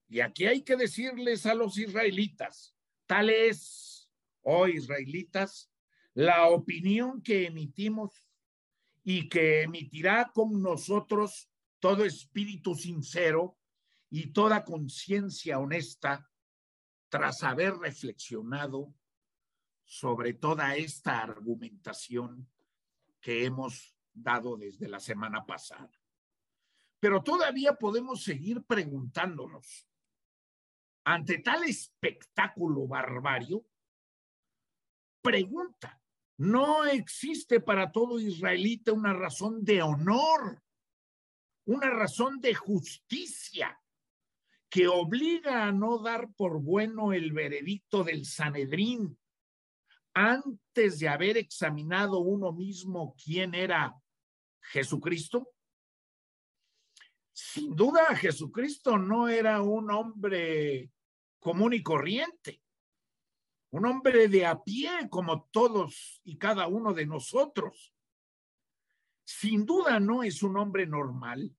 Y 0.07 0.19
aquí 0.19 0.45
hay 0.45 0.61
que 0.61 0.75
decirles 0.75 1.45
a 1.45 1.55
los 1.55 1.77
israelitas, 1.77 2.75
tal 3.05 3.29
es, 3.29 4.09
oh 4.41 4.67
israelitas, 4.67 5.71
la 6.13 6.47
opinión 6.47 7.21
que 7.21 7.47
emitimos 7.47 8.29
y 9.03 9.27
que 9.27 9.63
emitirá 9.63 10.31
con 10.33 10.61
nosotros 10.61 11.49
todo 11.79 12.05
espíritu 12.05 12.75
sincero 12.75 13.57
y 14.09 14.31
toda 14.31 14.63
conciencia 14.63 15.59
honesta 15.59 16.29
tras 17.09 17.43
haber 17.43 17.75
reflexionado 17.75 18.93
sobre 19.85 20.33
toda 20.33 20.75
esta 20.75 21.21
argumentación 21.21 22.49
que 23.21 23.45
hemos 23.45 23.95
dado 24.13 24.57
desde 24.57 24.87
la 24.87 24.99
semana 24.99 25.45
pasada. 25.45 25.91
Pero 26.99 27.23
todavía 27.23 27.73
podemos 27.75 28.23
seguir 28.23 28.63
preguntándonos, 28.63 29.87
ante 31.03 31.37
tal 31.37 31.63
espectáculo 31.63 32.87
barbario, 32.87 33.65
pregunta, 35.21 36.01
¿no 36.37 36.85
existe 36.85 37.59
para 37.59 37.91
todo 37.91 38.19
israelita 38.19 38.91
una 38.91 39.13
razón 39.13 39.63
de 39.63 39.81
honor 39.81 40.65
una 41.65 41.89
razón 41.89 42.39
de 42.41 42.53
justicia 42.53 43.79
que 44.69 44.87
obliga 44.87 45.65
a 45.65 45.71
no 45.71 45.99
dar 45.99 46.31
por 46.33 46.61
bueno 46.61 47.13
el 47.13 47.31
veredicto 47.31 48.03
del 48.03 48.25
Sanedrín 48.25 49.17
antes 50.15 50.97
de 50.99 51.09
haber 51.09 51.37
examinado 51.37 52.19
uno 52.19 52.53
mismo 52.53 53.15
quién 53.21 53.53
era 53.53 53.93
Jesucristo? 54.61 55.51
Sin 57.33 57.75
duda, 57.75 58.15
Jesucristo 58.15 58.97
no 58.97 59.27
era 59.27 59.61
un 59.61 59.91
hombre 59.91 60.89
común 61.39 61.73
y 61.73 61.83
corriente, 61.83 62.63
un 63.71 63.85
hombre 63.85 64.29
de 64.29 64.45
a 64.45 64.63
pie 64.63 65.09
como 65.09 65.43
todos 65.51 66.21
y 66.23 66.37
cada 66.37 66.67
uno 66.67 66.93
de 66.93 67.05
nosotros 67.05 67.93
sin 69.25 69.65
duda 69.65 69.99
no 69.99 70.23
es 70.23 70.43
un 70.43 70.55
hombre 70.55 70.85
normal. 70.85 71.53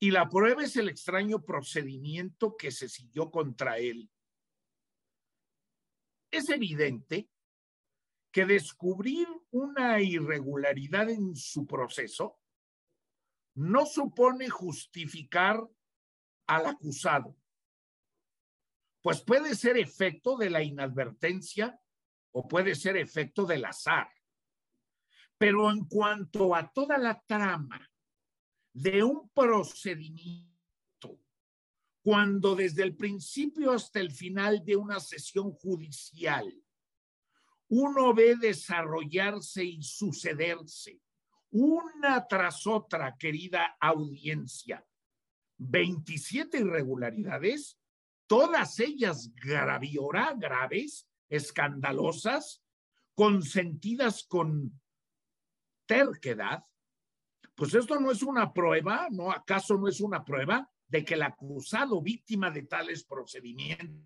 Y 0.00 0.10
la 0.10 0.28
prueba 0.28 0.64
es 0.64 0.76
el 0.76 0.88
extraño 0.88 1.44
procedimiento 1.44 2.56
que 2.56 2.70
se 2.70 2.88
siguió 2.88 3.30
contra 3.30 3.78
él. 3.78 4.10
Es 6.30 6.48
evidente 6.48 7.28
que 8.34 8.44
descubrir 8.44 9.28
una 9.52 10.00
irregularidad 10.00 11.08
en 11.08 11.36
su 11.36 11.68
proceso 11.68 12.40
no 13.54 13.86
supone 13.86 14.48
justificar 14.48 15.64
al 16.48 16.66
acusado, 16.66 17.36
pues 19.02 19.22
puede 19.22 19.54
ser 19.54 19.78
efecto 19.78 20.36
de 20.36 20.50
la 20.50 20.64
inadvertencia 20.64 21.80
o 22.32 22.48
puede 22.48 22.74
ser 22.74 22.96
efecto 22.96 23.46
del 23.46 23.66
azar. 23.66 24.08
Pero 25.38 25.70
en 25.70 25.84
cuanto 25.84 26.56
a 26.56 26.72
toda 26.72 26.98
la 26.98 27.22
trama 27.24 27.88
de 28.72 29.04
un 29.04 29.28
procedimiento, 29.28 31.20
cuando 32.02 32.56
desde 32.56 32.82
el 32.82 32.96
principio 32.96 33.70
hasta 33.70 34.00
el 34.00 34.10
final 34.10 34.64
de 34.64 34.74
una 34.74 34.98
sesión 34.98 35.52
judicial 35.52 36.63
uno 37.68 38.14
ve 38.14 38.36
desarrollarse 38.36 39.64
y 39.64 39.82
sucederse 39.82 41.00
una 41.50 42.26
tras 42.26 42.66
otra, 42.66 43.16
querida 43.16 43.76
audiencia, 43.78 44.84
27 45.58 46.58
irregularidades, 46.58 47.78
todas 48.26 48.80
ellas 48.80 49.32
graviora, 49.36 50.34
graves, 50.36 51.08
escandalosas, 51.28 52.60
consentidas 53.14 54.24
con 54.24 54.80
terquedad, 55.86 56.64
pues 57.54 57.72
esto 57.74 58.00
no 58.00 58.10
es 58.10 58.24
una 58.24 58.52
prueba, 58.52 59.06
¿no? 59.12 59.30
¿Acaso 59.30 59.76
no 59.76 59.86
es 59.86 60.00
una 60.00 60.24
prueba 60.24 60.68
de 60.88 61.04
que 61.04 61.14
el 61.14 61.22
acusado 61.22 62.02
víctima 62.02 62.50
de 62.50 62.62
tales 62.64 63.04
procedimientos 63.04 64.02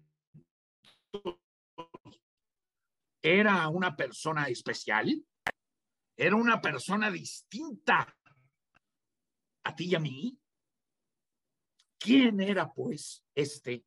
era 3.22 3.68
una 3.68 3.96
persona 3.96 4.46
especial? 4.48 5.24
¿Era 6.16 6.36
una 6.36 6.60
persona 6.60 7.10
distinta 7.10 8.16
a 9.64 9.74
ti 9.76 9.86
y 9.86 9.94
a 9.94 10.00
mí? 10.00 10.38
¿Quién 11.98 12.40
era, 12.40 12.72
pues, 12.72 13.24
este 13.34 13.84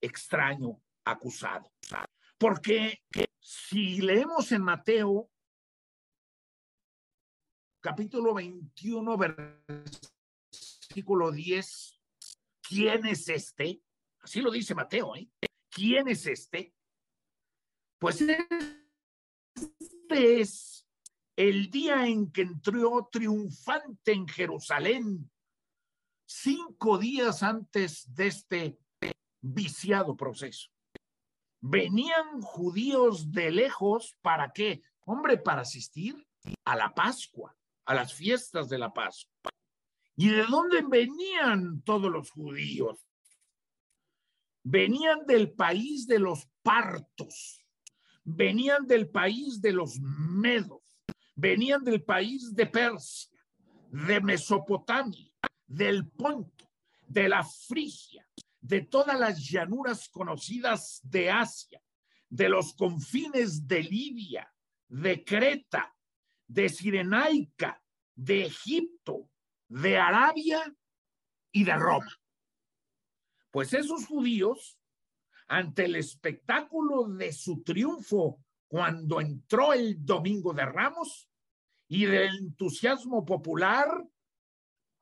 extraño 0.00 0.82
acusado? 1.04 1.72
Porque 2.38 3.02
si 3.38 4.00
leemos 4.00 4.52
en 4.52 4.62
Mateo 4.62 5.30
capítulo 7.80 8.32
21, 8.34 9.18
versículo 10.90 11.32
10, 11.32 12.00
¿quién 12.62 13.06
es 13.06 13.28
este? 13.28 13.82
Así 14.20 14.40
lo 14.40 14.50
dice 14.50 14.74
Mateo. 14.74 15.16
¿eh? 15.16 15.28
¿Quién 15.68 16.08
es 16.08 16.26
este? 16.26 16.74
Pues 18.02 18.20
este 18.20 18.48
es 20.40 20.88
el 21.36 21.70
día 21.70 22.04
en 22.04 22.32
que 22.32 22.42
entró 22.42 23.08
triunfante 23.12 24.10
en 24.10 24.26
Jerusalén, 24.26 25.30
cinco 26.26 26.98
días 26.98 27.44
antes 27.44 28.12
de 28.12 28.26
este 28.26 28.80
viciado 29.40 30.16
proceso. 30.16 30.68
Venían 31.60 32.40
judíos 32.40 33.30
de 33.30 33.52
lejos, 33.52 34.18
¿para 34.20 34.52
qué? 34.52 34.82
Hombre, 35.04 35.38
para 35.38 35.60
asistir 35.60 36.26
a 36.64 36.74
la 36.74 36.92
Pascua, 36.92 37.56
a 37.84 37.94
las 37.94 38.12
fiestas 38.12 38.68
de 38.68 38.78
la 38.78 38.92
Pascua. 38.92 39.52
¿Y 40.16 40.28
de 40.28 40.42
dónde 40.46 40.82
venían 40.82 41.82
todos 41.82 42.10
los 42.10 42.32
judíos? 42.32 43.06
Venían 44.64 45.24
del 45.24 45.52
país 45.52 46.08
de 46.08 46.18
los 46.18 46.48
partos, 46.64 47.61
venían 48.24 48.86
del 48.86 49.08
país 49.08 49.60
de 49.60 49.72
los 49.72 49.98
medos, 50.00 50.82
venían 51.34 51.84
del 51.84 52.02
país 52.02 52.54
de 52.54 52.66
Persia, 52.66 53.40
de 53.90 54.20
Mesopotamia, 54.20 55.32
del 55.66 56.08
Ponto, 56.08 56.70
de 57.06 57.28
la 57.28 57.44
Frigia, 57.44 58.26
de 58.60 58.82
todas 58.82 59.18
las 59.18 59.38
llanuras 59.50 60.08
conocidas 60.08 61.00
de 61.02 61.30
Asia, 61.30 61.82
de 62.28 62.48
los 62.48 62.74
confines 62.74 63.66
de 63.66 63.82
Libia, 63.82 64.50
de 64.88 65.24
Creta, 65.24 65.94
de 66.46 66.68
Sirenaica, 66.68 67.82
de 68.14 68.46
Egipto, 68.46 69.28
de 69.68 69.98
Arabia 69.98 70.74
y 71.50 71.64
de 71.64 71.74
Roma. 71.74 72.20
Pues 73.50 73.74
esos 73.74 74.06
judíos, 74.06 74.78
ante 75.52 75.84
el 75.84 75.96
espectáculo 75.96 77.06
de 77.08 77.30
su 77.30 77.62
triunfo 77.62 78.42
cuando 78.68 79.20
entró 79.20 79.74
el 79.74 80.02
Domingo 80.02 80.54
de 80.54 80.64
Ramos 80.64 81.28
y 81.88 82.06
del 82.06 82.38
entusiasmo 82.38 83.26
popular, 83.26 84.02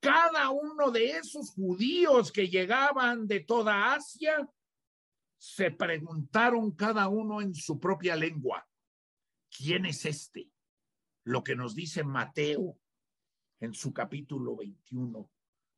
cada 0.01 0.51
uno 0.51 0.91
de 0.91 1.11
esos 1.11 1.53
judíos 1.53 2.33
que 2.33 2.49
llegaban 2.49 3.29
de 3.29 3.39
toda 3.39 3.95
Asia 3.95 4.51
se 5.39 5.71
preguntaron 5.71 6.73
cada 6.73 7.07
uno 7.07 7.41
en 7.41 7.55
su 7.55 7.79
propia 7.79 8.17
lengua, 8.17 8.69
¿quién 9.57 9.87
es 9.87 10.05
este? 10.05 10.51
Lo 11.23 11.45
que 11.45 11.55
nos 11.55 11.77
dice 11.77 12.03
Mateo 12.03 12.77
en 13.61 13.73
su 13.73 13.93
capítulo 13.93 14.57
21, 14.57 15.31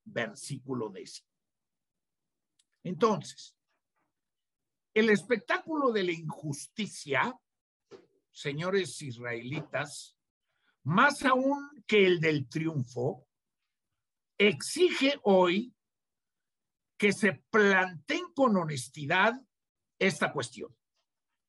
versículo 0.04 0.88
décimo. 0.88 1.28
Entonces, 2.82 3.54
el 4.94 5.10
espectáculo 5.10 5.90
de 5.92 6.04
la 6.04 6.12
injusticia, 6.12 7.38
señores 8.30 9.00
israelitas, 9.00 10.16
más 10.84 11.24
aún 11.24 11.82
que 11.86 12.06
el 12.06 12.20
del 12.20 12.48
triunfo, 12.48 13.26
exige 14.38 15.18
hoy 15.22 15.74
que 16.98 17.12
se 17.12 17.32
planteen 17.50 18.24
con 18.34 18.56
honestidad 18.56 19.34
esta 19.98 20.32
cuestión. 20.32 20.76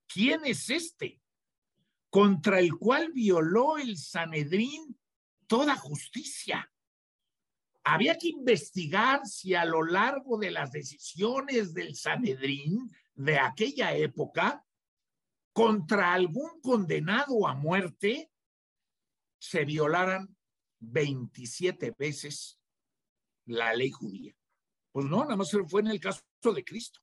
¿Quién 0.08 0.46
es 0.46 0.70
este 0.70 1.22
contra 2.10 2.60
el 2.60 2.76
cual 2.76 3.12
violó 3.12 3.78
el 3.78 3.98
Sanedrín 3.98 5.00
toda 5.48 5.76
justicia? 5.76 6.72
Había 7.84 8.18
que 8.18 8.30
investigar 8.30 9.26
si 9.26 9.56
a 9.56 9.66
lo 9.66 9.84
largo 9.84 10.38
de 10.38 10.52
las 10.52 10.72
decisiones 10.72 11.74
del 11.74 11.96
Sanedrín 11.96 12.90
de 13.16 13.40
aquella 13.40 13.96
época, 13.96 14.66
contra 15.54 16.14
algún 16.14 16.60
condenado 16.62 17.48
a 17.48 17.54
muerte, 17.54 18.32
se 19.40 19.66
violaran 19.66 20.36
27 20.80 21.94
veces 21.98 22.60
la 23.46 23.74
ley 23.74 23.92
judía. 23.92 24.36
Pues 24.92 25.06
no, 25.06 25.24
nada 25.24 25.36
más 25.36 25.52
fue 25.68 25.82
en 25.82 25.88
el 25.88 26.00
caso 26.00 26.22
de 26.44 26.64
Cristo. 26.64 27.00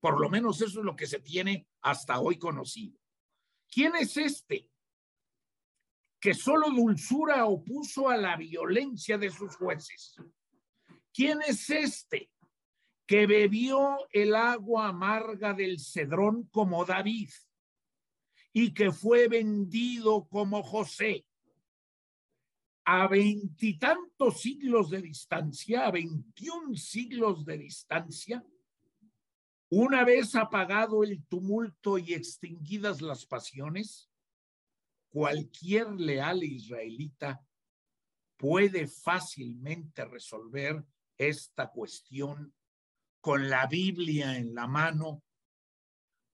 Por 0.00 0.20
lo 0.20 0.28
menos 0.28 0.60
eso 0.60 0.80
es 0.80 0.84
lo 0.84 0.94
que 0.94 1.06
se 1.06 1.20
tiene 1.20 1.66
hasta 1.82 2.20
hoy 2.20 2.38
conocido. 2.38 2.98
¿Quién 3.70 3.96
es 3.96 4.16
este 4.16 4.70
que 6.20 6.34
solo 6.34 6.70
dulzura 6.70 7.46
opuso 7.46 8.08
a 8.08 8.16
la 8.16 8.36
violencia 8.36 9.18
de 9.18 9.30
sus 9.30 9.56
jueces? 9.56 10.16
¿Quién 11.12 11.40
es 11.42 11.70
este 11.70 12.30
que 13.06 13.26
bebió 13.26 13.98
el 14.10 14.34
agua 14.34 14.88
amarga 14.88 15.54
del 15.54 15.78
cedrón 15.80 16.48
como 16.50 16.84
David 16.84 17.30
y 18.52 18.74
que 18.74 18.90
fue 18.90 19.28
vendido 19.28 20.26
como 20.28 20.62
José? 20.62 21.24
a 22.88 23.08
veintitantos 23.08 24.40
siglos 24.40 24.90
de 24.90 25.02
distancia, 25.02 25.86
a 25.86 25.90
veintiún 25.90 26.76
siglos 26.76 27.44
de 27.44 27.58
distancia, 27.58 28.46
una 29.68 30.04
vez 30.04 30.36
apagado 30.36 31.02
el 31.02 31.26
tumulto 31.26 31.98
y 31.98 32.14
extinguidas 32.14 33.02
las 33.02 33.26
pasiones, 33.26 34.08
cualquier 35.08 35.88
leal 35.94 36.44
israelita 36.44 37.44
puede 38.36 38.86
fácilmente 38.86 40.04
resolver 40.04 40.84
esta 41.18 41.72
cuestión 41.72 42.54
con 43.26 43.50
la 43.50 43.66
Biblia 43.66 44.36
en 44.36 44.54
la 44.54 44.68
mano, 44.68 45.24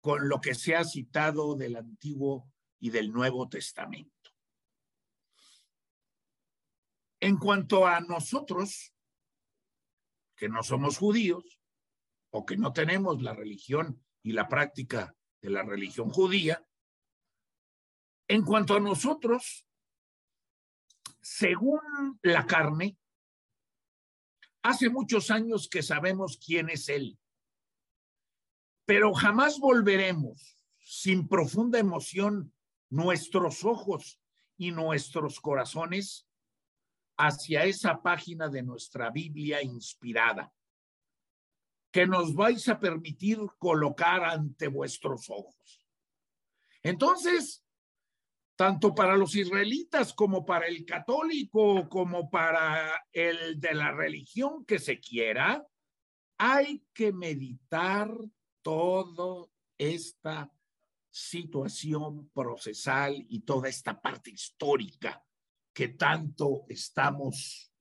con 0.02 0.28
lo 0.28 0.42
que 0.42 0.54
se 0.54 0.76
ha 0.76 0.84
citado 0.84 1.54
del 1.54 1.76
Antiguo 1.76 2.52
y 2.80 2.90
del 2.90 3.10
Nuevo 3.10 3.48
Testamento. 3.48 4.28
En 7.18 7.38
cuanto 7.38 7.86
a 7.86 8.00
nosotros, 8.00 8.92
que 10.36 10.50
no 10.50 10.62
somos 10.62 10.98
judíos 10.98 11.58
o 12.30 12.44
que 12.44 12.58
no 12.58 12.74
tenemos 12.74 13.22
la 13.22 13.32
religión 13.32 14.04
y 14.22 14.32
la 14.32 14.46
práctica 14.46 15.16
de 15.40 15.48
la 15.48 15.62
religión 15.62 16.10
judía, 16.10 16.62
en 18.28 18.44
cuanto 18.44 18.74
a 18.74 18.80
nosotros, 18.80 19.66
según 21.22 21.80
la 22.20 22.44
carne, 22.44 22.98
hace 24.62 24.88
muchos 24.88 25.30
años 25.30 25.68
que 25.68 25.82
sabemos 25.82 26.38
quién 26.44 26.70
es 26.70 26.88
Él, 26.88 27.18
pero 28.84 29.12
jamás 29.12 29.58
volveremos 29.58 30.58
sin 30.78 31.28
profunda 31.28 31.78
emoción 31.78 32.52
nuestros 32.90 33.64
ojos 33.64 34.20
y 34.56 34.70
nuestros 34.70 35.40
corazones 35.40 36.26
hacia 37.16 37.64
esa 37.64 38.02
página 38.02 38.48
de 38.48 38.62
nuestra 38.62 39.10
Biblia 39.10 39.62
inspirada 39.62 40.52
que 41.90 42.06
nos 42.06 42.34
vais 42.34 42.68
a 42.68 42.80
permitir 42.80 43.38
colocar 43.58 44.24
ante 44.24 44.66
vuestros 44.68 45.28
ojos. 45.28 45.86
Entonces, 46.82 47.61
tanto 48.56 48.94
para 48.94 49.16
los 49.16 49.34
israelitas 49.34 50.12
como 50.12 50.44
para 50.44 50.66
el 50.66 50.84
católico, 50.84 51.88
como 51.88 52.30
para 52.30 53.06
el 53.12 53.60
de 53.60 53.74
la 53.74 53.92
religión 53.92 54.64
que 54.64 54.78
se 54.78 55.00
quiera, 55.00 55.66
hay 56.38 56.84
que 56.92 57.12
meditar 57.12 58.10
toda 58.62 59.48
esta 59.78 60.52
situación 61.10 62.30
procesal 62.30 63.24
y 63.28 63.40
toda 63.40 63.68
esta 63.68 64.00
parte 64.00 64.30
histórica 64.30 65.24
que 65.72 65.88
tanto 65.88 66.64
estamos 66.68 67.72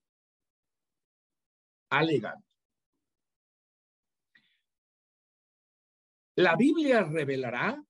alegando. 1.90 2.46
La 6.36 6.56
Biblia 6.56 7.02
revelará 7.04 7.82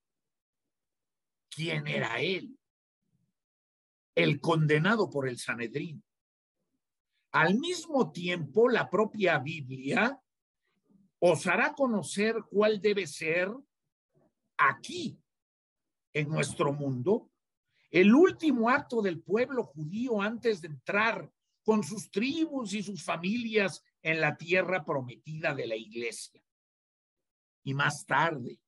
quién 1.49 1.87
era 1.87 2.21
él, 2.21 2.59
el 4.15 4.41
condenado 4.41 5.11
por 5.11 5.29
el 5.29 5.39
Sanedrín. 5.39 6.03
Al 7.33 7.59
mismo 7.59 8.13
tiempo, 8.13 8.69
la 8.69 8.91
propia 8.91 9.39
Biblia 9.39 10.21
os 11.19 11.47
hará 11.47 11.73
conocer 11.73 12.37
cuál 12.51 12.81
debe 12.81 13.07
ser 13.07 13.49
aquí, 14.59 15.19
en 16.15 16.29
nuestro 16.29 16.73
mundo, 16.73 17.31
el 17.91 18.15
último 18.15 18.69
acto 18.69 19.01
del 19.01 19.23
pueblo 19.23 19.65
judío 19.65 20.21
antes 20.21 20.61
de 20.61 20.69
entrar 20.69 21.31
con 21.63 21.83
sus 21.83 22.11
tribus 22.11 22.75
y 22.75 22.83
sus 22.83 23.03
familias 23.03 23.83
en 24.03 24.21
la 24.21 24.37
tierra 24.37 24.85
prometida 24.85 25.55
de 25.55 25.67
la 25.67 25.77
iglesia. 25.77 26.43
Y 27.65 27.75
más 27.75 28.05
tarde, 28.05 28.61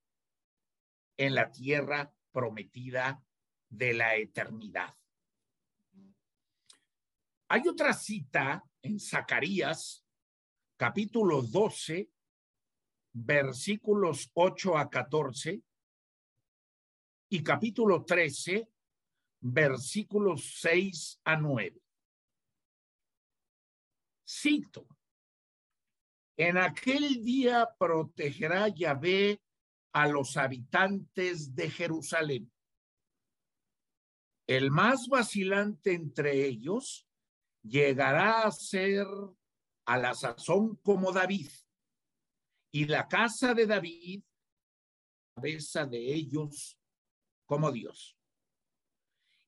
en 1.17 1.35
la 1.35 1.51
tierra 1.51 2.15
prometida 2.33 3.23
de 3.69 3.95
la 3.95 4.17
eternidad. 4.17 4.95
Hay 7.49 7.69
otra 7.69 7.93
cita 7.93 8.65
en 8.83 8.99
Zacarías, 8.99 10.05
capítulo 10.77 11.43
12, 11.43 12.11
versículos 13.13 14.31
8 14.33 14.79
a 14.79 14.89
14 14.89 15.63
y 17.29 17.43
capítulo 17.43 18.05
13, 18.05 18.69
versículos 19.41 20.59
6 20.61 21.21
a 21.25 21.37
9. 21.37 21.83
Cito, 24.27 24.87
en 26.39 26.57
aquel 26.57 27.23
día 27.23 27.69
protegerá 27.79 28.69
Yahvé 28.69 29.41
a 29.93 30.09
los 30.09 30.39
habitantes 30.39 31.55
de 31.55 31.71
Jerusalén. 31.71 32.51
El 34.47 34.71
más 34.71 35.09
vacilante 35.09 35.93
entre 35.93 36.47
ellos 36.47 37.07
llegará 37.65 38.43
a 38.43 38.53
ser 38.53 39.07
a 39.87 39.99
la 39.99 40.15
sazón 40.15 40.77
como 40.77 41.13
David, 41.13 41.51
y 42.73 42.87
la 42.87 43.09
casa 43.09 43.55
de 43.55 43.67
David, 43.67 44.23
cabeza 45.35 45.87
de 45.87 46.15
ellos 46.15 46.79
como 47.47 47.71
Dios. 47.71 48.17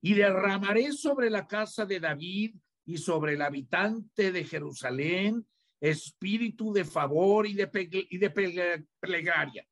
Y 0.01 0.15
derramaré 0.15 0.93
sobre 0.93 1.31
la 1.31 1.47
casa 1.47 1.85
de 1.87 2.01
David 2.01 2.57
y 2.85 2.99
sobre 2.99 3.35
el 3.35 3.43
habitante 3.43 4.31
de 4.31 4.45
Jerusalén 4.45 5.47
espíritu 5.81 6.73
de 6.73 6.85
favor 6.85 7.47
y 7.47 7.55
de, 7.55 7.69
y 8.11 8.19
de 8.19 8.87
plegaria. 9.01 9.67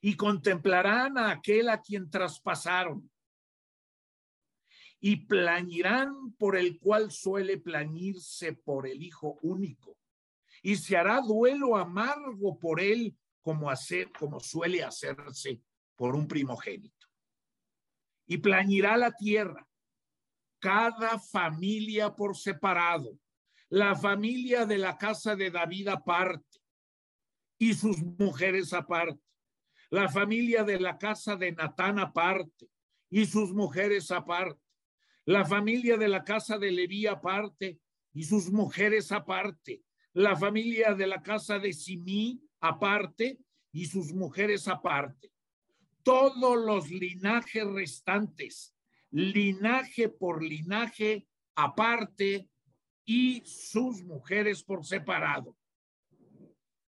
Y 0.00 0.16
contemplarán 0.16 1.18
a 1.18 1.30
aquel 1.30 1.68
a 1.68 1.80
quien 1.80 2.08
traspasaron. 2.10 3.10
Y 5.04 5.26
plañirán 5.26 6.32
por 6.38 6.56
el 6.56 6.78
cual 6.78 7.10
suele 7.10 7.58
plañirse 7.58 8.54
por 8.54 8.86
el 8.86 9.02
Hijo 9.02 9.38
único. 9.42 9.98
Y 10.62 10.76
se 10.76 10.96
hará 10.96 11.20
duelo 11.20 11.76
amargo 11.76 12.58
por 12.58 12.80
él 12.80 13.14
como, 13.42 13.68
hacer, 13.68 14.10
como 14.18 14.40
suele 14.40 14.82
hacerse 14.82 15.60
por 15.94 16.16
un 16.16 16.26
primogénito. 16.26 17.06
Y 18.26 18.38
plañirá 18.38 18.96
la 18.96 19.12
tierra, 19.12 19.68
cada 20.58 21.18
familia 21.18 22.14
por 22.14 22.34
separado 22.34 23.18
la 23.74 23.96
familia 23.96 24.66
de 24.66 24.78
la 24.78 24.96
casa 24.96 25.34
de 25.34 25.50
David 25.50 25.88
aparte 25.88 26.60
y 27.58 27.74
sus 27.74 28.00
mujeres 28.18 28.72
aparte, 28.72 29.20
la 29.90 30.08
familia 30.08 30.62
de 30.62 30.78
la 30.78 30.96
casa 30.96 31.34
de 31.34 31.50
Natán 31.50 31.98
aparte 31.98 32.68
y 33.10 33.26
sus 33.26 33.52
mujeres 33.52 34.12
aparte, 34.12 34.63
la 35.26 35.44
familia 35.44 35.96
de 35.96 36.08
la 36.08 36.24
casa 36.24 36.58
de 36.58 36.70
Leví 36.70 37.06
aparte 37.06 37.80
y 38.12 38.24
sus 38.24 38.50
mujeres 38.50 39.10
aparte, 39.12 39.82
la 40.12 40.36
familia 40.36 40.94
de 40.94 41.06
la 41.06 41.22
casa 41.22 41.58
de 41.58 41.72
Simí 41.72 42.40
aparte 42.60 43.38
y 43.72 43.86
sus 43.86 44.12
mujeres 44.12 44.68
aparte. 44.68 45.32
Todos 46.02 46.56
los 46.64 46.90
linajes 46.90 47.66
restantes, 47.66 48.76
linaje 49.10 50.08
por 50.08 50.42
linaje 50.42 51.26
aparte 51.54 52.48
y 53.04 53.42
sus 53.44 54.02
mujeres 54.02 54.62
por 54.62 54.84
separado. 54.84 55.56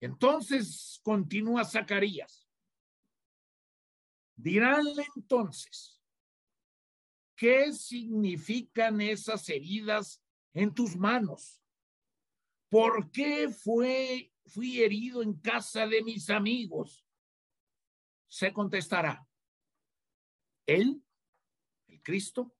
Entonces 0.01 1.01
continúa 1.03 1.64
Zacarías. 1.64 2.47
Diránle 4.37 5.07
entonces, 5.16 5.93
¿qué 7.37 7.72
significan 7.72 9.01
esas 9.01 9.49
heridas 9.49 10.22
en 10.53 10.72
tus 10.72 10.97
manos? 10.97 11.62
¿Por 12.68 13.11
qué 13.11 13.49
fue, 13.49 14.32
fui 14.47 14.82
herido 14.82 15.22
en 15.22 15.35
casa 15.35 15.87
de 15.87 16.03
mis 16.03 16.30
amigos? 16.30 17.07
Se 18.26 18.53
contestará, 18.53 19.28
Él, 20.66 21.05
el 21.89 22.03
Cristo, 22.03 22.55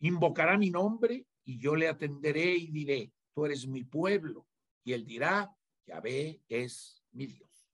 invocará 0.00 0.58
mi 0.58 0.70
nombre 0.70 1.26
y 1.44 1.58
yo 1.58 1.76
le 1.76 1.88
atenderé 1.88 2.54
y 2.54 2.70
diré, 2.70 3.12
tú 3.34 3.46
eres 3.46 3.66
mi 3.66 3.84
pueblo. 3.84 4.46
Y 4.84 4.92
él 4.92 5.04
dirá, 5.04 5.56
Yahvé 5.86 6.42
es 6.48 7.02
mi 7.12 7.26
Dios. 7.26 7.70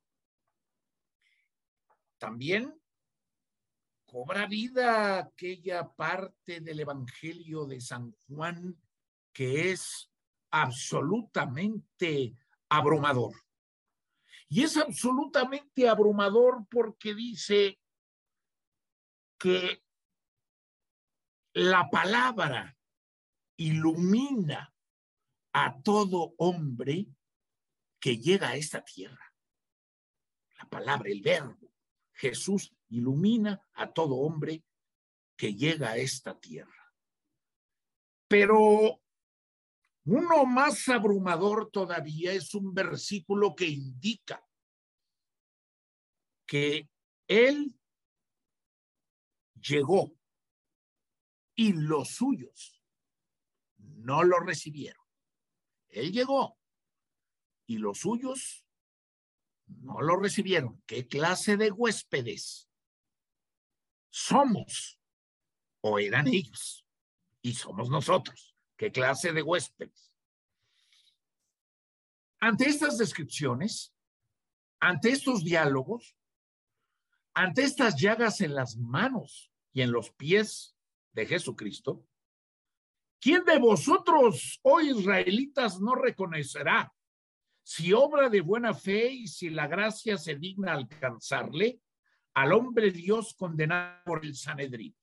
También 2.19 2.82
cobra 4.13 4.47
vida 4.47 5.19
aquella 5.21 5.91
parte 5.91 6.61
del 6.61 6.81
Evangelio 6.81 7.65
de 7.65 7.81
San 7.81 8.13
Juan 8.29 8.79
que 9.33 9.71
es 9.71 10.13
absolutamente 10.51 12.37
abrumador. 12.69 13.33
Y 14.51 14.65
es 14.65 14.77
absolutamente 14.77 15.89
abrumador 15.89 16.67
porque 16.69 17.15
dice 17.15 17.81
que 19.39 19.83
la 21.55 21.89
palabra 21.89 22.77
ilumina 23.57 24.75
a 25.55 25.81
todo 25.81 26.35
hombre 26.37 27.07
que 27.99 28.19
llega 28.19 28.51
a 28.51 28.57
esta 28.57 28.85
tierra. 28.85 29.35
La 30.59 30.69
palabra, 30.69 31.09
el 31.11 31.23
verbo. 31.23 31.73
Jesús 32.13 32.75
ilumina 32.93 33.67
a 33.75 33.93
todo 33.93 34.17
hombre 34.17 34.65
que 35.37 35.55
llega 35.55 35.91
a 35.91 35.97
esta 35.97 36.39
tierra. 36.39 36.95
Pero 38.29 39.01
uno 40.05 40.45
más 40.45 40.89
abrumador 40.89 41.71
todavía 41.71 42.33
es 42.33 42.55
un 42.55 42.75
versículo 42.75 43.55
que 43.55 43.67
indica 43.67 44.47
que 46.47 46.89
Él 47.27 47.79
llegó 49.55 50.15
y 51.55 51.73
los 51.73 52.09
suyos 52.09 52.83
no 53.79 54.23
lo 54.23 54.41
recibieron. 54.41 55.03
Él 55.89 56.13
llegó 56.13 56.59
y 57.67 57.79
los 57.79 57.99
suyos 57.99 58.67
no 59.67 60.03
lo 60.03 60.17
recibieron. 60.17 60.83
¿Qué 60.87 61.07
clase 61.07 61.57
de 61.57 61.71
huéspedes 61.71 62.69
somos? 64.13 65.01
¿O 65.81 65.99
eran 65.99 66.29
ellos? 66.29 66.87
Y 67.41 67.55
somos 67.55 67.89
nosotros. 67.91 68.55
¿Qué 68.77 68.93
clase 68.93 69.33
de 69.33 69.43
huéspedes? 69.43 70.13
Ante 72.39 72.69
estas 72.69 72.99
descripciones, 72.99 73.95
ante 74.81 75.11
estos 75.11 75.43
diálogos, 75.43 76.17
ante 77.35 77.63
estas 77.65 77.97
llagas 77.97 78.41
en 78.41 78.55
las 78.55 78.77
manos 78.77 79.51
y 79.73 79.83
en 79.83 79.93
los 79.93 80.11
pies 80.11 80.77
de 81.13 81.27
Jesucristo, 81.27 82.07
¿Quién 83.23 83.45
de 83.45 83.57
vosotros, 83.61 84.59
oh 84.63 84.81
israelitas, 84.81 85.81
no 85.81 85.95
reconocerá 85.95 86.93
si 87.63 87.93
obra 87.93 88.29
de 88.29 88.41
buena 88.41 88.75
fe 88.75 89.13
y 89.13 89.29
si 89.29 89.49
la 89.49 89.69
gracia 89.69 90.19
se 90.19 90.35
digna 90.35 90.73
alcanzarle 90.73 91.81
al 92.35 92.53
hombre 92.53 92.91
Dios 92.91 93.35
condenado 93.35 94.03
por 94.05 94.25
el 94.25 94.35
Sanedrín? 94.35 94.97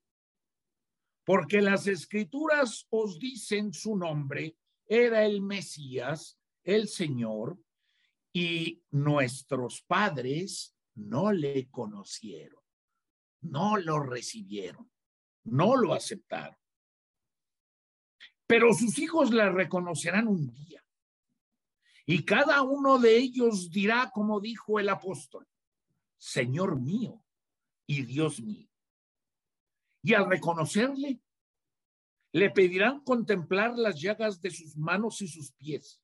Porque 1.24 1.62
las 1.62 1.88
escrituras 1.88 2.88
os 2.90 3.20
dicen 3.20 3.74
su 3.74 3.96
nombre, 3.96 4.58
era 4.88 5.26
el 5.26 5.42
Mesías, 5.42 6.40
el 6.64 6.88
Señor, 6.88 7.58
y 8.34 8.84
nuestros 8.92 9.82
padres 9.82 10.76
no 10.96 11.32
le 11.32 11.70
conocieron, 11.70 12.62
no 13.42 13.78
lo 13.78 14.00
recibieron, 14.00 14.92
no 15.44 15.76
lo 15.76 15.94
aceptaron 15.94 16.60
pero 18.50 18.74
sus 18.74 18.98
hijos 18.98 19.32
la 19.32 19.52
reconocerán 19.52 20.28
un 20.28 20.48
día. 20.52 20.84
Y 22.08 22.26
cada 22.26 22.64
uno 22.64 22.98
de 22.98 23.16
ellos 23.16 23.70
dirá, 23.70 24.10
como 24.12 24.40
dijo 24.40 24.80
el 24.80 24.90
apóstol, 24.90 25.48
Señor 26.20 26.80
mío 26.80 27.24
y 27.88 28.04
Dios 28.04 28.40
mío. 28.40 28.70
Y 30.04 30.14
al 30.14 30.30
reconocerle, 30.30 31.20
le 32.32 32.52
pedirán 32.52 33.00
contemplar 33.02 33.76
las 33.76 34.00
llagas 34.00 34.40
de 34.40 34.52
sus 34.52 34.78
manos 34.78 35.20
y 35.24 35.28
sus 35.28 35.52
pies, 35.54 36.00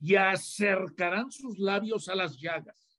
y 0.00 0.16
acercarán 0.16 1.30
sus 1.30 1.56
labios 1.58 2.08
a 2.08 2.16
las 2.16 2.36
llagas, 2.36 2.98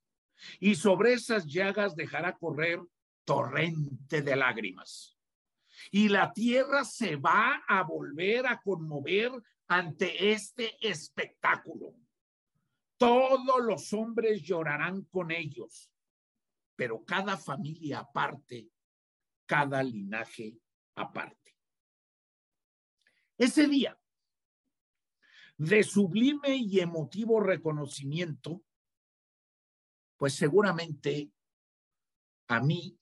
y 0.58 0.74
sobre 0.74 1.12
esas 1.12 1.44
llagas 1.46 1.94
dejará 1.94 2.38
correr 2.38 2.80
torrente 3.24 4.22
de 4.22 4.34
lágrimas 4.34 5.18
y 5.90 6.08
la 6.08 6.32
tierra 6.32 6.84
se 6.84 7.16
va 7.16 7.62
a 7.66 7.82
volver 7.82 8.46
a 8.46 8.60
conmover 8.60 9.32
ante 9.68 10.32
este 10.32 10.76
espectáculo. 10.80 11.94
Todos 12.96 13.62
los 13.64 13.92
hombres 13.92 14.42
llorarán 14.42 15.02
con 15.04 15.30
ellos, 15.30 15.90
pero 16.78 17.04
cada 17.04 17.36
familia 17.36 17.98
aparte, 17.98 18.70
cada 19.46 19.82
linaje 19.82 20.56
aparte. 20.94 21.56
Ese 23.36 23.66
día 23.66 23.98
de 25.56 25.82
sublime 25.82 26.54
y 26.54 26.78
emotivo 26.78 27.40
reconocimiento 27.40 28.62
pues 30.16 30.36
seguramente 30.36 31.32
a 32.46 32.60
mí 32.60 32.96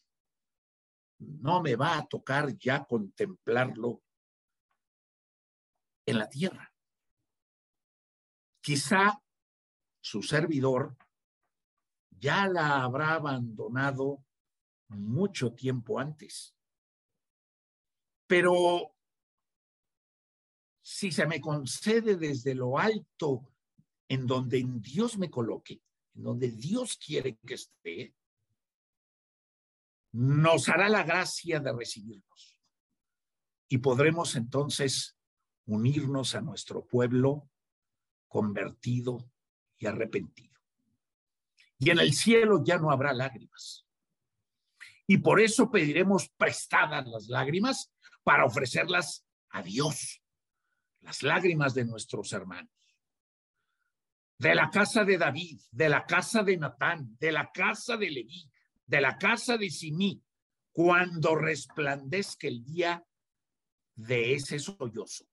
no 1.18 1.60
me 1.60 1.76
va 1.76 1.98
a 1.98 2.06
tocar 2.06 2.56
ya 2.56 2.86
contemplarlo 2.86 4.02
en 6.06 6.18
la 6.18 6.30
tierra. 6.30 6.72
Quizá 8.62 9.22
su 10.00 10.22
servidor 10.22 10.96
ya 12.18 12.48
la 12.48 12.82
habrá 12.82 13.14
abandonado 13.14 14.24
mucho 14.88 15.52
tiempo 15.52 15.98
antes. 15.98 16.54
Pero 18.26 18.94
si 20.82 21.10
se 21.10 21.26
me 21.26 21.40
concede 21.40 22.16
desde 22.16 22.54
lo 22.54 22.78
alto, 22.78 23.52
en 24.08 24.26
donde 24.26 24.64
Dios 24.78 25.18
me 25.18 25.30
coloque, 25.30 25.82
en 26.14 26.22
donde 26.22 26.50
Dios 26.50 26.96
quiere 26.96 27.38
que 27.44 27.54
esté, 27.54 28.14
nos 30.12 30.68
hará 30.68 30.88
la 30.88 31.02
gracia 31.02 31.60
de 31.60 31.72
recibirnos. 31.72 32.58
Y 33.68 33.78
podremos 33.78 34.36
entonces 34.36 35.16
unirnos 35.66 36.34
a 36.34 36.40
nuestro 36.40 36.86
pueblo 36.86 37.50
convertido 38.28 39.30
y 39.78 39.86
arrepentido. 39.86 40.45
Y 41.78 41.90
en 41.90 41.98
el 41.98 42.12
cielo 42.12 42.62
ya 42.64 42.78
no 42.78 42.90
habrá 42.90 43.12
lágrimas. 43.12 43.86
Y 45.06 45.18
por 45.18 45.40
eso 45.40 45.70
pediremos 45.70 46.28
prestadas 46.36 47.06
las 47.06 47.28
lágrimas 47.28 47.92
para 48.22 48.44
ofrecerlas 48.44 49.24
a 49.50 49.62
Dios, 49.62 50.20
las 51.00 51.22
lágrimas 51.22 51.74
de 51.74 51.84
nuestros 51.84 52.32
hermanos. 52.32 52.72
De 54.38 54.54
la 54.54 54.68
casa 54.70 55.04
de 55.04 55.16
David, 55.16 55.60
de 55.70 55.88
la 55.88 56.04
casa 56.04 56.42
de 56.42 56.56
Natán, 56.56 57.16
de 57.18 57.32
la 57.32 57.50
casa 57.52 57.96
de 57.96 58.10
Leví, 58.10 58.50
de 58.84 59.00
la 59.00 59.16
casa 59.16 59.56
de 59.56 59.70
Simí, 59.70 60.22
cuando 60.72 61.34
resplandezca 61.36 62.48
el 62.48 62.62
día 62.64 63.06
de 63.94 64.34
ese 64.34 64.58
sollozo. 64.58 65.24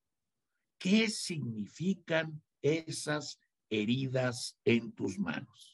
¿Qué 0.77 1.09
significan 1.09 2.41
esas 2.61 3.39
heridas 3.69 4.57
en 4.63 4.93
tus 4.93 5.19
manos? 5.19 5.72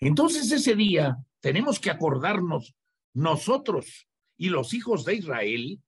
Entonces 0.00 0.50
ese 0.52 0.74
día 0.74 1.16
tenemos 1.40 1.80
que 1.80 1.90
acordarnos 1.90 2.74
nosotros 3.14 4.08
y 4.36 4.48
los 4.48 4.72
hijos 4.72 5.04
de 5.04 5.14
Israel, 5.14 5.82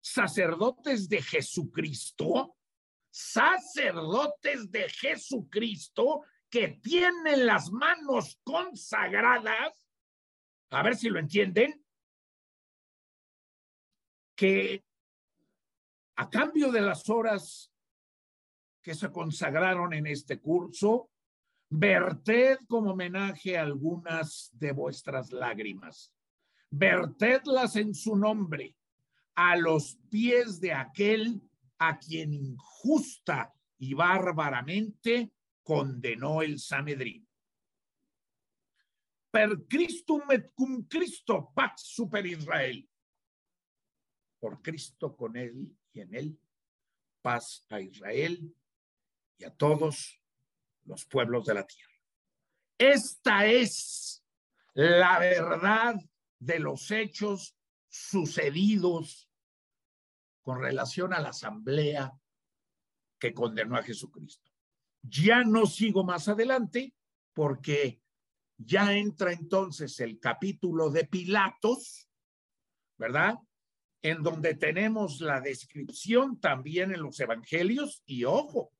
sacerdotes 0.00 1.08
de 1.08 1.22
Jesucristo, 1.22 2.56
sacerdotes 3.10 4.70
de 4.70 4.88
Jesucristo 4.88 6.22
que 6.48 6.68
tienen 6.82 7.46
las 7.46 7.70
manos 7.70 8.38
consagradas, 8.42 9.86
a 10.70 10.82
ver 10.82 10.96
si 10.96 11.08
lo 11.08 11.18
entienden, 11.18 11.84
que 14.34 14.84
a 16.16 16.28
cambio 16.30 16.72
de 16.72 16.80
las 16.80 17.08
horas 17.10 17.70
que 18.82 18.94
se 18.94 19.10
consagraron 19.12 19.92
en 19.92 20.06
este 20.06 20.40
curso, 20.40 21.11
verted 21.74 22.58
como 22.68 22.90
homenaje 22.90 23.56
algunas 23.56 24.50
de 24.52 24.72
vuestras 24.72 25.32
lágrimas, 25.32 26.12
vertedlas 26.70 27.76
en 27.76 27.94
su 27.94 28.14
nombre 28.14 28.76
a 29.34 29.56
los 29.56 29.96
pies 30.10 30.60
de 30.60 30.74
aquel 30.74 31.40
a 31.78 31.98
quien 31.98 32.34
injusta 32.34 33.54
y 33.78 33.94
bárbaramente 33.94 35.32
condenó 35.62 36.42
el 36.42 36.58
Sanedrín. 36.58 37.26
Per 39.30 39.64
Christum 39.66 40.30
et 40.30 40.52
cum 40.54 40.86
Cristo 40.86 41.52
pax 41.54 41.84
super 41.86 42.26
Israel. 42.26 42.86
Por 44.38 44.60
Cristo 44.60 45.16
con 45.16 45.38
él 45.38 45.74
y 45.94 46.00
en 46.00 46.14
él, 46.14 46.38
paz 47.22 47.64
a 47.70 47.80
Israel 47.80 48.54
y 49.38 49.44
a 49.44 49.50
todos 49.54 50.21
los 50.84 51.04
pueblos 51.06 51.44
de 51.46 51.54
la 51.54 51.66
tierra. 51.66 51.92
Esta 52.78 53.46
es 53.46 54.24
la 54.74 55.18
verdad 55.18 55.94
de 56.38 56.58
los 56.58 56.90
hechos 56.90 57.56
sucedidos 57.88 59.28
con 60.42 60.60
relación 60.60 61.12
a 61.12 61.20
la 61.20 61.28
asamblea 61.28 62.12
que 63.18 63.32
condenó 63.32 63.76
a 63.76 63.82
Jesucristo. 63.82 64.50
Ya 65.02 65.44
no 65.44 65.66
sigo 65.66 66.04
más 66.04 66.28
adelante 66.28 66.94
porque 67.32 68.00
ya 68.56 68.92
entra 68.92 69.32
entonces 69.32 69.98
el 70.00 70.18
capítulo 70.18 70.90
de 70.90 71.04
Pilatos, 71.04 72.08
¿verdad? 72.98 73.36
En 74.02 74.22
donde 74.22 74.54
tenemos 74.54 75.20
la 75.20 75.40
descripción 75.40 76.40
también 76.40 76.92
en 76.92 77.02
los 77.02 77.18
evangelios 77.20 78.02
y 78.06 78.24
ojo, 78.24 78.72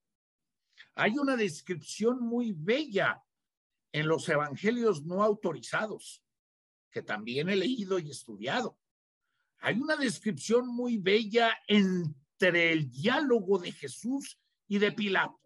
hay 0.94 1.18
una 1.18 1.36
descripción 1.36 2.20
muy 2.20 2.52
bella 2.52 3.22
en 3.92 4.08
los 4.08 4.28
evangelios 4.28 5.04
no 5.04 5.22
autorizados, 5.22 6.22
que 6.90 7.02
también 7.02 7.48
he 7.48 7.56
leído 7.56 7.98
y 7.98 8.10
estudiado. 8.10 8.78
Hay 9.58 9.78
una 9.78 9.96
descripción 9.96 10.66
muy 10.66 10.98
bella 10.98 11.56
entre 11.68 12.72
el 12.72 12.90
diálogo 12.90 13.58
de 13.58 13.72
Jesús 13.72 14.38
y 14.66 14.78
de 14.78 14.92
Pilatos. 14.92 15.38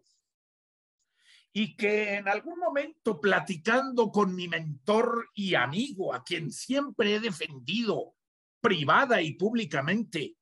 Y 1.53 1.75
que 1.75 2.15
en 2.15 2.27
algún 2.27 2.59
momento 2.59 3.19
platicando 3.19 4.11
con 4.11 4.35
mi 4.35 4.47
mentor 4.47 5.29
y 5.33 5.55
amigo, 5.55 6.13
a 6.13 6.23
quien 6.23 6.51
siempre 6.51 7.15
he 7.15 7.19
defendido 7.19 8.15
privada 8.61 9.21
y 9.21 9.33
públicamente, 9.33 10.36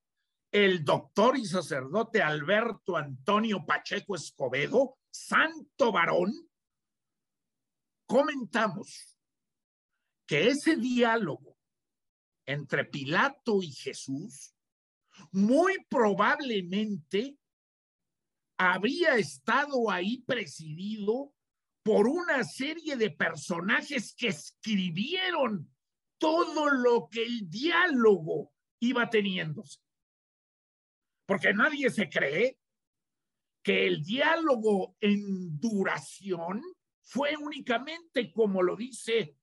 el 0.56 0.86
doctor 0.86 1.36
y 1.36 1.44
sacerdote 1.44 2.22
Alberto 2.22 2.96
Antonio 2.96 3.66
Pacheco 3.66 4.14
Escobedo, 4.16 4.96
santo 5.10 5.92
varón, 5.92 6.32
comentamos 8.06 9.18
que 10.26 10.48
ese 10.48 10.76
diálogo 10.76 11.58
entre 12.46 12.86
Pilato 12.86 13.62
y 13.62 13.70
Jesús 13.70 14.54
muy 15.30 15.74
probablemente 15.90 17.36
habría 18.56 19.16
estado 19.16 19.90
ahí 19.90 20.22
presidido 20.22 21.34
por 21.82 22.08
una 22.08 22.44
serie 22.44 22.96
de 22.96 23.10
personajes 23.10 24.14
que 24.16 24.28
escribieron 24.28 25.70
todo 26.16 26.70
lo 26.70 27.08
que 27.10 27.24
el 27.24 27.50
diálogo 27.50 28.54
iba 28.80 29.10
teniéndose. 29.10 29.85
Porque 31.26 31.52
nadie 31.52 31.90
se 31.90 32.08
cree 32.08 32.58
que 33.62 33.86
el 33.86 34.02
diálogo 34.02 34.96
en 35.00 35.58
duración 35.58 36.62
fue 37.02 37.36
únicamente, 37.36 38.32
como 38.32 38.62
lo 38.62 38.76
dice 38.76 39.36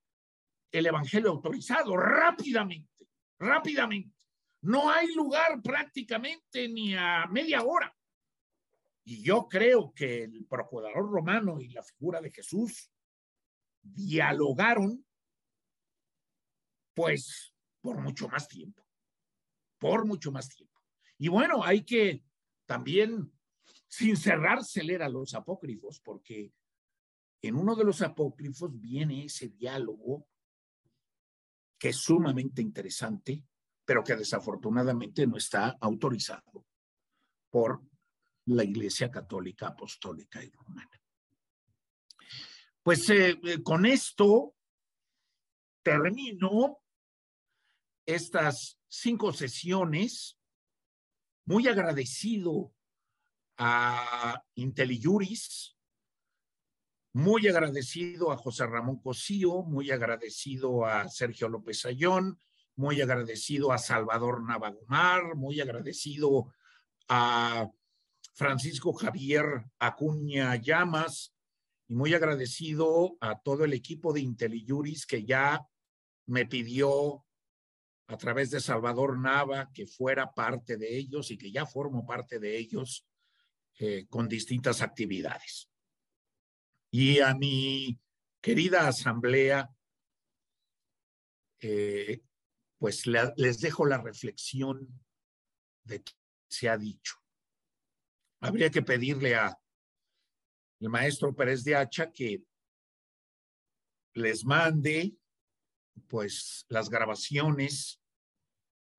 el 0.72 0.86
Evangelio 0.86 1.30
autorizado, 1.30 1.96
rápidamente, 1.96 3.08
rápidamente. 3.38 4.18
No 4.62 4.90
hay 4.90 5.14
lugar 5.14 5.62
prácticamente 5.62 6.68
ni 6.70 6.96
a 6.96 7.28
media 7.30 7.64
hora. 7.64 7.96
Y 9.04 9.22
yo 9.22 9.48
creo 9.50 9.94
que 9.94 10.24
el 10.24 10.46
procurador 10.46 11.12
romano 11.12 11.60
y 11.60 11.68
la 11.70 11.84
figura 11.84 12.22
de 12.22 12.32
Jesús 12.32 12.90
dialogaron, 13.82 15.06
pues, 16.94 17.54
por 17.82 18.00
mucho 18.00 18.30
más 18.30 18.48
tiempo, 18.48 18.88
por 19.78 20.06
mucho 20.06 20.32
más 20.32 20.48
tiempo. 20.48 20.73
Y 21.24 21.30
bueno, 21.30 21.64
hay 21.64 21.86
que 21.86 22.22
también, 22.66 23.32
sin 23.88 24.18
cerrarse, 24.18 24.84
leer 24.84 25.04
a 25.04 25.08
los 25.08 25.34
apócrifos, 25.34 26.02
porque 26.02 26.52
en 27.42 27.56
uno 27.56 27.78
de 27.78 27.86
los 27.86 28.02
apócrifos 28.02 28.78
viene 28.78 29.24
ese 29.24 29.48
diálogo 29.48 30.28
que 31.80 31.88
es 31.88 31.96
sumamente 31.96 32.62
interesante, 32.62 33.42
pero 33.86 34.04
que 34.04 34.18
desafortunadamente 34.18 35.26
no 35.26 35.38
está 35.38 35.78
autorizado 35.80 36.66
por 37.50 37.82
la 38.48 38.66
Iglesia 38.66 39.10
Católica 39.10 39.68
Apostólica 39.68 40.44
y 40.44 40.50
Romana. 40.50 41.02
Pues 42.84 43.10
eh, 43.10 43.40
eh, 43.46 43.64
con 43.64 43.86
esto 43.86 44.56
termino 45.84 46.80
estas 48.06 48.78
cinco 48.90 49.32
sesiones 49.32 50.38
muy 51.46 51.68
agradecido 51.68 52.74
a 53.58 54.44
IntelliJuris, 54.56 55.78
muy 57.14 57.48
agradecido 57.48 58.32
a 58.32 58.38
José 58.38 58.66
Ramón 58.66 59.00
Cosío, 59.00 59.64
muy 59.64 59.91
agradecido 59.91 60.86
a 60.86 61.08
Sergio 61.10 61.48
López 61.48 61.86
Ayón, 61.86 62.39
muy 62.76 63.02
agradecido 63.02 63.72
a 63.72 63.78
Salvador 63.78 64.44
Navagomar, 64.44 65.36
muy 65.36 65.62
agradecido 65.62 66.52
a 67.08 67.70
Francisco 68.34 68.94
Javier 68.94 69.66
Acuña 69.78 70.56
Llamas 70.56 71.36
y 71.88 71.94
muy 71.94 72.16
agradecido 72.16 73.16
a 73.20 73.39
todo 73.39 73.66
el 73.66 73.74
equipo 73.74 74.12
de 74.12 74.22
IntelliJuris 74.22 75.06
que 75.06 75.24
ya 75.24 75.68
me 76.26 76.48
pidió 76.48 77.23
a 78.14 78.18
través 78.18 78.51
de 78.51 78.59
Salvador 78.59 79.18
Nava 79.18 79.72
que 79.74 79.88
fuera 79.88 80.32
parte 80.32 80.78
de 80.78 80.95
ellos 80.95 81.32
y 81.32 81.38
que 81.38 81.51
ya 81.51 81.66
formo 81.66 82.05
parte 82.05 82.39
de 82.39 82.57
ellos 82.57 83.07
eh, 83.80 84.05
con 84.07 84.28
distintas 84.28 84.84
actividades. 84.84 85.68
Y 86.91 87.20
a 87.22 87.34
mi 87.34 87.99
querida 88.39 88.88
asamblea, 88.88 89.68
eh, 91.59 92.22
pues 92.78 93.07
les 93.07 93.59
dejo 93.59 93.86
la 93.88 93.97
reflexión 93.97 94.88
de 95.84 96.03
que 96.03 96.14
se 96.47 96.70
ha 96.70 96.78
dicho. 96.78 97.16
Habría 98.41 98.70
que 98.70 98.84
pedirle 98.84 99.36
a 99.36 99.57
el 100.82 100.89
maestro 100.89 101.34
Pérez 101.34 101.64
de 101.64 101.76
Hacha 101.76 102.11
que 102.11 102.43
les 104.14 104.45
mande 104.45 105.16
pues 106.07 106.66
las 106.70 106.89
grabaciones 106.89 108.03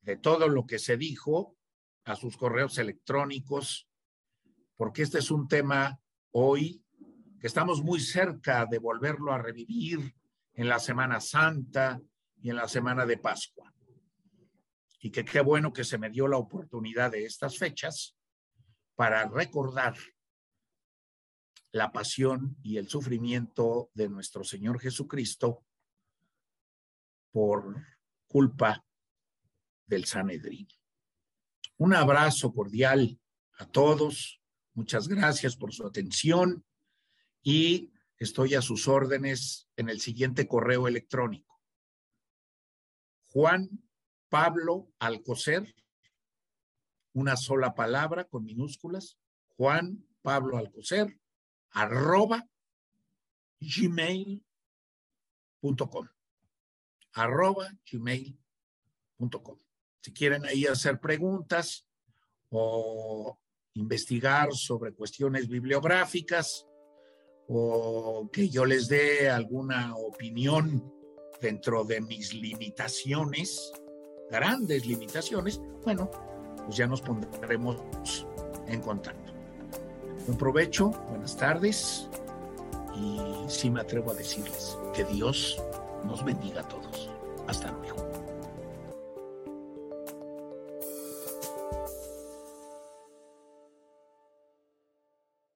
de 0.05 0.17
todo 0.17 0.49
lo 0.49 0.67
que 0.67 0.79
se 0.79 0.97
dijo 0.97 1.57
a 2.05 2.15
sus 2.15 2.37
correos 2.37 2.77
electrónicos, 2.79 3.89
porque 4.77 5.03
este 5.03 5.19
es 5.19 5.31
un 5.31 5.49
tema 5.49 5.99
hoy 6.33 6.85
que 7.41 7.47
estamos 7.47 7.83
muy 7.83 8.01
cerca 8.01 8.67
de 8.67 8.79
volverlo 8.79 9.33
a 9.33 9.39
revivir 9.39 10.15
en 10.53 10.69
la 10.69 10.79
Semana 10.79 11.21
Santa 11.21 12.01
y 12.41 12.51
en 12.51 12.57
la 12.57 12.69
Semana 12.69 13.07
de 13.07 13.17
Pascua. 13.17 13.73
Y 15.01 15.11
que 15.11 15.25
qué 15.25 15.41
bueno 15.41 15.73
que 15.73 15.85
se 15.85 15.99
me 15.99 16.11
dio 16.11 16.29
la 16.29 16.37
oportunidad 16.37 17.11
de 17.11 17.25
estas 17.25 17.59
fechas 17.59 18.17
para 18.95 19.27
recordar 19.29 19.95
la 21.73 21.93
pasión 21.93 22.57
y 22.63 22.77
el 22.77 22.89
sufrimiento 22.89 23.91
de 23.95 24.09
nuestro 24.09 24.45
Señor 24.45 24.79
Jesucristo 24.81 25.65
por 27.33 27.75
culpa 28.29 28.85
del 29.87 30.05
Sanedrín. 30.05 30.69
Un 31.77 31.95
abrazo 31.95 32.53
cordial 32.53 33.19
a 33.59 33.67
todos. 33.67 34.41
Muchas 34.75 35.09
gracias 35.09 35.57
por 35.57 35.73
su 35.73 35.87
atención 35.87 36.65
y 37.43 37.93
estoy 38.19 38.55
a 38.55 38.63
sus 38.63 38.89
órdenes 38.89 39.69
en 39.77 39.89
el 39.89 40.01
siguiente 40.01 40.47
correo 40.49 40.89
electrónico. 40.89 41.61
Juan 43.27 43.69
Pablo 44.29 44.93
Alcocer, 44.99 45.75
una 47.13 47.37
sola 47.37 47.75
palabra 47.75 48.25
con 48.25 48.45
minúsculas, 48.45 49.19
Juan 49.57 50.05
Pablo 50.23 50.57
Alcocer, 50.57 51.21
arroba 51.71 52.49
gmail.com. 53.61 54.45
Arroba 57.13 57.71
gmail.com. 57.91 59.64
Si 60.05 60.13
quieren 60.13 60.45
ahí 60.45 60.67
hacer 60.67 61.01
preguntas 61.01 61.87
o 62.51 63.39
investigar 63.73 64.53
sobre 64.53 64.93
cuestiones 64.93 65.49
bibliográficas 65.49 66.67
o 67.49 68.29
que 68.31 68.51
yo 68.51 68.67
les 68.67 68.89
dé 68.89 69.31
alguna 69.31 69.97
opinión 69.97 70.93
dentro 71.41 71.85
de 71.85 72.03
mis 72.03 72.35
limitaciones, 72.35 73.73
grandes 74.31 74.85
limitaciones, 74.85 75.63
bueno, 75.85 76.11
pues 76.67 76.77
ya 76.77 76.87
nos 76.87 77.01
pondremos 77.01 78.27
en 78.67 78.83
contacto. 78.83 79.33
Un 80.29 80.37
provecho, 80.37 80.91
buenas 81.09 81.35
tardes 81.35 82.11
y 82.95 83.19
sí 83.49 83.71
me 83.71 83.81
atrevo 83.81 84.11
a 84.11 84.15
decirles 84.15 84.77
que 84.95 85.05
Dios 85.05 85.59
nos 86.05 86.23
bendiga 86.23 86.61
a 86.61 86.69
todos. 86.69 87.09
Hasta 87.47 87.73
luego. 87.73 88.04